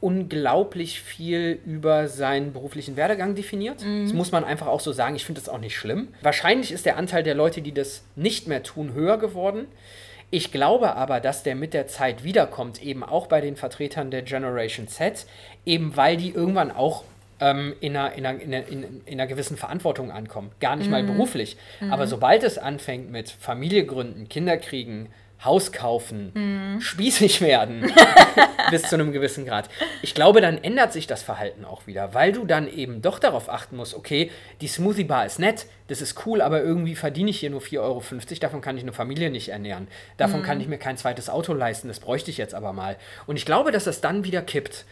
[0.00, 3.84] unglaublich viel über seinen beruflichen Werdegang definiert.
[3.84, 4.04] Mhm.
[4.04, 5.16] Das muss man einfach auch so sagen.
[5.16, 6.08] Ich finde das auch nicht schlimm.
[6.22, 9.66] Wahrscheinlich ist der Anteil der Leute, die das nicht mehr tun, höher geworden.
[10.30, 14.22] Ich glaube aber, dass der mit der Zeit wiederkommt, eben auch bei den Vertretern der
[14.22, 15.26] Generation Z,
[15.64, 17.04] eben weil die irgendwann auch
[17.40, 20.50] ähm, in, einer, in, einer, in, einer, in, einer, gewissen Verantwortung ankommen.
[20.60, 20.92] Gar nicht mhm.
[20.92, 21.56] mal beruflich.
[21.80, 21.92] Mhm.
[21.92, 25.08] Aber sobald es anfängt mit Familie gründen, Kinder kriegen,
[25.44, 26.80] Haus kaufen, mhm.
[26.80, 27.92] spießig werden,
[28.70, 29.68] bis zu einem gewissen Grad.
[30.02, 33.48] Ich glaube, dann ändert sich das Verhalten auch wieder, weil du dann eben doch darauf
[33.48, 37.38] achten musst, okay, die Smoothie Bar ist nett, das ist cool, aber irgendwie verdiene ich
[37.38, 38.02] hier nur 4,50 Euro,
[38.40, 39.86] davon kann ich eine Familie nicht ernähren.
[40.16, 40.44] Davon mhm.
[40.44, 42.96] kann ich mir kein zweites Auto leisten, das bräuchte ich jetzt aber mal.
[43.26, 44.86] Und ich glaube, dass das dann wieder kippt.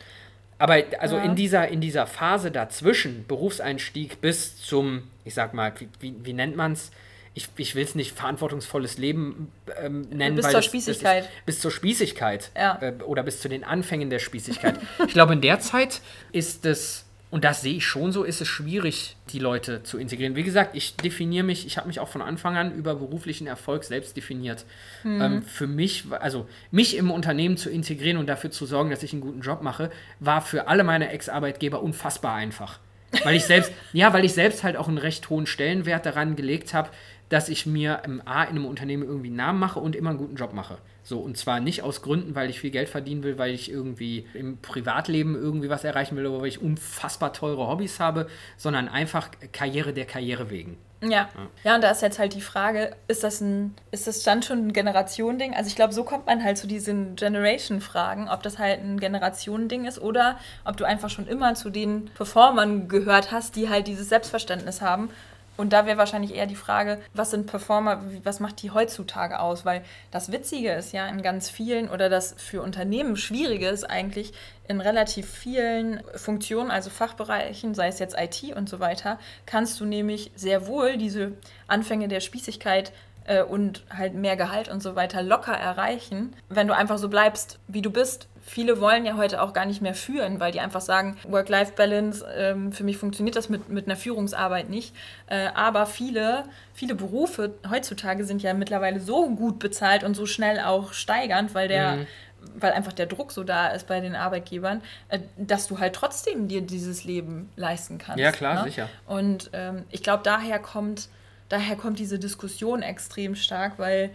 [0.59, 1.25] Aber also ja.
[1.25, 6.33] in, dieser, in dieser Phase dazwischen, Berufseinstieg bis zum, ich sag mal, wie, wie, wie
[6.33, 6.93] nennt man es?
[7.37, 10.37] Ich, ich will es nicht verantwortungsvolles Leben ähm, nennen.
[10.37, 11.25] Bis zur das, Spießigkeit.
[11.25, 12.51] Das ist, bis zur Spießigkeit.
[12.57, 12.79] Ja.
[12.81, 14.81] Äh, oder bis zu den Anfängen der Spießigkeit.
[15.07, 16.01] ich glaube, in der Zeit
[16.33, 20.35] ist es, und das sehe ich schon so, ist es schwierig, die Leute zu integrieren.
[20.35, 23.85] Wie gesagt, ich definiere mich, ich habe mich auch von Anfang an über beruflichen Erfolg
[23.85, 24.65] selbst definiert.
[25.05, 25.21] Mhm.
[25.21, 29.13] Ähm, für mich, also mich im Unternehmen zu integrieren und dafür zu sorgen, dass ich
[29.13, 32.79] einen guten Job mache, war für alle meine Ex-Arbeitgeber unfassbar einfach.
[33.25, 36.75] Weil ich selbst, ja, weil ich selbst halt auch einen recht hohen Stellenwert daran gelegt
[36.75, 36.91] habe,
[37.29, 40.19] dass ich mir im A in einem Unternehmen irgendwie einen Namen mache und immer einen
[40.19, 40.79] guten Job mache.
[41.03, 44.27] So, und zwar nicht aus Gründen, weil ich viel Geld verdienen will, weil ich irgendwie
[44.35, 49.31] im Privatleben irgendwie was erreichen will oder weil ich unfassbar teure Hobbys habe, sondern einfach
[49.53, 50.79] Karriere der Karriere wegen.
[51.03, 51.09] Ja.
[51.11, 51.29] ja.
[51.63, 54.67] Ja, und da ist jetzt halt die Frage, ist das ein, ist das dann schon
[54.67, 55.55] ein Generationending?
[55.55, 59.85] Also ich glaube, so kommt man halt zu diesen Generation-Fragen, ob das halt ein Generationending
[59.85, 64.09] ist oder ob du einfach schon immer zu den Performern gehört hast, die halt dieses
[64.09, 65.11] Selbstverständnis haben
[65.57, 69.65] und da wäre wahrscheinlich eher die Frage, was sind Performer, was macht die heutzutage aus?
[69.65, 74.33] Weil das Witzige ist ja in ganz vielen oder das für Unternehmen Schwierige ist eigentlich
[74.69, 79.85] in relativ vielen Funktionen, also Fachbereichen, sei es jetzt IT und so weiter, kannst du
[79.85, 81.33] nämlich sehr wohl diese
[81.69, 82.93] Anfänge der Spießigkeit
[83.25, 87.59] äh, und halt mehr Gehalt und so weiter locker erreichen, wenn du einfach so bleibst,
[87.69, 90.81] wie du bist viele wollen ja heute auch gar nicht mehr führen, weil die einfach
[90.81, 94.95] sagen, Work-Life-Balance, ähm, für mich funktioniert das mit, mit einer Führungsarbeit nicht.
[95.27, 100.61] Äh, aber viele, viele Berufe heutzutage sind ja mittlerweile so gut bezahlt und so schnell
[100.61, 102.07] auch steigernd, weil der mhm
[102.55, 106.47] weil einfach der Druck so da ist bei den Arbeitgebern, äh, dass du halt trotzdem
[106.47, 108.21] dir dieses Leben leisten kannst.
[108.21, 108.71] Ja, klar, ne?
[108.71, 108.89] sicher.
[109.07, 111.09] Und ähm, ich glaube, daher kommt,
[111.49, 114.11] daher kommt diese Diskussion extrem stark, weil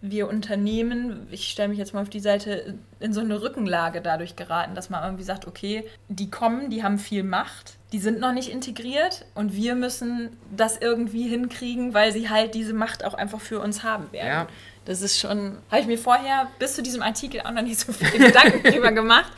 [0.00, 4.36] wir Unternehmen, ich stelle mich jetzt mal auf die Seite, in so eine Rückenlage dadurch
[4.36, 8.32] geraten, dass man irgendwie sagt, okay, die kommen, die haben viel Macht, die sind noch
[8.32, 13.40] nicht integriert und wir müssen das irgendwie hinkriegen, weil sie halt diese Macht auch einfach
[13.40, 14.28] für uns haben werden.
[14.28, 14.46] Ja.
[14.84, 17.92] Das ist schon, habe ich mir vorher bis zu diesem Artikel auch noch nicht so
[17.92, 19.32] viele Gedanken drüber gemacht.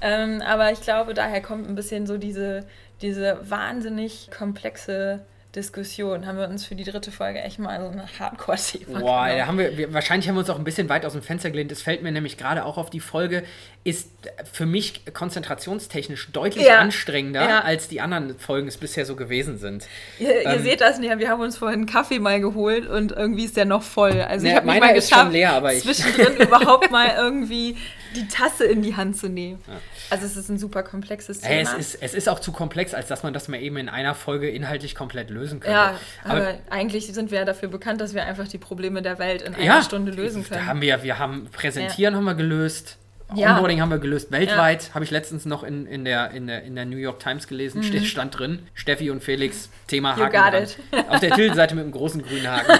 [0.00, 2.66] Ähm, aber ich glaube, daher kommt ein bisschen so diese,
[3.00, 5.24] diese wahnsinnig komplexe
[5.54, 9.46] Diskussion haben wir uns für die dritte Folge echt mal so eine Hardcore-Thema Boah, da
[9.46, 11.72] haben wir, wir, wahrscheinlich haben wir uns auch ein bisschen weit aus dem Fenster gelehnt.
[11.72, 13.42] Es fällt mir nämlich gerade auch auf die Folge,
[13.82, 14.10] ist
[14.52, 16.78] für mich konzentrationstechnisch deutlich ja.
[16.78, 17.60] anstrengender, ja.
[17.62, 19.88] als die anderen Folgen es bisher so gewesen sind.
[20.20, 23.10] Ihr, ähm, ihr seht das nicht, wir haben uns vorhin einen Kaffee mal geholt und
[23.10, 24.22] irgendwie ist der noch voll.
[24.22, 27.76] Also ne, ich habe mal geschafft, leer, aber zwischendrin überhaupt mal irgendwie
[28.14, 29.60] die Tasse in die Hand zu nehmen.
[29.66, 29.74] Ja.
[30.10, 31.60] Also es ist ein super komplexes Thema.
[31.60, 34.14] Es ist, es ist auch zu komplex, als dass man das mal eben in einer
[34.14, 35.74] Folge inhaltlich komplett lösen könnte.
[35.74, 35.94] Ja,
[36.24, 39.42] aber, aber eigentlich sind wir ja dafür bekannt, dass wir einfach die Probleme der Welt
[39.42, 40.60] in ja, einer Stunde lösen können.
[40.60, 42.18] Da haben wir, wir haben Präsentieren ja.
[42.18, 42.96] haben wir gelöst.
[43.34, 43.52] Ja.
[43.52, 44.32] Onboarding haben wir gelöst.
[44.32, 44.94] Weltweit ja.
[44.94, 47.80] habe ich letztens noch in, in, der, in, der, in der New York Times gelesen.
[47.80, 48.04] Mhm.
[48.04, 48.66] Stand drin.
[48.74, 50.54] Steffi und Felix, Thema Haken.
[50.54, 51.08] You it.
[51.08, 52.78] Auf der Titelseite mit einem großen grünen Haken.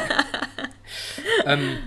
[1.47, 1.79] ähm,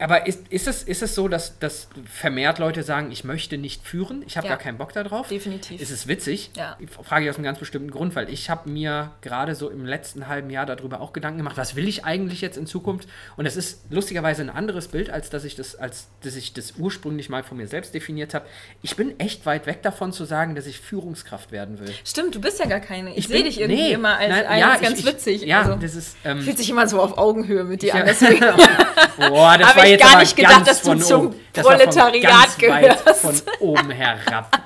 [0.00, 3.86] aber ist, ist, es, ist es so, dass, dass vermehrt Leute sagen, ich möchte nicht
[3.86, 5.28] führen, ich habe ja, gar keinen Bock darauf?
[5.28, 5.80] Definitiv.
[5.80, 6.50] Ist es witzig?
[6.56, 6.76] Ja.
[7.04, 10.26] Frage ich aus einem ganz bestimmten Grund, weil ich habe mir gerade so im letzten
[10.26, 13.08] halben Jahr darüber auch Gedanken gemacht, was will ich eigentlich jetzt in Zukunft?
[13.36, 16.74] Und es ist lustigerweise ein anderes Bild, als dass ich das, als dass ich das
[16.76, 18.46] ursprünglich mal von mir selbst definiert habe.
[18.82, 21.94] Ich bin echt weit weg davon zu sagen, dass ich Führungskraft werden will.
[22.04, 23.10] Stimmt, du bist ja gar keine.
[23.10, 25.42] Ich, ich sehe dich irgendwie nee, immer als nein, ja, ganz ich, witzig.
[25.42, 26.16] Ja, also, das ist.
[26.24, 28.08] Ähm, fühlt sich immer so auf Augenhöhe mit dir an.
[29.18, 33.20] Boah, das habe ich gar nicht gedacht, dass du zum oben, Proletariat gehörst.
[33.20, 34.60] Von oben herab.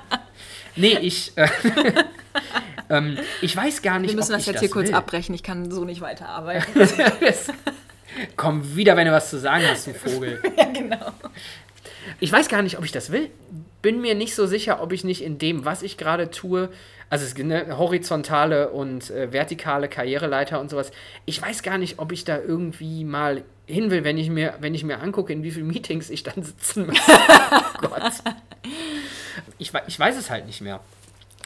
[0.75, 1.31] Nee, ich.
[1.35, 1.47] Äh,
[2.89, 4.11] ähm, ich weiß gar nicht.
[4.11, 4.95] Wir müssen das jetzt hier kurz will.
[4.95, 5.35] abbrechen.
[5.35, 6.65] Ich kann so nicht weiterarbeiten.
[8.35, 10.41] Komm wieder, wenn du was zu sagen hast, du Vogel.
[10.57, 11.13] ja, genau.
[12.19, 13.29] Ich weiß gar nicht, ob ich das will.
[13.81, 16.69] Bin mir nicht so sicher, ob ich nicht in dem, was ich gerade tue,
[17.13, 20.89] also es gibt eine horizontale und äh, vertikale Karriereleiter und sowas.
[21.25, 24.73] Ich weiß gar nicht, ob ich da irgendwie mal hin will, wenn ich mir, wenn
[24.73, 26.97] ich mir angucke, in wie vielen Meetings ich dann sitzen muss.
[27.07, 28.13] oh Gott.
[29.59, 30.79] Ich, ich weiß es halt nicht mehr.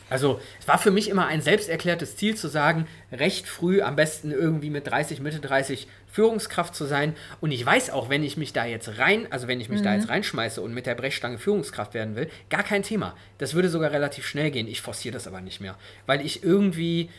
[0.10, 4.32] Also es war für mich immer ein selbsterklärtes Ziel zu sagen, recht früh, am besten
[4.32, 7.16] irgendwie mit 30, Mitte 30 Führungskraft zu sein.
[7.42, 9.84] Und ich weiß auch, wenn ich mich da jetzt rein, also wenn ich mich mhm.
[9.84, 13.16] da jetzt reinschmeiße und mit der Brechstange Führungskraft werden will, gar kein Thema.
[13.38, 14.68] Das würde sogar relativ schnell gehen.
[14.68, 15.76] Ich forciere das aber nicht mehr.
[16.08, 17.12] Weil ich irgendwie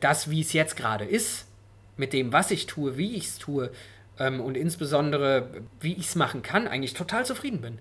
[0.00, 1.46] das, wie es jetzt gerade ist,
[1.96, 3.70] mit dem, was ich tue, wie ich es tue
[4.18, 7.78] ähm, und insbesondere, wie ich es machen kann, eigentlich total zufrieden bin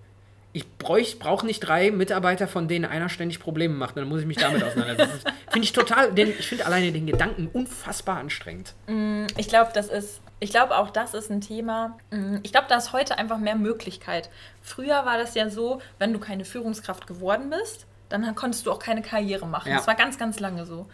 [0.53, 3.95] ich brauche nicht drei Mitarbeiter, von denen einer ständig Probleme macht.
[3.95, 5.29] Dann muss ich mich damit auseinandersetzen.
[5.49, 8.73] finde ich total, den, ich finde alleine den Gedanken unfassbar anstrengend.
[8.87, 11.97] Mm, ich glaube, das ist, ich glaube auch, das ist ein Thema.
[12.09, 14.29] Mm, ich glaube, da ist heute einfach mehr Möglichkeit.
[14.61, 18.79] Früher war das ja so, wenn du keine Führungskraft geworden bist, dann konntest du auch
[18.79, 19.69] keine Karriere machen.
[19.69, 19.77] Ja.
[19.77, 20.87] Das war ganz, ganz lange so.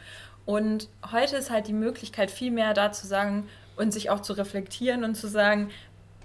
[0.46, 4.34] Und heute ist halt die Möglichkeit, viel mehr da zu sagen und sich auch zu
[4.34, 5.72] reflektieren und zu sagen,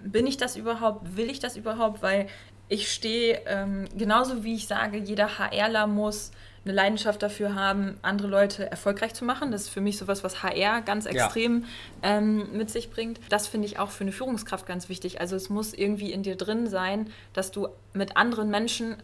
[0.03, 1.17] bin ich das überhaupt?
[1.17, 2.03] Will ich das überhaupt?
[2.03, 2.27] Weil
[2.69, 6.33] ich stehe, ähm, genauso wie ich sage, jeder HRler muss
[6.65, 9.51] eine Leidenschaft dafür haben, andere Leute erfolgreich zu machen.
[9.51, 11.65] Das ist für mich sowas, was HR ganz extrem
[12.03, 12.19] ja.
[12.19, 13.19] ähm, mit sich bringt.
[13.29, 15.21] Das finde ich auch für eine Führungskraft ganz wichtig.
[15.21, 18.97] Also es muss irgendwie in dir drin sein, dass du mit anderen Menschen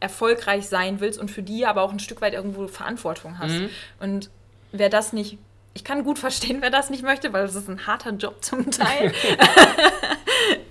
[0.00, 3.52] erfolgreich sein willst und für die aber auch ein Stück weit irgendwo Verantwortung hast.
[3.52, 3.70] Mhm.
[4.00, 4.30] Und
[4.72, 5.38] wer das nicht
[5.76, 8.70] ich kann gut verstehen, wer das nicht möchte, weil es ist ein harter Job zum
[8.70, 9.12] Teil.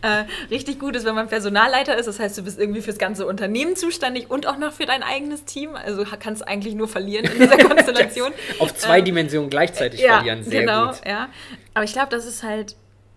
[0.05, 2.05] äh, richtig gut ist, wenn man Personalleiter ist.
[2.05, 5.45] Das heißt, du bist irgendwie fürs ganze Unternehmen zuständig und auch noch für dein eigenes
[5.45, 5.75] Team.
[5.75, 8.31] Also kannst eigentlich nur verlieren in dieser Konstellation.
[8.59, 10.43] Auf zwei ähm, Dimensionen gleichzeitig ja, verlieren.
[10.43, 11.01] Sehr genau, gut.
[11.05, 11.29] ja.
[11.73, 12.75] Aber ich glaube, das ist halt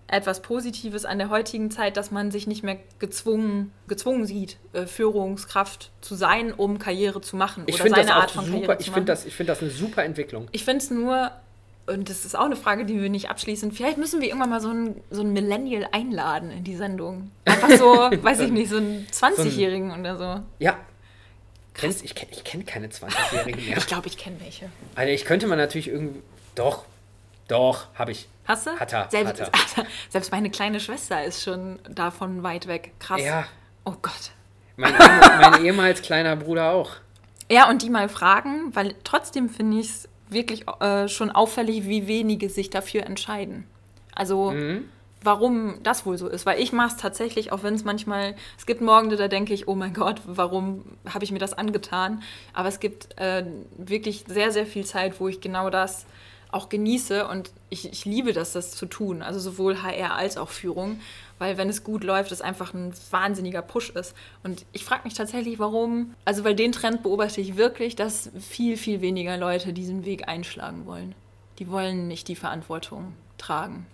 [0.08, 4.86] etwas Positives an der heutigen Zeit, dass man sich nicht mehr gezwungen, gezwungen sieht, äh,
[4.86, 8.90] Führungskraft zu sein, um Karriere zu machen ich oder seine Art von super, Karriere zu
[8.90, 9.06] machen.
[9.06, 10.48] Das, ich finde das eine super Entwicklung.
[10.52, 11.30] Ich finde es nur
[11.88, 13.72] und das ist auch eine Frage, die wir nicht abschließen.
[13.72, 17.30] Vielleicht müssen wir irgendwann mal so einen, so einen Millennial einladen in die Sendung.
[17.44, 17.86] Einfach so,
[18.22, 20.42] weiß ich nicht, so einen 20-Jährigen so oder so.
[20.58, 20.76] Ja.
[21.74, 23.76] Kennst, ich kenne ich kenn keine 20-Jährigen mehr.
[23.78, 24.70] ich glaube, ich kenne welche.
[24.94, 26.20] Also ich könnte man natürlich irgendwie.
[26.54, 26.84] Doch,
[27.46, 28.28] doch, habe ich.
[28.44, 28.70] Hast du?
[28.78, 29.86] Hat er, selbst, hat er.
[30.10, 32.92] selbst meine kleine Schwester ist schon davon weit weg.
[32.98, 33.22] Krass.
[33.22, 33.46] Ja.
[33.84, 34.32] Oh Gott.
[34.76, 36.92] Mein, mein ehemals kleiner Bruder auch.
[37.50, 42.06] Ja, und die mal fragen, weil trotzdem finde ich es wirklich äh, schon auffällig, wie
[42.06, 43.64] wenige sich dafür entscheiden.
[44.14, 44.84] Also mhm.
[45.22, 46.46] warum das wohl so ist.
[46.46, 49.68] Weil ich mache es tatsächlich, auch wenn es manchmal, es gibt Morgen, da denke ich,
[49.68, 52.22] oh mein Gott, warum habe ich mir das angetan?
[52.52, 53.44] Aber es gibt äh,
[53.76, 56.06] wirklich sehr, sehr viel Zeit, wo ich genau das
[56.50, 59.22] auch genieße und ich, ich liebe das, das zu tun.
[59.22, 61.00] Also sowohl HR als auch Führung.
[61.38, 64.14] Weil wenn es gut läuft, es einfach ein wahnsinniger Push ist.
[64.42, 68.76] Und ich frage mich tatsächlich, warum, also weil den Trend beobachte ich wirklich, dass viel,
[68.76, 71.14] viel weniger Leute diesen Weg einschlagen wollen.
[71.58, 73.86] Die wollen nicht die Verantwortung tragen.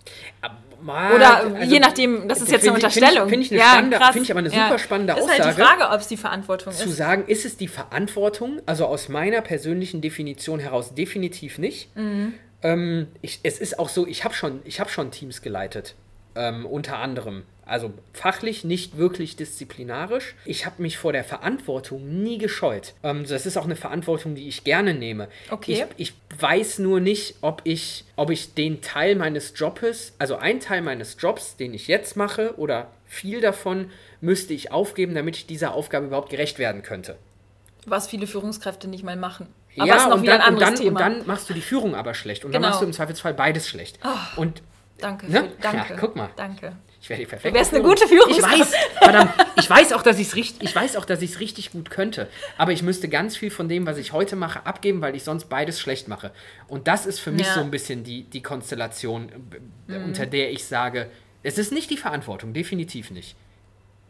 [0.83, 3.29] Oder also, je nachdem, das ist jetzt eine Unterstellung.
[3.29, 4.77] Finde ich, find ich, eine ja, find ich aber eine super ja.
[4.77, 5.37] spannende ist Aussage.
[5.37, 6.89] Ist halt die Frage, ob es die Verantwortung zu ist.
[6.89, 8.61] Zu sagen, ist es die Verantwortung?
[8.65, 11.95] Also aus meiner persönlichen Definition heraus definitiv nicht.
[11.95, 12.33] Mhm.
[12.61, 15.95] Ähm, ich, es ist auch so, ich habe schon, hab schon Teams geleitet.
[16.35, 17.43] Ähm, unter anderem.
[17.65, 20.35] Also fachlich nicht wirklich disziplinarisch.
[20.45, 22.93] Ich habe mich vor der Verantwortung nie gescheut.
[23.01, 25.29] Ähm, das ist auch eine Verantwortung, die ich gerne nehme.
[25.49, 25.85] Okay.
[25.97, 30.59] Ich, ich, weiß nur nicht, ob ich, ob ich den Teil meines Jobs, also einen
[30.59, 35.45] Teil meines Jobs, den ich jetzt mache, oder viel davon, müsste ich aufgeben, damit ich
[35.45, 37.15] dieser Aufgabe überhaupt gerecht werden könnte.
[37.85, 39.47] Was viele Führungskräfte nicht mal machen.
[39.77, 42.43] Aber ja, und dann, und, dann, und dann, machst du die Führung aber schlecht.
[42.45, 42.63] Und genau.
[42.63, 43.99] dann machst du im Zweifelsfall beides schlecht.
[44.03, 44.61] Oh, und
[44.99, 45.51] danke, ne?
[45.61, 45.93] danke.
[45.93, 46.29] Ja, guck mal.
[46.35, 46.73] Danke.
[47.01, 47.49] Ich wäre die perfekte.
[47.49, 48.55] Du wärst eine gute Führungskraft.
[48.55, 51.33] Ich weiß, verdammt, ich weiß auch, dass ich es richtig, ich weiß auch, dass ich
[51.33, 52.27] es richtig gut könnte.
[52.57, 55.45] Aber ich müsste ganz viel von dem, was ich heute mache, abgeben, weil ich sonst
[55.45, 56.31] beides schlecht mache.
[56.67, 57.53] Und das ist für mich ja.
[57.53, 59.29] so ein bisschen die, die Konstellation,
[59.87, 60.05] mhm.
[60.05, 61.11] unter der ich sage,
[61.43, 63.35] es ist nicht die Verantwortung, definitiv nicht.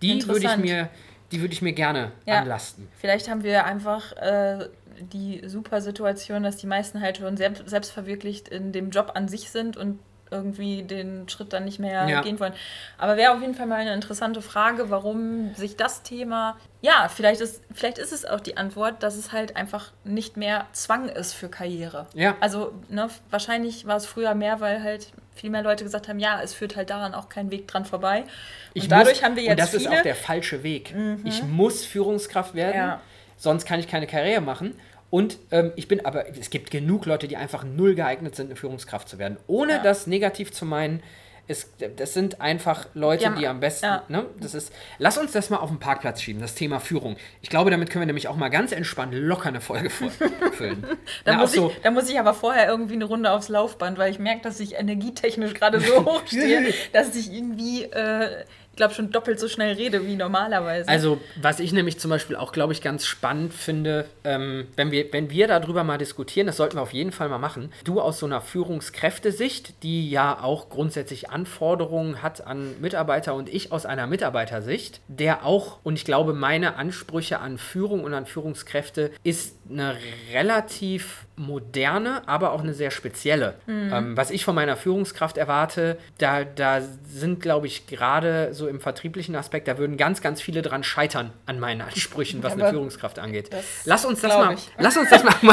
[0.01, 0.89] Die würde ich mir,
[1.33, 2.39] die würde ich mir gerne ja.
[2.39, 2.87] anlasten.
[2.97, 4.69] Vielleicht haben wir einfach äh,
[4.99, 9.49] die super Situation, dass die meisten halt schon selbst, selbstverwirklicht in dem Job an sich
[9.49, 9.99] sind und
[10.35, 12.21] irgendwie den Schritt dann nicht mehr ja.
[12.21, 12.53] gehen wollen.
[12.97, 17.41] Aber wäre auf jeden Fall mal eine interessante Frage, warum sich das Thema, ja, vielleicht
[17.41, 21.33] ist, vielleicht ist es auch die Antwort, dass es halt einfach nicht mehr Zwang ist
[21.33, 22.07] für Karriere.
[22.13, 22.35] Ja.
[22.39, 26.41] Also ne, wahrscheinlich war es früher mehr, weil halt viel mehr Leute gesagt haben, ja,
[26.41, 28.21] es führt halt daran auch kein Weg dran vorbei.
[28.21, 28.27] Und
[28.73, 29.51] ich dadurch muss, haben wir jetzt.
[29.51, 30.95] Und das viele, ist auch der falsche Weg.
[30.95, 31.21] Mhm.
[31.25, 33.01] Ich muss Führungskraft werden, ja.
[33.37, 34.75] sonst kann ich keine Karriere machen.
[35.15, 38.57] Und ähm, ich bin aber, es gibt genug Leute, die einfach null geeignet sind, eine
[38.57, 39.37] Führungskraft zu werden.
[39.47, 39.79] Ohne ja.
[39.81, 41.01] das negativ zu meinen.
[41.47, 43.85] Es, das sind einfach Leute, haben, die am besten.
[43.85, 44.03] Ja.
[44.09, 47.15] Ne, das ist, lass uns das mal auf den Parkplatz schieben, das Thema Führung.
[47.41, 49.89] Ich glaube, damit können wir nämlich auch mal ganz entspannt locker eine Folge
[50.51, 50.85] füllen.
[51.23, 51.69] da, ja, muss so.
[51.69, 54.59] ich, da muss ich aber vorher irgendwie eine Runde aufs Laufband, weil ich merke, dass
[54.59, 57.83] ich energietechnisch gerade so hoch stehe, dass ich irgendwie.
[57.83, 58.43] Äh,
[58.75, 60.87] glaube schon doppelt so schnell rede wie normalerweise.
[60.89, 65.11] Also, was ich nämlich zum Beispiel auch, glaube ich, ganz spannend finde, ähm, wenn, wir,
[65.11, 68.19] wenn wir darüber mal diskutieren, das sollten wir auf jeden Fall mal machen, du aus
[68.19, 74.07] so einer Führungskräftesicht, die ja auch grundsätzlich Anforderungen hat an Mitarbeiter und ich aus einer
[74.07, 79.97] Mitarbeitersicht, der auch, und ich glaube, meine Ansprüche an Führung und an Führungskräfte ist eine
[80.31, 83.55] relativ moderne, aber auch eine sehr spezielle.
[83.65, 83.93] Mhm.
[83.93, 88.79] Ähm, was ich von meiner Führungskraft erwarte, da, da sind, glaube ich, gerade so im
[88.79, 92.71] vertrieblichen Aspekt, da würden ganz, ganz viele dran scheitern an meinen Ansprüchen, was aber eine
[92.71, 93.49] Führungskraft angeht.
[93.85, 94.53] Lass uns das mal.
[94.53, 94.69] Ich.
[94.77, 95.35] Lass uns das mal.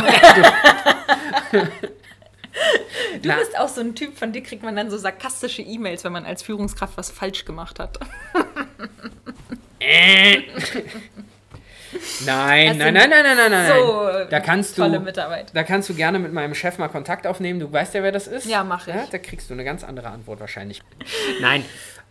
[3.22, 3.36] du Na.
[3.36, 6.24] bist auch so ein Typ, von dir kriegt man dann so sarkastische E-Mails, wenn man
[6.24, 7.98] als Führungskraft was falsch gemacht hat.
[9.78, 10.42] Äh.
[12.24, 13.72] Nein, nein, nein, nein, nein, nein, nein.
[13.76, 15.50] So da kannst tolle du, Mitarbeit.
[15.54, 17.60] Da kannst du gerne mit meinem Chef mal Kontakt aufnehmen.
[17.60, 18.46] Du weißt ja, wer das ist.
[18.46, 18.94] Ja, mach ich.
[18.94, 20.82] Ja, da kriegst du eine ganz andere Antwort wahrscheinlich.
[21.40, 21.64] nein,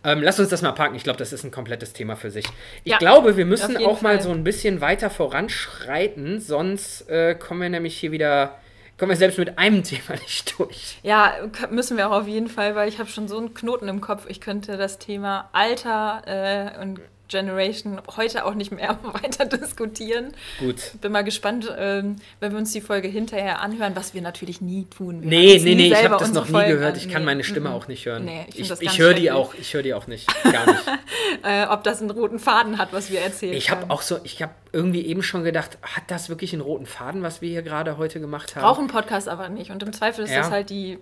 [0.04, 0.94] ähm, lass uns das mal packen.
[0.94, 2.46] Ich glaube, das ist ein komplettes Thema für sich.
[2.84, 4.16] Ich ja, glaube, wir müssen auch Fall.
[4.16, 8.56] mal so ein bisschen weiter voranschreiten, sonst äh, kommen wir nämlich hier wieder
[8.98, 10.98] kommen wir selbst mit einem Thema nicht durch.
[11.02, 11.34] Ja,
[11.70, 14.26] müssen wir auch auf jeden Fall, weil ich habe schon so einen Knoten im Kopf.
[14.28, 17.00] Ich könnte das Thema Alter äh, und
[17.32, 20.32] Generation heute auch nicht mehr weiter diskutieren.
[20.60, 20.92] Gut.
[21.00, 24.84] Bin mal gespannt, ähm, wenn wir uns die Folge hinterher anhören, was wir natürlich nie
[24.84, 25.22] tun.
[25.22, 26.96] Wir nee, nee, nee, ich habe das noch nie Folgen gehört.
[26.96, 27.74] Ich kann meine Stimme mhm.
[27.74, 28.24] auch nicht hören.
[28.24, 30.82] Nee, ich ich, ich höre die auch, ich höre die auch nicht, gar nicht.
[31.44, 33.54] äh, ob das einen roten Faden hat, was wir erzählen.
[33.54, 36.86] Ich habe auch so, ich habe irgendwie eben schon gedacht, hat das wirklich einen roten
[36.86, 38.62] Faden, was wir hier gerade heute gemacht haben?
[38.62, 39.70] Brauchen Podcast aber nicht.
[39.70, 40.38] Und im Zweifel ist ja.
[40.38, 40.98] das halt die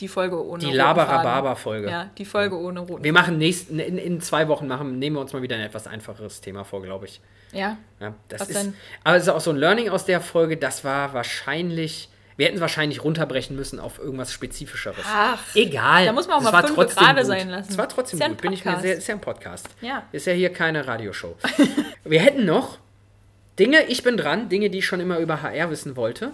[0.00, 1.90] die Folge ohne Die Labarababa-Folge.
[1.90, 2.62] Ja, die Folge ja.
[2.62, 5.56] ohne roten Wir machen nächsten, in, in zwei Wochen machen, nehmen wir uns mal wieder
[5.56, 7.20] ein etwas einfacheres Thema vor, glaube ich.
[7.52, 7.78] Ja.
[8.00, 8.74] ja das Was ist, denn?
[9.04, 12.08] Aber es ist auch so ein Learning aus der Folge, das war wahrscheinlich.
[12.36, 15.04] Wir hätten es wahrscheinlich runterbrechen müssen auf irgendwas Spezifischeres.
[15.04, 16.04] Ach, egal.
[16.04, 17.72] Da muss man auch mal fünf gerade sein lassen.
[17.72, 18.40] Es war trotzdem ist gut.
[18.40, 19.66] Bin ich mir sehr, ist ja ein Podcast.
[19.80, 20.04] Ja.
[20.12, 21.34] Ist ja hier keine Radioshow.
[22.04, 22.78] wir hätten noch
[23.58, 26.30] Dinge, ich bin dran, Dinge, die ich schon immer über HR wissen wollte.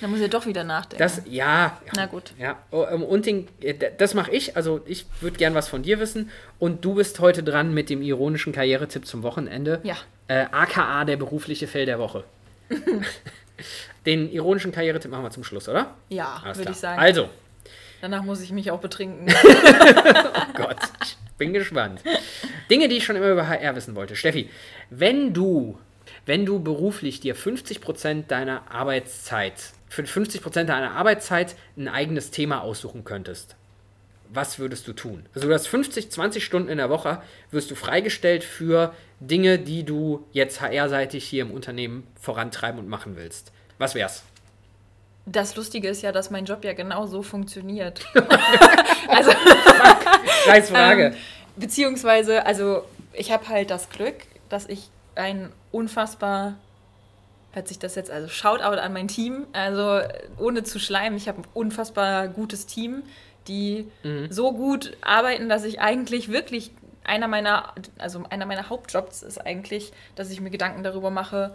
[0.00, 0.98] Da muss ich doch wieder nachdenken.
[0.98, 1.80] Das, ja.
[1.94, 2.32] Na gut.
[2.38, 2.58] Ja.
[2.70, 4.56] Oh, ähm, und den, äh, das mache ich.
[4.56, 6.30] Also ich würde gern was von dir wissen.
[6.58, 9.80] Und du bist heute dran mit dem ironischen Karrieretipp zum Wochenende.
[9.84, 9.96] Ja.
[10.28, 12.24] Äh, AKA der berufliche Fail der Woche.
[14.06, 15.94] den ironischen Karrieretipp machen wir zum Schluss, oder?
[16.08, 17.00] Ja, würde ich sagen.
[17.00, 17.28] Also.
[18.00, 19.32] Danach muss ich mich auch betrinken.
[19.44, 22.02] oh Gott, ich bin gespannt.
[22.68, 24.14] Dinge, die ich schon immer über HR wissen wollte.
[24.14, 24.50] Steffi,
[24.90, 25.78] wenn du,
[26.26, 29.54] wenn du beruflich dir 50% deiner Arbeitszeit
[29.88, 33.56] für 50 Prozent deiner Arbeitszeit ein eigenes Thema aussuchen könntest,
[34.30, 35.26] was würdest du tun?
[35.34, 39.84] Also du hast 50, 20 Stunden in der Woche, wirst du freigestellt für Dinge, die
[39.84, 43.52] du jetzt HR-seitig hier im Unternehmen vorantreiben und machen willst.
[43.78, 44.24] Was wär's?
[45.26, 48.04] Das Lustige ist ja, dass mein Job ja genau so funktioniert.
[49.08, 49.30] also,
[50.44, 51.06] Scheiß Frage.
[51.06, 51.14] Ähm,
[51.56, 54.16] beziehungsweise, also ich habe halt das Glück,
[54.48, 56.54] dass ich ein unfassbar
[57.52, 60.00] hört sich das jetzt, also Shoutout an mein Team, also
[60.38, 63.04] ohne zu schleimen, ich habe ein unfassbar gutes Team,
[63.46, 64.30] die mhm.
[64.30, 66.72] so gut arbeiten, dass ich eigentlich wirklich
[67.04, 71.54] einer meiner, also einer meiner Hauptjobs ist eigentlich, dass ich mir Gedanken darüber mache,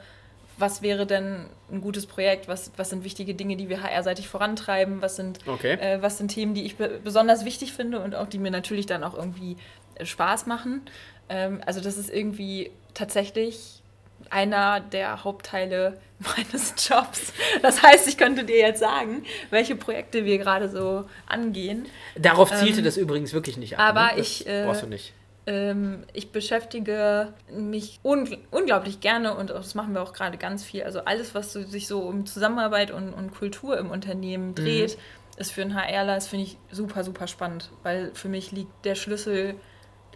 [0.59, 5.01] was wäre denn ein gutes Projekt, was, was sind wichtige Dinge, die wir HR-seitig vorantreiben,
[5.01, 5.73] was sind, okay.
[5.73, 8.85] äh, was sind Themen, die ich be besonders wichtig finde und auch die mir natürlich
[8.85, 9.55] dann auch irgendwie
[9.95, 10.81] äh, Spaß machen.
[11.29, 13.81] Ähm, also das ist irgendwie tatsächlich
[14.29, 17.33] einer der Hauptteile meines Jobs.
[17.61, 21.87] Das heißt, ich könnte dir jetzt sagen, welche Projekte wir gerade so angehen.
[22.17, 23.89] Darauf zielte ähm, das übrigens wirklich nicht ab.
[23.89, 24.21] Aber ne?
[24.21, 24.47] ich.
[24.47, 25.13] Äh, brauchst du nicht.
[25.45, 30.83] Ähm, ich beschäftige mich ungl unglaublich gerne und das machen wir auch gerade ganz viel.
[30.83, 34.55] Also alles, was so, sich so um Zusammenarbeit und, und Kultur im Unternehmen mhm.
[34.55, 35.39] dreht, mhm.
[35.41, 38.95] ist für einen HRler, das finde ich super, super spannend, weil für mich liegt der
[38.95, 39.55] Schlüssel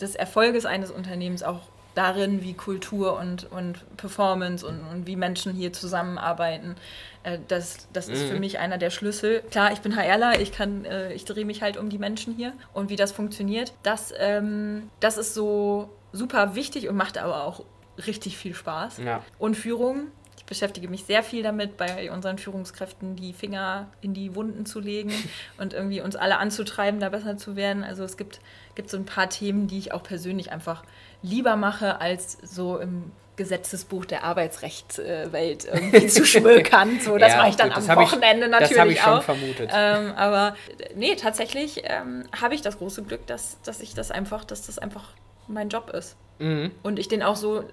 [0.02, 1.62] des Erfolges eines Unternehmens auch
[1.96, 6.76] darin, wie Kultur und, und Performance und, und wie Menschen hier zusammenarbeiten.
[7.24, 8.14] Äh, das das mhm.
[8.14, 8.40] ist für mhm.
[8.40, 9.44] mich einer der Schlüssel.
[9.52, 12.54] Klar, ich bin HRler, ich kann, äh, ich drehe mich halt um die Menschen hier
[12.74, 13.74] und wie das funktioniert.
[13.84, 17.64] Das, ähm, das ist so super wichtig und macht aber auch
[18.08, 19.00] richtig viel Spaß.
[19.00, 19.24] Ja.
[19.38, 20.08] Und Führung.
[20.54, 24.80] Ich beschäftige mich sehr viel damit, bei unseren Führungskräften die Finger in die Wunden zu
[24.80, 25.12] legen
[25.58, 27.84] und irgendwie uns alle anzutreiben, da besser zu werden.
[27.84, 28.40] Also es gibt,
[28.76, 30.84] gibt so ein paar Themen, die ich auch persönlich einfach
[31.24, 37.00] lieber mache, als so im Gesetzesbuch der Arbeitsrechtswelt irgendwie zu schmökern.
[37.00, 39.24] So, das ja, mache ich dann am Wochenende ich, natürlich das ich schon auch.
[39.24, 39.72] vermutet.
[39.74, 40.56] Ähm, aber
[40.94, 44.78] nee, tatsächlich ähm, habe ich das große Glück, dass, dass ich das einfach, dass das
[44.78, 45.14] einfach
[45.48, 46.16] mein Job ist.
[46.38, 46.72] Mhm.
[46.84, 47.64] Und ich den auch so,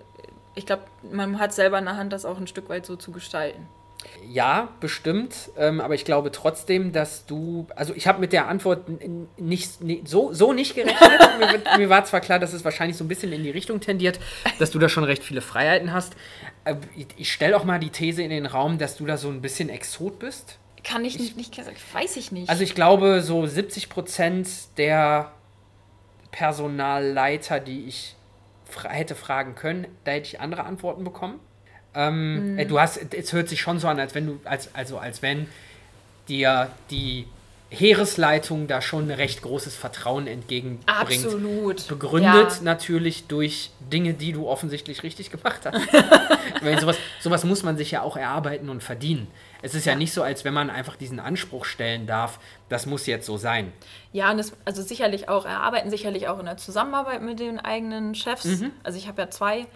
[0.55, 3.13] ich glaube, man hat selber in der Hand, das auch ein Stück weit so zu
[3.13, 3.69] gestalten.
[4.27, 5.51] Ja, bestimmt.
[5.59, 7.67] Ähm, aber ich glaube trotzdem, dass du.
[7.77, 8.87] Also, ich habe mit der Antwort
[9.39, 11.21] nicht, nicht, so, so nicht gerechnet.
[11.39, 14.19] mir, mir, war zwar klar, dass es wahrscheinlich so ein bisschen in die Richtung tendiert,
[14.59, 16.15] dass du da schon recht viele Freiheiten hast.
[16.65, 19.29] Äh, ich, ich stelle auch mal die These in den Raum, dass du da so
[19.29, 20.59] ein bisschen Exot bist.
[20.83, 22.49] Kann ich, ich nicht, nicht weiß ich nicht.
[22.49, 24.49] Also, ich glaube, so 70 Prozent
[24.79, 25.33] der
[26.31, 28.17] Personalleiter, die ich
[28.85, 31.41] hätte fragen können, da hätte ich andere Antworten bekommen.
[31.95, 32.69] Ähm, mhm.
[32.69, 35.49] Du hast, es hört sich schon so an, als wenn du, als, also als wenn
[36.29, 37.27] dir die
[37.71, 40.89] Heeresleitung da schon ein recht großes Vertrauen entgegenbringt.
[40.89, 41.87] Absolut.
[41.87, 42.59] Begründet ja.
[42.63, 45.81] natürlich durch Dinge, die du offensichtlich richtig gemacht hast.
[46.63, 49.29] Weil sowas, sowas muss man sich ja auch erarbeiten und verdienen.
[49.63, 49.95] Es ist ja.
[49.95, 53.73] nicht so, als wenn man einfach diesen Anspruch stellen darf, das muss jetzt so sein.
[54.13, 58.15] Ja, und das, also sicherlich auch, erarbeiten sicherlich auch in der Zusammenarbeit mit den eigenen
[58.15, 58.45] Chefs.
[58.45, 58.73] Mhm.
[58.83, 59.67] Also ich habe ja zwei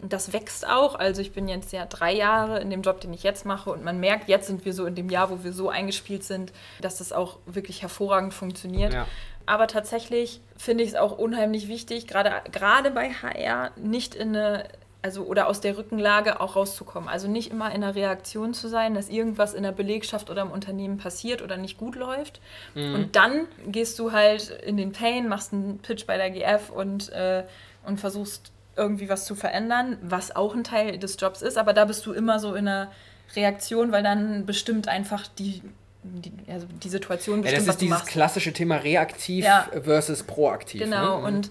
[0.00, 0.94] das wächst auch.
[0.94, 3.84] Also ich bin jetzt ja drei Jahre in dem Job, den ich jetzt mache und
[3.84, 6.98] man merkt, jetzt sind wir so in dem Jahr, wo wir so eingespielt sind, dass
[6.98, 8.94] das auch wirklich hervorragend funktioniert.
[8.94, 9.06] Ja.
[9.46, 14.68] Aber tatsächlich finde ich es auch unheimlich wichtig, gerade, gerade bei HR nicht in eine
[15.00, 17.08] also oder aus der Rückenlage auch rauszukommen.
[17.08, 20.50] Also nicht immer in einer Reaktion zu sein, dass irgendwas in der Belegschaft oder im
[20.50, 22.40] Unternehmen passiert oder nicht gut läuft.
[22.74, 22.94] Mhm.
[22.94, 27.10] Und dann gehst du halt in den Pain, machst einen Pitch bei der GF und,
[27.12, 27.44] äh,
[27.84, 31.84] und versuchst irgendwie was zu verändern, was auch ein Teil des Jobs ist, aber da
[31.84, 32.90] bist du immer so in einer
[33.34, 35.62] Reaktion, weil dann bestimmt einfach die,
[36.02, 38.08] die, also die Situation bestimmt, ja, Das ist dieses machst.
[38.08, 39.68] klassische Thema reaktiv ja.
[39.82, 40.80] versus proaktiv.
[40.80, 41.26] Genau, ne?
[41.26, 41.50] und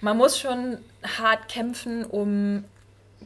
[0.00, 0.78] man muss schon
[1.18, 2.64] hart kämpfen, um,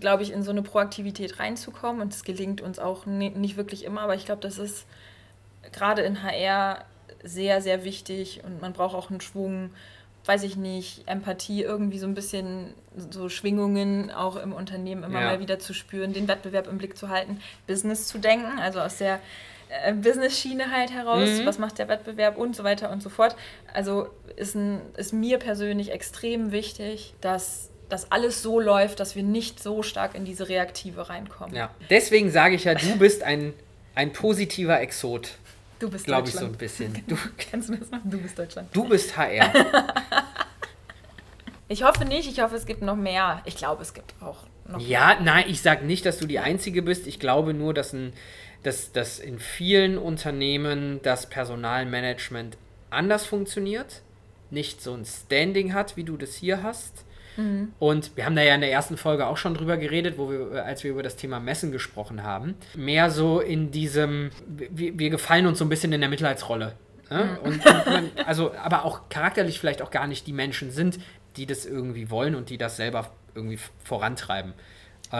[0.00, 4.02] glaube ich, in so eine Proaktivität reinzukommen und das gelingt uns auch nicht wirklich immer,
[4.02, 4.86] aber ich glaube, das ist
[5.72, 6.84] gerade in HR
[7.22, 9.70] sehr, sehr wichtig und man braucht auch einen Schwung
[10.26, 12.72] weiß ich nicht, Empathie, irgendwie so ein bisschen
[13.10, 15.26] so Schwingungen auch im Unternehmen immer ja.
[15.26, 18.96] mal wieder zu spüren, den Wettbewerb im Blick zu halten, Business zu denken, also aus
[18.98, 19.20] der
[19.68, 21.46] äh, Business-Schiene halt heraus, mhm.
[21.46, 23.36] was macht der Wettbewerb und so weiter und so fort.
[23.72, 29.22] Also ist, ein, ist mir persönlich extrem wichtig, dass dass alles so läuft, dass wir
[29.22, 31.54] nicht so stark in diese Reaktive reinkommen.
[31.54, 33.52] Ja, deswegen sage ich ja, du bist ein,
[33.94, 35.32] ein positiver Exot.
[35.78, 36.94] Du bist Glaube ich so ein bisschen.
[37.06, 37.98] Du, Kennst du das noch?
[38.04, 38.68] Du bist Deutschland.
[38.72, 39.52] Du bist HR.
[41.68, 42.28] ich hoffe nicht.
[42.30, 43.42] Ich hoffe, es gibt noch mehr.
[43.44, 45.20] Ich glaube, es gibt auch noch Ja, mehr.
[45.20, 47.06] nein, ich sage nicht, dass du die Einzige bist.
[47.06, 48.12] Ich glaube nur, dass, ein,
[48.62, 52.56] dass, dass in vielen Unternehmen das Personalmanagement
[52.90, 54.00] anders funktioniert.
[54.50, 57.04] Nicht so ein Standing hat, wie du das hier hast
[57.36, 57.72] Mhm.
[57.78, 60.64] Und wir haben da ja in der ersten Folge auch schon drüber geredet, wo wir,
[60.64, 62.54] als wir über das Thema Messen gesprochen haben.
[62.74, 66.74] Mehr so in diesem, wir, wir gefallen uns so ein bisschen in der Mitleidsrolle.
[67.10, 67.24] Ja?
[67.24, 67.38] Mhm.
[67.38, 70.98] Und, und man, also, aber auch charakterlich vielleicht auch gar nicht die Menschen sind,
[71.36, 74.54] die das irgendwie wollen und die das selber irgendwie vorantreiben.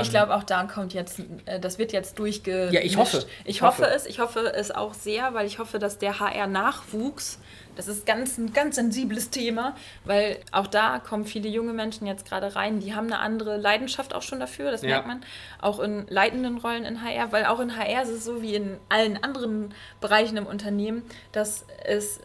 [0.01, 2.73] Ich ähm, glaube, auch da kommt jetzt, äh, das wird jetzt durchgemischt.
[2.73, 3.25] Ja, ich hoffe.
[3.45, 4.07] Ich hoffe, hoffe es.
[4.07, 7.39] Ich hoffe es auch sehr, weil ich hoffe, dass der HR-Nachwuchs,
[7.77, 9.75] das ist ganz, ein ganz sensibles Thema,
[10.05, 14.15] weil auch da kommen viele junge Menschen jetzt gerade rein, die haben eine andere Leidenschaft
[14.15, 14.89] auch schon dafür, das ja.
[14.89, 15.25] merkt man.
[15.61, 18.79] Auch in leitenden Rollen in HR, weil auch in HR ist es so wie in
[18.89, 22.21] allen anderen Bereichen im Unternehmen, dass es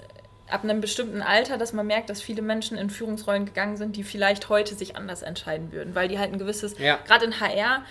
[0.50, 4.04] ab einem bestimmten Alter, dass man merkt, dass viele Menschen in Führungsrollen gegangen sind, die
[4.04, 6.98] vielleicht heute sich anders entscheiden würden, weil die halt ein gewisses, ja.
[7.06, 7.84] gerade in HR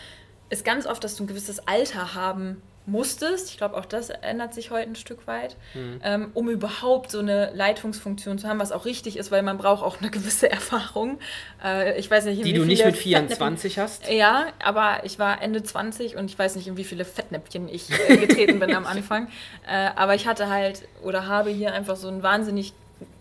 [0.50, 4.54] ist ganz oft, dass du ein gewisses Alter haben musstest, ich glaube auch das ändert
[4.54, 6.00] sich heute ein Stück weit, mhm.
[6.02, 9.82] ähm, um überhaupt so eine Leitungsfunktion zu haben, was auch richtig ist, weil man braucht
[9.82, 11.18] auch eine gewisse Erfahrung.
[11.62, 14.10] Äh, ich weiß nicht, die du nicht mit 24 hast?
[14.10, 17.88] Ja, aber ich war Ende 20 und ich weiß nicht, in wie viele Fettnäpfchen ich
[18.08, 19.28] äh, getreten bin am Anfang.
[19.66, 22.72] Äh, aber ich hatte halt oder habe hier einfach so ein wahnsinnig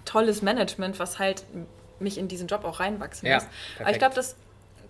[0.06, 1.44] tolles Management, was halt
[2.00, 3.48] mich in diesen Job auch reinwachsen lässt.
[3.48, 4.36] Ja, aber ich glaube, das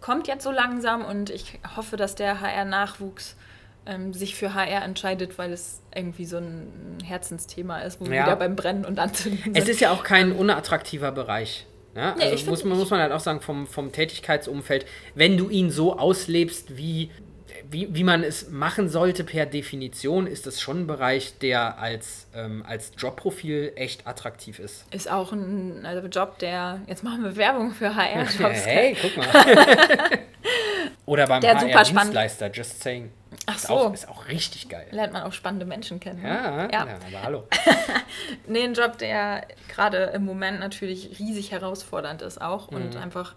[0.01, 3.35] kommt jetzt so langsam und ich hoffe, dass der HR-Nachwuchs
[3.87, 8.11] ähm, sich für HR entscheidet, weil es irgendwie so ein Herzensthema ist, wo ja.
[8.11, 9.57] wir wieder beim Brennen und Anzünden sind.
[9.57, 11.65] Es ist ja auch kein unattraktiver Bereich.
[11.95, 12.15] Ja?
[12.15, 14.85] Nee, also muss, man, muss man halt auch sagen, vom, vom Tätigkeitsumfeld,
[15.15, 17.09] wenn du ihn so auslebst, wie,
[17.69, 22.27] wie, wie man es machen sollte per Definition, ist das schon ein Bereich, der als,
[22.35, 24.85] ähm, als Jobprofil echt attraktiv ist.
[24.93, 28.37] Ist auch ein also Job, der, jetzt machen wir Werbung für HR-Jobs.
[28.65, 29.27] hey, guck mal.
[31.07, 33.11] Oder beim HR-Dienstleister, just saying.
[33.49, 33.73] Ach so.
[33.73, 34.87] Auch, ist auch richtig geil.
[34.91, 36.21] Lernt man auch spannende Menschen kennen.
[36.21, 36.27] Ne?
[36.27, 37.43] Ja, ja, ja, aber hallo.
[38.47, 42.77] nee, ein Job, der gerade im Moment natürlich riesig herausfordernd ist auch mhm.
[42.77, 43.35] und einfach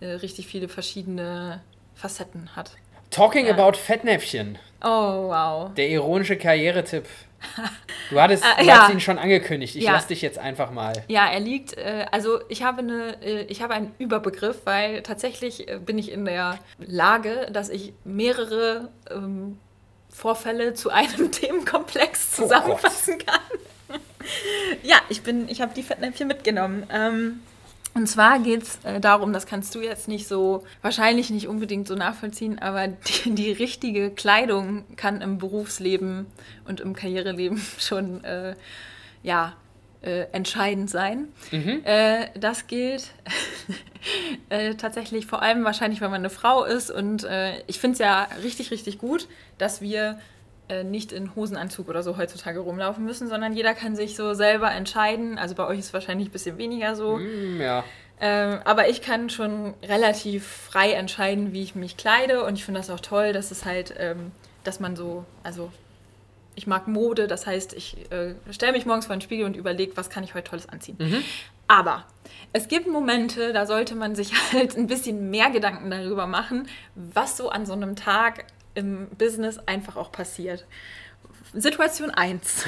[0.00, 1.62] äh, richtig viele verschiedene
[1.94, 2.72] Facetten hat.
[3.10, 3.56] Talking ja.
[3.56, 4.58] about Fettnäpfchen.
[4.82, 5.72] Oh, wow.
[5.74, 7.06] Der ironische Karrieretipp
[8.10, 8.82] Du hattest, äh, du ja.
[8.82, 9.76] hast ihn schon angekündigt.
[9.76, 9.92] Ich ja.
[9.92, 10.92] lasse dich jetzt einfach mal.
[11.08, 15.68] Ja, er liegt, äh, also ich habe, eine, äh, ich habe einen Überbegriff, weil tatsächlich
[15.68, 19.58] äh, bin ich in der Lage, dass ich mehrere ähm,
[20.10, 24.00] Vorfälle zu einem Themenkomplex oh zusammenfassen oh kann.
[24.82, 26.86] ja, ich ich habe die Fettnäpfchen mitgenommen.
[26.90, 27.40] Ähm,
[27.94, 31.86] und zwar geht es äh, darum, das kannst du jetzt nicht so, wahrscheinlich nicht unbedingt
[31.86, 32.88] so nachvollziehen, aber
[33.24, 36.26] die, die richtige Kleidung kann im Berufsleben
[36.66, 38.54] und im Karriereleben schon, äh,
[39.22, 39.54] ja,
[40.02, 41.28] äh, entscheidend sein.
[41.52, 41.82] Mhm.
[41.84, 43.12] Äh, das gilt
[44.48, 46.90] äh, tatsächlich vor allem wahrscheinlich, wenn man eine Frau ist.
[46.90, 47.24] Und
[47.68, 49.28] ich finde es ja richtig, richtig gut,
[49.58, 50.18] dass wir
[50.68, 54.70] äh, nicht in Hosenanzug oder so heutzutage rumlaufen müssen, sondern jeder kann sich so selber
[54.70, 55.38] entscheiden.
[55.38, 57.16] Also bei euch ist es wahrscheinlich ein bisschen weniger so.
[57.16, 57.84] Mm, ja.
[58.20, 62.44] Ähm, aber ich kann schon relativ frei entscheiden, wie ich mich kleide.
[62.44, 64.30] Und ich finde das auch toll, dass es halt, ähm,
[64.62, 65.72] dass man so, also
[66.54, 69.96] ich mag Mode, das heißt, ich äh, stelle mich morgens vor den Spiegel und überlege,
[69.96, 70.96] was kann ich heute Tolles anziehen.
[70.98, 71.24] Mhm.
[71.66, 72.04] Aber
[72.52, 77.36] es gibt Momente, da sollte man sich halt ein bisschen mehr Gedanken darüber machen, was
[77.36, 78.44] so an so einem Tag
[78.74, 80.64] im Business einfach auch passiert.
[81.54, 82.64] Situation 1.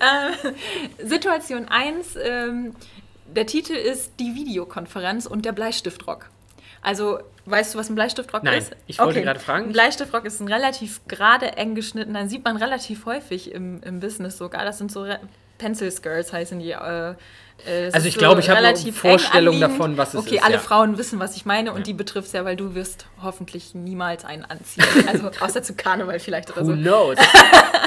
[0.00, 2.74] äh, Situation 1, ähm,
[3.26, 6.30] der Titel ist Die Videokonferenz und der Bleistiftrock.
[6.82, 8.76] Also, weißt du, was ein Bleistiftrock Nein, ist?
[8.86, 9.22] Ich wollte okay.
[9.22, 9.66] gerade fragen.
[9.66, 14.38] Ein Bleistiftrock ist ein relativ gerade eng geschnittener, sieht man relativ häufig im, im Business
[14.38, 14.64] sogar.
[14.64, 15.04] Das sind so
[15.58, 16.72] Pencil Skirts heißen die.
[16.72, 17.14] Äh,
[17.64, 20.32] äh, also ich so glaube, ich habe eine Vorstellung davon, was es okay, ist.
[20.34, 20.60] Okay, alle ja.
[20.60, 21.84] Frauen wissen, was ich meine und ja.
[21.84, 24.84] die betrifft es ja, weil du wirst hoffentlich niemals einen anziehen.
[25.06, 26.76] Also außer zu Karneval vielleicht oder Who so.
[26.76, 27.16] knows?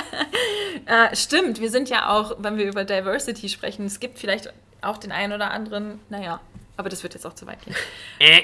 [0.85, 4.51] äh, stimmt, wir sind ja auch, wenn wir über Diversity sprechen, es gibt vielleicht
[4.81, 6.39] auch den einen oder anderen, naja,
[6.77, 7.75] aber das wird jetzt auch zu weit gehen.
[8.19, 8.41] Äh.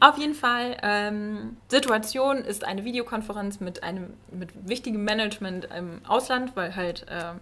[0.00, 6.56] Auf jeden Fall, ähm, Situation ist eine Videokonferenz mit einem mit wichtigem Management im Ausland,
[6.56, 7.34] weil halt äh,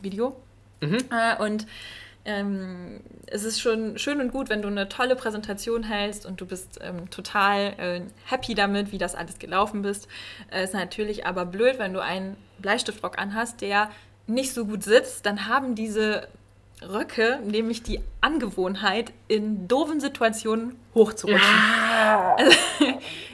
[0.00, 0.36] Video.
[0.80, 0.98] Mhm.
[1.10, 1.66] Äh, und
[2.24, 6.46] ähm, es ist schon schön und gut, wenn du eine tolle Präsentation hältst und du
[6.46, 10.08] bist ähm, total äh, happy damit, wie das alles gelaufen ist.
[10.50, 13.90] Es äh, ist natürlich aber blöd, wenn du einen Bleistiftrock anhast, der
[14.26, 16.28] nicht so gut sitzt, dann haben diese
[16.82, 21.40] Röcke nämlich die Angewohnheit, in doofen Situationen hochzurutschen.
[21.40, 22.36] Ja.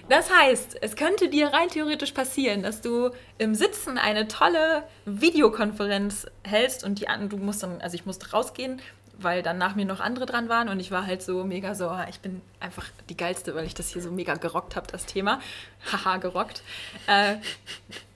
[0.08, 6.26] Das heißt, es könnte dir rein theoretisch passieren, dass du im Sitzen eine tolle Videokonferenz
[6.42, 8.82] hältst und die du musst dann, also ich musste rausgehen,
[9.18, 11.90] weil dann nach mir noch andere dran waren und ich war halt so mega so,
[12.10, 15.40] ich bin einfach die geilste, weil ich das hier so mega gerockt habe, das Thema.
[15.92, 16.62] Haha, gerockt.
[17.06, 17.36] Äh,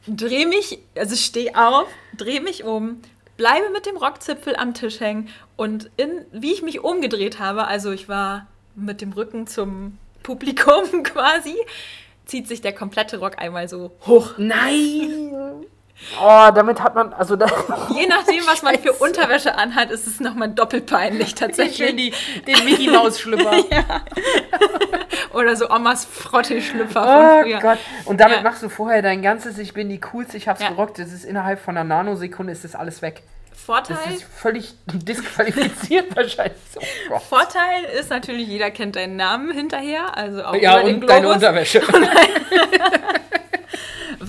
[0.06, 3.00] dreh mich, also steh auf, dreh mich um,
[3.38, 7.90] bleibe mit dem Rockzipfel am Tisch hängen und in, wie ich mich umgedreht habe, also
[7.90, 11.56] ich war mit dem Rücken zum Publikum quasi,
[12.26, 14.34] zieht sich der komplette Rock einmal so hoch.
[14.36, 15.47] Nein!
[16.20, 17.46] Oh, damit hat man, also da
[17.94, 21.94] Je nachdem, was man für Unterwäsche anhat, ist es nochmal doppelt peinlich tatsächlich.
[21.96, 22.14] die,
[22.46, 23.52] den Mickey Maus Schlüpper.
[23.70, 23.84] ja.
[25.34, 27.58] Oder so Omas Frotte-Schlüpfer Oh von früher.
[27.60, 27.78] Gott.
[28.06, 28.42] Und damit Ja.
[28.42, 30.70] machst du vorher dein ganzes, ich bin die coolste, ich hab's Ja.
[30.70, 30.98] gerockt.
[30.98, 33.22] Es ist innerhalb von einer Nanosekunde ist das alles weg.
[33.50, 36.56] Das Vorteil, ist völlig disqualifiziert wahrscheinlich.
[37.10, 37.18] Oh.
[37.18, 41.20] Vorteil ist natürlich, jeder kennt deinen Namen hinterher, also auch Ja, über den und deine
[41.20, 41.36] Globus.
[41.36, 41.82] Unterwäsche.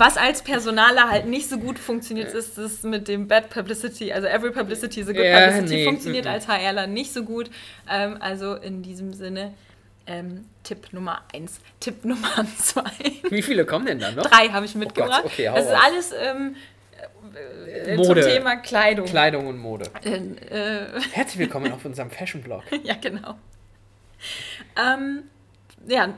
[0.00, 4.10] Was als Personaler halt nicht so gut funktioniert, ist es mit dem Bad Publicity.
[4.10, 7.50] Also every publicity is a good Ja, publicity nee, funktioniert als HRler nicht so gut.
[7.86, 9.52] Ähm, also in diesem Sinne
[10.06, 11.60] ähm, Tipp Nummer eins.
[11.80, 12.90] Tipp Nummer zwei.
[13.28, 14.22] Wie viele kommen denn da noch?
[14.24, 15.22] Drei habe ich mitgebracht.
[15.22, 16.56] okay, hau das ist alles ähm,
[17.66, 18.22] äh, Mode.
[18.22, 19.04] zum Thema Kleidung.
[19.04, 19.84] Kleidung und Mode.
[20.02, 22.62] Äh, äh, Herzlich willkommen auf unserem Fashion-Blog.
[22.84, 23.34] ja, genau.
[24.82, 25.24] Ähm,
[25.86, 26.08] ja,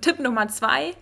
[0.00, 0.94] Tipp Nummer zwei.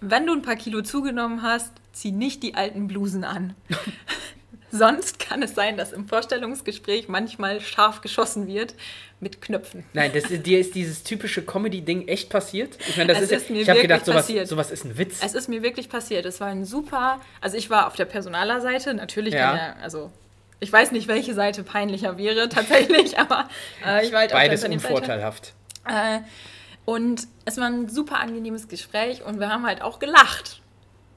[0.00, 3.54] Wenn du ein paar Kilo zugenommen hast, zieh nicht die alten Blusen an.
[4.70, 8.74] Sonst kann es sein, dass im Vorstellungsgespräch manchmal scharf geschossen wird
[9.20, 9.84] mit Knöpfen.
[9.94, 12.76] Nein, das, dir ist dieses typische Comedy-Ding echt passiert.
[12.88, 14.48] Ich meine, das Es ist, ist mir ich habe wirklich gedacht, sowas, passiert.
[14.48, 15.20] sowas ist ein Witz.
[15.22, 16.26] Es ist mir wirklich passiert.
[16.26, 17.20] Es war ein super.
[17.40, 18.92] Also ich war auf der Personalerseite.
[18.92, 19.56] Natürlich Ja.
[19.56, 20.10] ja, also
[20.60, 23.48] ich weiß nicht, welche Seite peinlicher wäre tatsächlich, aber
[23.84, 25.52] äh, ich war halt Beides auf der unvorteilhaft.
[25.86, 26.20] Äh,
[26.86, 30.62] und es war ein super angenehmes Gespräch und wir haben halt auch gelacht.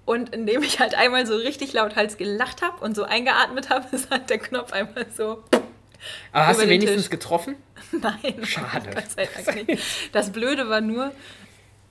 [0.06, 4.10] Und indem ich halt einmal so richtig lauthals gelacht habe und so eingeatmet habe, ist
[4.10, 5.44] halt der Knopf einmal so.
[6.32, 7.12] Aber hast du wenigstens Tisch.
[7.12, 7.56] getroffen?
[7.92, 8.90] Nein, Schade.
[8.94, 9.84] Gott sei Dank nicht.
[10.12, 11.12] Das Blöde war nur,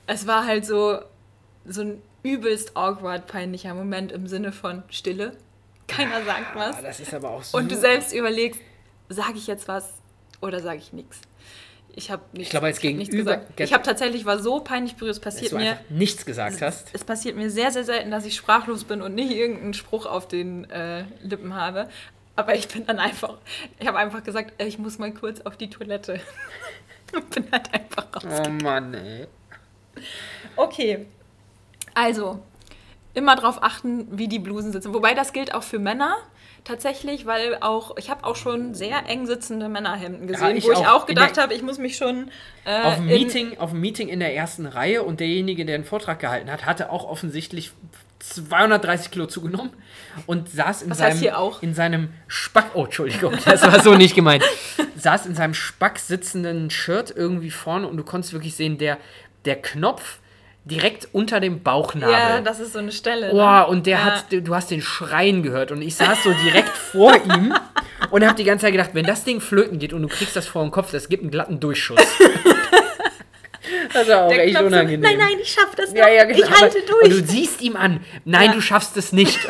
[0.06, 0.98] es war halt so,
[1.64, 5.36] so ein übelst awkward, peinlicher Moment im Sinne von Stille.
[5.86, 6.82] Keiner sagt was.
[6.82, 7.56] Das ist aber auch so.
[7.56, 8.60] Und du selbst überlegst,
[9.08, 9.92] sage ich jetzt was
[10.40, 11.20] oder sage ich nichts?
[11.98, 13.60] Ich habe nichts, glaube, als ich nichts Gegenüber- gesagt.
[13.60, 15.78] Ich habe tatsächlich, war so peinlich berührt, es dass passiert du mir.
[15.88, 16.88] nichts gesagt hast.
[16.92, 20.28] Es passiert mir sehr, sehr selten, dass ich sprachlos bin und nicht irgendeinen Spruch auf
[20.28, 21.88] den äh, Lippen habe.
[22.36, 23.34] Aber ich bin dann einfach,
[23.80, 26.20] ich habe einfach gesagt, äh, ich muss mal kurz auf die Toilette.
[27.14, 28.42] und bin halt einfach raus.
[28.46, 29.26] Oh Mann, ey.
[30.54, 31.06] Okay,
[31.94, 32.40] also
[33.14, 34.94] immer darauf achten, wie die Blusen sitzen.
[34.94, 36.16] Wobei das gilt auch für Männer
[36.68, 40.78] tatsächlich, weil auch ich habe auch schon sehr eng sitzende Männerhemden gesehen, ich wo ich
[40.78, 41.02] auch.
[41.02, 42.30] auch In gedacht habe, ich muss mich schon
[42.64, 45.78] äh, Auf dem, in- Meeting, auf dem Meeting in der ersten Reihe und derjenige, der
[45.78, 47.72] den Vortrag gehalten hat, hatte auch offensichtlich
[48.20, 49.70] 230 Kilo zugenommen
[50.26, 51.62] und saß in Was seinem, hier auch?
[51.62, 54.44] in seinem Spack, oh Entschuldigung, das war so nicht gemeint,
[54.96, 58.98] saß in seinem Spack sitzenden Shirt irgendwie vorne und du konntest wirklich sehen, der,
[59.44, 60.18] der Knopf
[60.70, 62.12] direkt unter dem Bauchnabel.
[62.14, 63.30] Ja, das ist so eine Stelle.
[63.32, 63.66] Oh, ne?
[63.66, 64.04] und der Ja.
[64.04, 67.54] hat, du hast den Schreien gehört und ich saß so direkt vor ihm
[68.10, 70.46] und hab die ganze Zeit gedacht, wenn das Ding flöten geht und du kriegst das
[70.46, 72.00] vor den Kopf, das gibt einen glatten Durchschuss.
[73.92, 75.00] Das war auch Der echt Knopf so, unangenehm.
[75.00, 75.96] nein, nein, ich schaff das noch.
[75.98, 76.38] Ja, ja, genau.
[76.38, 77.20] Ich halte Aber- Und durch.
[77.22, 78.52] du siehst ihm an, nein, Ja.
[78.52, 79.38] du schaffst es nicht.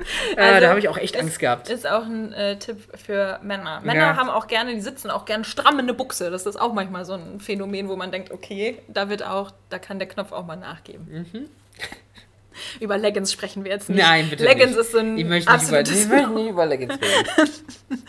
[0.36, 1.68] ja, Also, da habe ich auch echt ist- Angst gehabt.
[1.68, 3.80] Ist auch ein äh, Tipp für Männer.
[3.82, 4.16] Männer Ja.
[4.16, 6.30] haben auch gerne, die sitzen auch gerne stramm in eine Buchse.
[6.30, 9.78] Das ist auch manchmal so ein Phänomen, wo man denkt, okay, da wird auch, da
[9.78, 11.48] kann der Knopf auch mal nachgeben.
[12.80, 13.98] Über Leggings sprechen wir jetzt nicht.
[13.98, 14.04] Mhm.
[14.04, 14.80] Nein, bitte Leggings nicht.
[14.80, 18.02] ist so ein Ich möchte nicht über, ich möchte nicht über Leggings reden.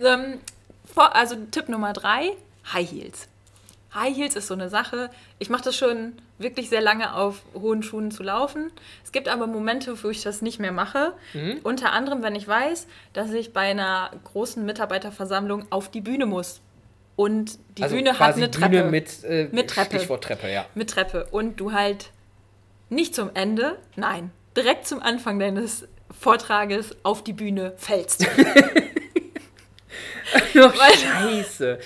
[0.00, 0.38] ähm,
[0.96, 2.30] also Tipp Nummer drei,
[2.72, 3.28] High Heels.
[3.94, 5.10] High Heels ist so eine Sache.
[5.38, 8.70] Ich mache das schon wirklich sehr lange auf hohen Schuhen zu laufen.
[9.04, 11.12] Es gibt aber Momente, wo ich das nicht mehr mache.
[11.34, 11.60] Mhm.
[11.62, 16.60] Unter anderem, wenn ich weiß, dass ich bei einer großen Mitarbeiterversammlung auf die Bühne muss.
[17.16, 18.70] Und die also Bühne hat eine Treppe.
[18.78, 19.96] Bühne mit, äh, Mit Treppe.
[19.98, 20.64] Stichwort Treppe, ja.
[20.74, 21.26] mit Treppe.
[21.30, 22.10] Und du halt
[22.88, 25.86] nicht zum Ende, nein, direkt zum Anfang deines
[26.18, 28.26] Vortrages auf die Bühne fällst.
[30.54, 30.94] Weil-
[31.44, 31.78] Scheiße.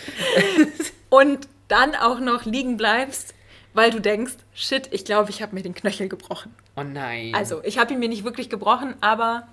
[1.10, 3.34] und dann auch noch liegen bleibst,
[3.74, 6.54] weil du denkst, shit, ich glaube, ich habe mir den Knöchel gebrochen.
[6.76, 7.34] Oh nein.
[7.34, 9.48] Also, ich habe ihn mir nicht wirklich gebrochen, aber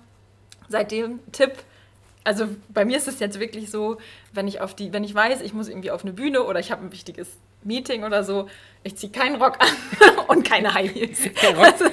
[0.68, 1.52] seitdem Tipp,
[2.24, 3.98] also bei mir ist es jetzt wirklich so,
[4.32, 6.72] wenn ich auf die, wenn ich weiß, ich muss irgendwie auf eine Bühne oder ich
[6.72, 7.28] habe ein wichtiges
[7.62, 8.48] Meeting oder so,
[8.82, 9.68] ich ziehe keinen Rock an
[10.28, 11.18] und keine High Heels.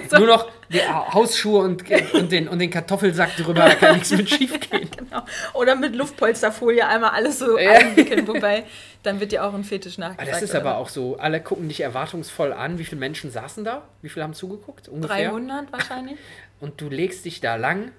[0.10, 4.12] So- Nur noch die Hausschuhe und, und, den, und den Kartoffelsack drüber, da kann nichts
[4.12, 4.90] mit schief gehen.
[4.98, 5.24] Genau.
[5.54, 7.72] Oder mit Luftpolsterfolie einmal alles so Ja.
[7.72, 8.64] einwickeln, wobei
[9.04, 10.32] dann wird dir auch ein Fetisch Aber nachgesagt.
[10.36, 10.60] das ist oder?
[10.62, 12.78] aber auch so, alle gucken dich erwartungsvoll an.
[12.78, 13.84] Wie viele Menschen saßen da?
[14.02, 14.90] Wie viele haben zugeguckt?
[14.90, 15.30] Ungefähr.
[15.30, 16.18] 300 wahrscheinlich.
[16.60, 17.92] Und du legst dich da lang.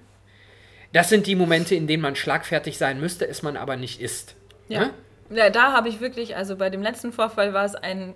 [0.93, 4.35] Das sind die Momente, in denen man schlagfertig sein müsste, es man aber nicht ist.
[4.69, 4.79] Ja.
[4.79, 4.93] Ne?
[5.31, 8.13] ja, da habe ich wirklich, also bei dem letzten Vorfall war es ein,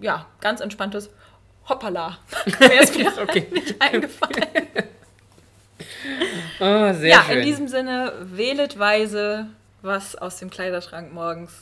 [0.00, 1.10] ja, ganz entspanntes
[1.68, 2.18] Hoppala.
[2.58, 3.46] Mir ist mir Okay.
[3.52, 4.44] nicht eingefallen.
[6.58, 7.38] Oh, sehr ja, schön.
[7.38, 9.46] in diesem Sinne, wählet weise,
[9.82, 11.52] was aus dem Kleiderschrank morgens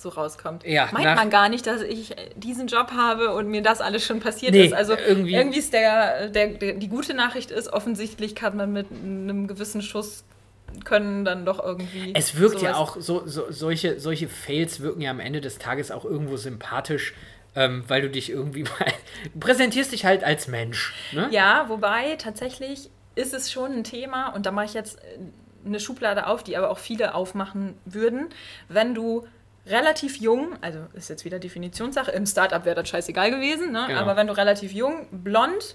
[0.00, 0.64] so rauskommt.
[0.64, 4.20] Ja, Meint man gar nicht, dass ich diesen Job habe und mir das alles schon
[4.20, 4.72] passiert Nee, ist.
[4.74, 8.86] Also irgendwie- irgendwie, ist der, der, der, die gute Nachricht ist, offensichtlich kann man mit
[8.90, 10.24] einem gewissen Schuss
[10.84, 12.12] können dann doch irgendwie.
[12.14, 15.90] Es wirkt ja auch, so, so, solche, solche Fails wirken ja am Ende des Tages
[15.90, 17.12] auch irgendwo sympathisch,
[17.56, 18.92] ähm, weil du dich irgendwie mal.
[19.38, 20.94] Präsentierst dich halt als Mensch.
[21.12, 21.26] Ne?
[21.32, 25.18] Ja, wobei tatsächlich ist es schon ein Thema und da mache ich jetzt äh,
[25.66, 28.28] eine Schublade auf, die aber auch viele aufmachen würden.
[28.68, 29.26] Wenn du
[29.66, 33.84] relativ jung, also ist jetzt wieder Definitionssache, im Startup wäre das scheißegal gewesen, ne?
[33.88, 34.00] Genau.
[34.00, 35.74] aber wenn du relativ jung, blond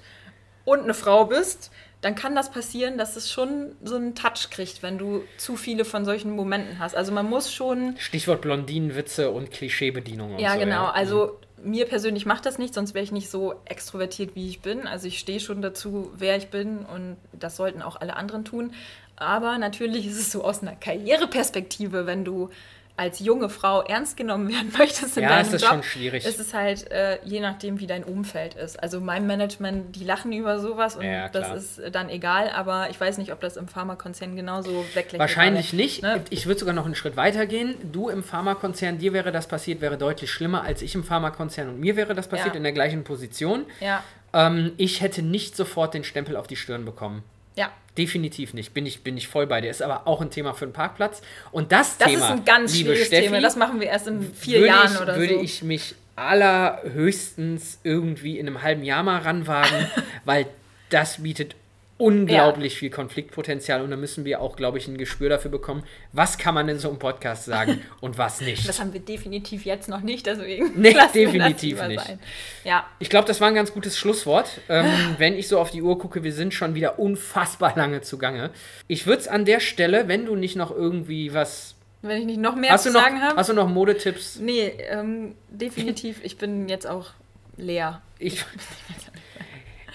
[0.66, 1.72] und eine Frau bist,
[2.02, 5.86] dann kann das passieren, dass es schon so einen Touch kriegt, wenn du zu viele
[5.86, 6.96] von solchen Momenten hast.
[6.96, 10.60] Also man muss schon Stichwort Blondinenwitze und Klischeebedienung und ja, so.
[10.60, 10.84] genau.
[10.84, 10.92] Ja.
[10.92, 14.88] Also mir persönlich macht das nicht, sonst wäre ich nicht so extrovertiert, wie ich bin.
[14.88, 18.74] Also ich stehe schon dazu, wer ich bin und das sollten auch alle anderen tun.
[19.16, 22.50] Aber natürlich ist es so aus einer Karriereperspektive, wenn du
[22.98, 26.26] als junge Frau ernst genommen werden möchtest in Ja, deinem es ist Job, schon schwierig.
[26.26, 28.82] ist es halt äh, je nachdem, wie dein Umfeld ist.
[28.82, 33.00] Also mein Management, die lachen über sowas und Ja, das ist dann egal, aber ich
[33.00, 35.20] weiß nicht, ob das im Pharmakonzern genauso weglächelt.
[35.20, 36.04] Wahrscheinlich nicht.
[36.04, 36.22] Ne?
[36.30, 37.76] Ich würde sogar noch einen Schritt weiter gehen.
[37.92, 41.80] Du im Pharmakonzern, dir wäre das passiert, wäre deutlich schlimmer als ich im Pharmakonzern und
[41.80, 42.58] mir wäre das passiert Ja.
[42.58, 43.66] in der gleichen Position.
[43.82, 44.04] Ja,
[44.34, 47.24] Ähm, ich hätte nicht sofort den Stempel auf die Stirn bekommen.
[47.58, 47.72] Ja.
[47.98, 48.74] Definitiv nicht.
[48.74, 49.72] Bin ich, bin ich voll bei dir.
[49.72, 51.22] Ist aber auch ein Thema für einen Parkplatz.
[51.52, 53.40] Und das, Das Thema, ist ein ganz liebe schwieriges Steffi, Thema.
[53.40, 55.42] Das machen wir erst in vier würde Jahren ich, oder würde so.
[55.42, 59.88] ich mich allerhöchstens irgendwie in einem halben Jahr mal ranwagen,
[60.26, 60.48] weil
[60.90, 61.56] das bietet
[61.98, 66.38] unglaublich viel Konfliktpotenzial und da müssen wir auch, glaube ich, ein Gespür dafür bekommen, was
[66.38, 68.68] kann man in so einem Podcast sagen und was nicht.
[68.68, 72.02] Das haben wir definitiv jetzt noch nicht, deswegen Nee, definitiv nicht.
[72.06, 72.20] sein.
[72.66, 74.50] Ja, Ich glaube, das war ein ganz gutes Schlusswort.
[74.68, 74.86] Ähm,
[75.20, 78.50] wenn ich so auf die Uhr gucke, wir sind schon wieder unfassbar lange zugange.
[78.88, 81.76] Ich würde es an der Stelle, wenn du nicht noch irgendwie was.
[82.02, 83.38] wenn ich nicht noch mehr Hast zu noch, sagen habe.
[83.38, 84.40] hast du noch Modetipps?
[84.40, 86.20] Nee, ähm, definitiv.
[86.24, 87.12] Ich bin jetzt auch
[87.58, 88.02] leer.
[88.20, 88.44] Ich,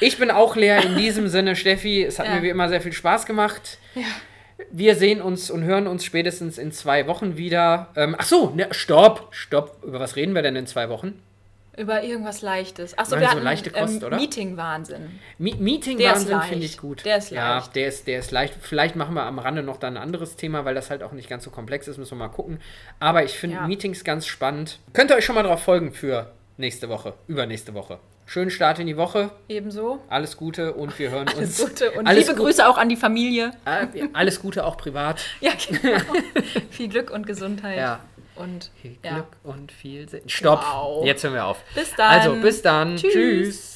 [0.01, 2.02] ich bin auch leer in diesem Sinne, Steffi.
[2.05, 2.35] Es hat Ja.
[2.36, 3.78] mir wie immer sehr viel Spaß gemacht.
[3.94, 4.02] Ja.
[4.70, 7.89] Wir sehen uns und hören uns spätestens in zwei Wochen wieder.
[7.97, 9.82] Ähm, ach so, ne, stopp, stopp.
[9.85, 11.20] Über was reden wir denn in zwei Wochen?
[11.78, 12.98] Über irgendwas Leichtes.
[12.98, 14.16] Achso, wir so hatten leichte Kost, ähm, oder?
[14.18, 15.18] Meeting-Wahnsinn.
[15.39, 17.05] Mi Meeting-Wahnsinn finde ich gut.
[17.06, 17.74] Der ist Ja, leicht.
[17.74, 18.55] der ist, der ist leicht.
[18.60, 21.31] Vielleicht machen wir am Rande noch dann ein anderes Thema, weil das halt auch nicht
[21.31, 22.60] ganz so komplex ist, müssen wir mal gucken.
[22.98, 23.66] Aber ich finde Ja.
[23.66, 24.78] Meetings ganz spannend.
[24.93, 27.98] Könnt ihr euch schon mal drauf folgen für nächste Woche, übernächste Woche.
[28.31, 29.98] Schönen Start in die Woche, Ebenso.
[30.09, 31.69] alles Gute und wir hören Alles uns.
[31.69, 33.51] Gute und alles liebe Gu- Grüße auch an die Familie.
[33.65, 35.20] Äh, alles Gute auch privat.
[35.40, 35.98] Ja, genau.
[36.70, 37.77] Viel Glück und Gesundheit.
[37.77, 37.98] Ja.
[38.36, 39.15] Und Viel ja.
[39.15, 40.23] Glück und viel Sinn.
[40.28, 40.62] Stopp.
[40.65, 41.05] Wow.
[41.05, 41.59] Jetzt hören wir auf.
[41.74, 42.09] Bis dann.
[42.09, 42.97] Also bis dann.
[42.97, 43.12] Tschüss.
[43.12, 43.69] Tschüss.